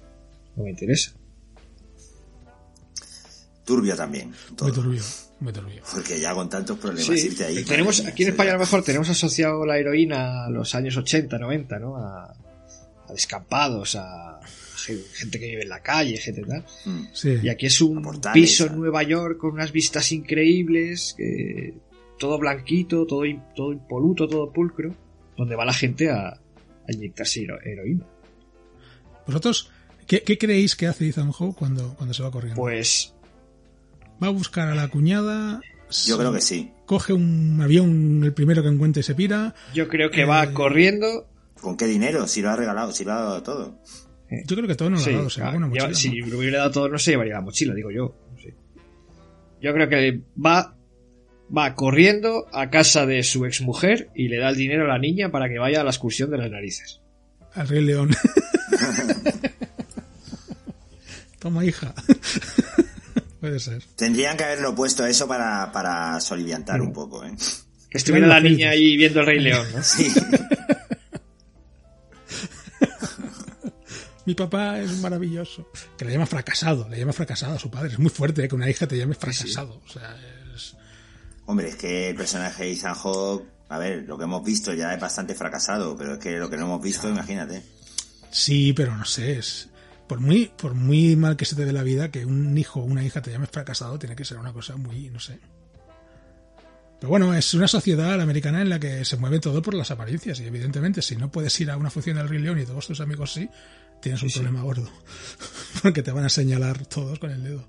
[0.55, 1.13] No me interesa.
[3.65, 4.31] Turbio también.
[4.55, 4.67] todo.
[4.69, 5.03] Muy turbio,
[5.39, 5.81] muy turbio.
[5.91, 7.63] Porque ya con tantos problemas Sí, irte ahí...
[7.63, 11.39] tenemos, aquí en España a lo mejor tenemos asociado la heroína a los años 80,
[11.39, 11.95] 90, ¿no?
[11.97, 12.25] A,
[13.07, 14.39] a descampados, a
[14.85, 16.65] gente que vive en la calle, gente tal.
[16.85, 17.05] Mm.
[17.13, 17.39] Sí.
[17.43, 21.73] Y aquí es un Portales, piso en Nueva York con unas vistas increíbles, que
[22.19, 24.95] todo blanquito, todo, im- todo impoluto, todo pulcro,
[25.37, 28.05] donde va la gente a, a inyectarse hero- heroína.
[29.25, 29.69] ¿Vosotros
[30.07, 32.59] qué, qué creéis que hace Ethan Hawke cuando, cuando se va corriendo?
[32.61, 33.13] Pues
[34.21, 35.59] ¿Va a buscar a la cuñada?
[36.07, 36.71] Yo creo que sí.
[36.85, 39.53] Coge un avión, el primero que encuentre y se pira.
[39.73, 41.27] yo creo que Eh, va corriendo.
[41.61, 42.27] ¿Con qué dinero?
[42.27, 43.79] Si lo ha regalado, si lo ha dado todo.
[44.29, 46.27] Yo creo que todo no lo Sí, ha dado, se claro, una mochila, si ¿no?
[46.27, 48.15] lo hubiera dado todo, no se llevaría la mochila, digo yo.
[48.29, 48.33] no.
[49.61, 50.75] Yo creo que va,
[51.55, 55.29] va corriendo a casa de su exmujer y le da el dinero a la niña
[55.31, 56.99] para que vaya a la excursión de las narices.
[57.53, 58.09] Al Rey León.
[61.39, 61.93] Toma, hija.
[63.39, 63.83] Puede ser.
[63.95, 66.83] Tendrían que haberlo puesto eso para, para soliviantar Mm.
[66.87, 67.31] un poco, ¿eh?
[67.89, 69.83] Que estuviera la niña ahí viendo el Rey León, ¿no?
[69.83, 70.11] Sí.
[74.25, 75.69] Mi papá es maravilloso.
[75.97, 77.93] Que le llama fracasado, le llama fracasado a su padre.
[77.93, 78.47] Es muy fuerte ¿eh?
[78.47, 79.81] que una hija te llame fracasado.
[79.85, 80.15] O sea,
[80.55, 80.75] es...
[81.45, 84.93] Hombre, es que el personaje de Ethan Hawke, a ver, lo que hemos visto ya
[84.93, 87.63] es bastante fracasado, pero es que lo que no hemos visto, imagínate.
[88.31, 89.69] Sí, pero no sé, es...
[90.07, 92.83] Por muy, por muy mal que se te dé la vida, que un hijo o
[92.83, 95.39] una hija te llame fracasado, tiene que ser una cosa muy, no sé.
[97.03, 99.91] Pero bueno, es una sociedad la americana en la que se mueve todo por las
[99.91, 102.87] apariencias y evidentemente si no puedes ir a una función del Rey León y todos
[102.87, 103.49] tus amigos sí,
[104.01, 104.89] tienes un problema gordo.
[105.83, 107.67] Porque te van a señalar todos con el dedo.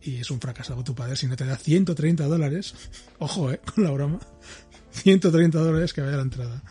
[0.00, 2.76] Y es un fracasado tu padre si no te da 130 dólares.
[3.18, 4.20] Ojo, eh, con la broma.
[4.92, 6.62] 130 dólares que vaya a la entrada.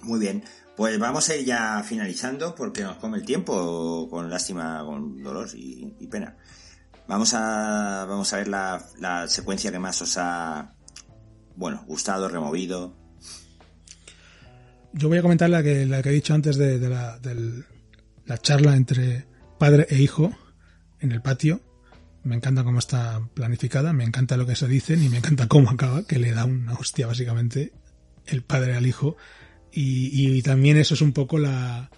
[0.00, 0.42] Muy bien.
[0.74, 5.50] Pues vamos a ir ya finalizando porque nos come el tiempo con lástima, con dolor
[5.54, 6.34] y, y pena.
[7.12, 10.72] Vamos a, vamos a ver la, la secuencia que más os ha,
[11.56, 12.96] bueno, gustado, removido.
[14.94, 17.66] Yo voy a comentar la que, la que he dicho antes de, de la, del-
[18.24, 19.26] la charla entre
[19.58, 20.32] padre e hijo
[21.00, 21.60] en el patio.
[22.24, 25.68] Me encanta cómo está planificada, me encanta lo que se dicen y me encanta cómo
[25.68, 27.74] acaba, que le da una hostia básicamente
[28.24, 29.18] el padre al hijo.
[29.70, 31.90] Y, y también eso es un poco la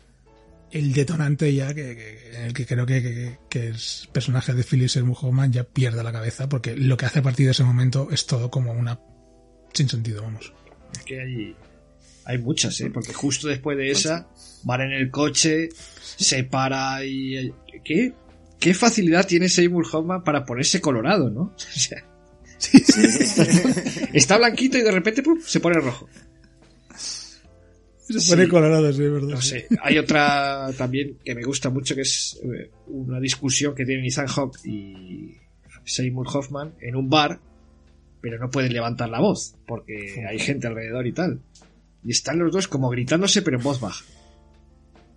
[0.75, 3.77] el detonante ya que, que- en el que creo que, que, que el
[4.13, 7.47] personaje de Philip Seymour Hoffman ya pierde la cabeza porque lo que hace a partir
[7.47, 8.99] de ese momento es todo como una
[9.73, 10.53] sin sentido, vamos.
[10.93, 11.57] Es que hay,
[12.27, 12.91] hay muchas, ¿eh?
[12.93, 14.29] Porque justo después de esa,
[14.63, 15.69] van en el coche,
[16.17, 17.53] se para y...
[17.85, 18.13] ¿Qué?
[18.61, 21.55] ¿Qué facilidad tiene Seymour Hoffman para ponerse colorado, no?
[21.57, 22.05] O sea,
[24.13, 25.39] está blanquito y de repente ¡pum!
[25.45, 26.09] se pone rojo.
[28.07, 28.31] Se Sí.
[28.31, 29.29] pone colorado, sí, verdad.
[29.29, 29.67] No sé.
[29.83, 34.27] Hay otra también que me gusta mucho que es eh, una discusión que tienen Ethan
[34.27, 35.39] Hawke y
[35.85, 37.41] Seymour Hoffman en un bar,
[38.21, 41.41] pero no pueden levantar la voz porque hay gente alrededor y tal.
[42.03, 44.05] Y están los dos como gritándose pero en voz baja.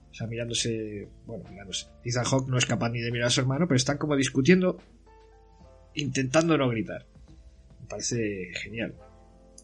[0.10, 1.10] O sea, mirándose.
[1.26, 1.88] Bueno, mirándose.
[2.06, 4.80] Ethan Hawke no es capaz ni de mirar a su hermano, pero están como discutiendo,
[5.96, 7.06] intentando no gritar.
[7.82, 8.96] Me parece genial.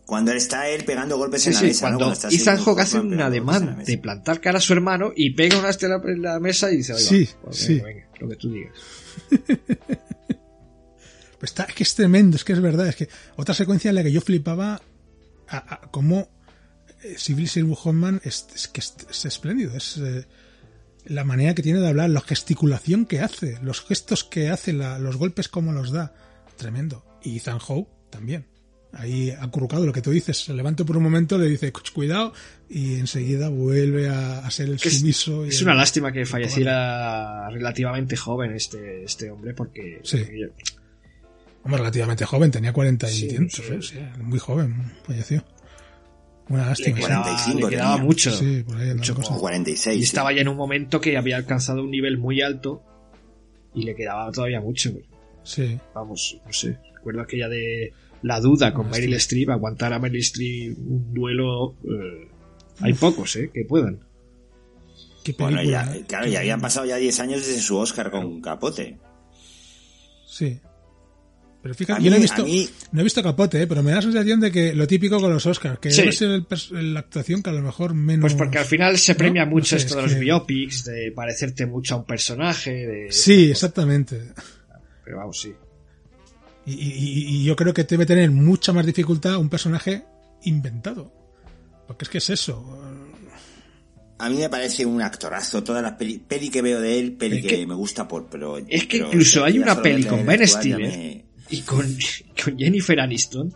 [0.06, 1.98] Cuando está él pegando golpes Sí, en la sí, mesa, ¿no?
[1.98, 5.32] cuando está Ethan Sidney Hawke hace un ademán de plantar cara a su hermano y
[5.34, 7.74] pega una estela en la mesa y dice, "Oiga, Sí, pues sí.
[7.76, 8.74] venga, venga, lo que tú digas.
[11.40, 12.88] Pues está, es que es tremendo, es que es verdad.
[12.88, 14.82] Es que otra secuencia en la que yo flipaba
[15.50, 16.30] a, a cómo
[17.04, 19.76] eh, Civil Seymour Hoffman es, es que es, es espléndido.
[19.76, 20.26] Es eh,
[21.06, 25.00] la manera que tiene de hablar, la gesticulación que hace, los gestos que hace, la-
[25.00, 26.14] los golpes como los da.
[26.56, 27.04] Tremendo.
[27.24, 28.46] Y Ethan Hawke también.
[28.95, 32.32] Ahí acurrucado, lo que tú dices, se levanta por un momento, le dice, "Cuch, cuidado,
[32.70, 35.45] y enseguida vuelve a, a ser el Que es, sumiso.
[35.45, 40.20] y es el- una lástima que falleciera relativamente joven este, este hombre porque Sí.
[41.64, 43.74] Hombre, relativamente joven, tenía 40 y Sí, cientos, sí.
[43.74, 43.80] ¿eh?
[43.82, 45.44] Sí, muy joven, falleció.
[46.49, 46.98] Una le lástima.
[46.98, 47.03] sí.
[47.03, 48.32] quedaba, 45 le quedaba mucho.
[48.32, 49.26] Sí, por ahí mucho cosa.
[49.28, 49.95] O como- 46.
[49.95, 50.03] y sí.
[50.06, 52.84] estaba ya en un momento que había alcanzado un nivel muy alto
[53.74, 54.91] y le quedaba todavía mucho.
[55.44, 55.80] Sí.
[55.95, 56.78] Vamos, no sé.
[56.95, 57.94] Recuerdo aquella de
[58.24, 61.76] la duda con Meryl Streep, aguantar a Meryl Streep un duelo.
[61.84, 62.28] eh,
[62.80, 63.52] hay pocos, ¿eh?
[63.54, 64.00] Que puedan.
[65.24, 66.04] Qué Bueno, ya, ¿eh?
[66.08, 68.98] claro, ya habían pasado ya 10 años desde su Oscar con Capote.
[70.28, 70.60] Sí.
[71.62, 73.68] Pero fíjate, mí- yo no he a visto, mí- no he visto Capote, ¿eh?
[73.68, 76.02] pero me da la sensación de que lo típico con los Oscars, que Sí.
[76.02, 78.22] debe ser el la actuación que a lo mejor menos.
[78.22, 80.84] Pues porque al final se premia No mucho sé, esto es de los que- biopics,
[80.84, 82.72] de parecerte mucho a un personaje.
[82.86, 83.12] De...
[83.12, 84.34] Sí, exactamente.
[85.06, 85.54] Pero vamos, sí.
[86.65, 90.06] Y, y- y yo creo que debe tener mucha más dificultad un personaje
[90.44, 91.11] inventado.
[91.88, 92.81] Porque es que es eso.
[94.19, 95.64] A mí me parece un actorazo.
[95.64, 98.27] Todas las peli, peli que veo de él, peli Es que, que- me gusta por.
[98.27, 101.85] Pero, Es que pero incluso hay una peli con Ben Stiller me- y con,
[102.44, 103.53] con Jennifer Aniston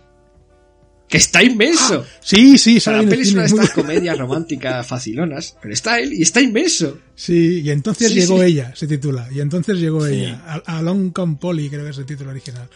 [1.07, 2.05] que está inmenso.
[2.19, 5.73] Sí, sí, O sea, sale la peli es una de estas comedias románticas facilonas, pero
[5.73, 6.97] está él y está inmenso.
[7.15, 8.45] Sí, y entonces Sí, llegó sí.
[8.47, 9.27] ella, se titula.
[9.31, 10.15] Y entonces llegó Sí.
[10.15, 10.41] ella.
[10.65, 12.67] A, Along Come Polly, creo que es el título original.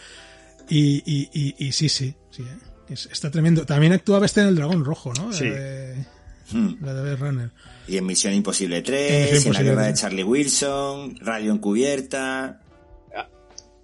[0.68, 2.42] Y, y, y, y sí, sí, sí.
[2.42, 2.56] ¿eh?
[2.88, 3.66] Es- está tremendo.
[3.66, 5.32] También actuaba este en El Dragón Rojo, ¿no?
[5.32, 5.44] Sí.
[5.44, 6.06] La de,
[6.52, 6.76] Hmm.
[6.82, 7.50] la de Runner.
[7.88, 10.00] Y en Misión Imposible En 3, Misión en, la guerra de 3.
[10.00, 12.60] Charlie Wilson, Radio Encubierta.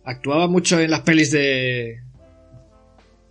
[0.05, 2.01] Actuaba mucho en las pelis de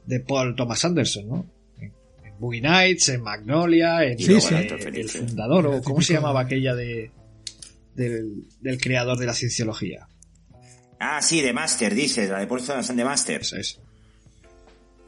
[0.08, 1.46] de Paul Thomas Anderson, ¿no?
[1.78, 1.94] En,
[2.24, 4.56] en Boogie Nights, en Magnolia, en Sí, sí.
[4.56, 7.12] El Fundador, o El ¿cómo se llamaba aquella de
[7.94, 10.08] del, del creador de la cienciología?
[11.00, 13.42] Ah, sí, de Master, dices, la de Paul Thomas de Master.
[13.42, 13.80] Esa es.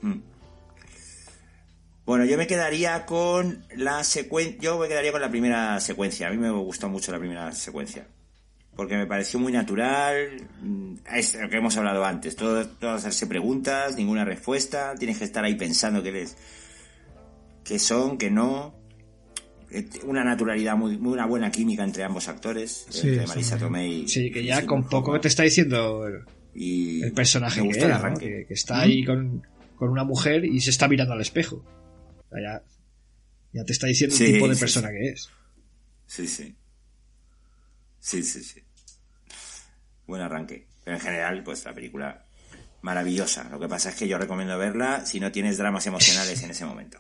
[0.01, 0.19] Mm.
[2.05, 4.59] Bueno, yo me quedaría con la secuencia.
[4.59, 6.27] Yo me quedaría con la primera secuencia.
[6.27, 8.07] A mí me gustó mucho la primera secuencia.
[8.79, 10.47] Porque me pareció muy natural.
[10.61, 12.37] mm, Es lo que hemos hablado antes.
[12.37, 14.95] Todo, todo hacerse preguntas, ninguna respuesta.
[14.97, 16.37] Tienes que estar ahí pensando qué les.
[17.65, 18.73] qué son, qué no.
[19.69, 22.85] Eh, Una naturalidad muy, muy una buena química entre ambos actores.
[22.89, 23.67] Sí, entre Marisa bien.
[23.67, 24.07] Tomei y.
[24.07, 26.05] Sí, que ya con poco te está diciendo
[26.55, 27.77] Y el personaje que
[28.17, 29.45] que, que está ahí con,
[29.75, 31.57] con una mujer y se está mirando al espejo.
[31.57, 32.63] O sea, ya,
[33.51, 34.93] ya te está diciendo Sí, el tipo de sí, persona sí.
[34.95, 35.29] que es.
[36.05, 36.55] Sí, sí.
[37.99, 38.61] Sí, sí, sí.
[40.09, 40.67] Buen arranque.
[40.83, 42.25] Pero en general, pues la película
[42.81, 43.47] maravillosa.
[43.49, 46.65] Lo que pasa es que yo recomiendo verla si no tienes dramas emocionales en ese
[46.65, 46.99] momento.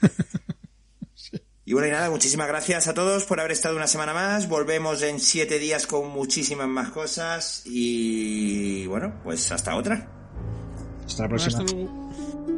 [1.64, 4.48] Y bueno, y nada, muchísimas gracias a todos por haber estado una semana más.
[4.48, 7.60] Volvemos en siete días con muchísimas más cosas.
[7.66, 10.10] Y bueno, pues hasta otra.
[11.04, 11.58] Hasta la próxima.
[11.58, 12.57] Hasta luego.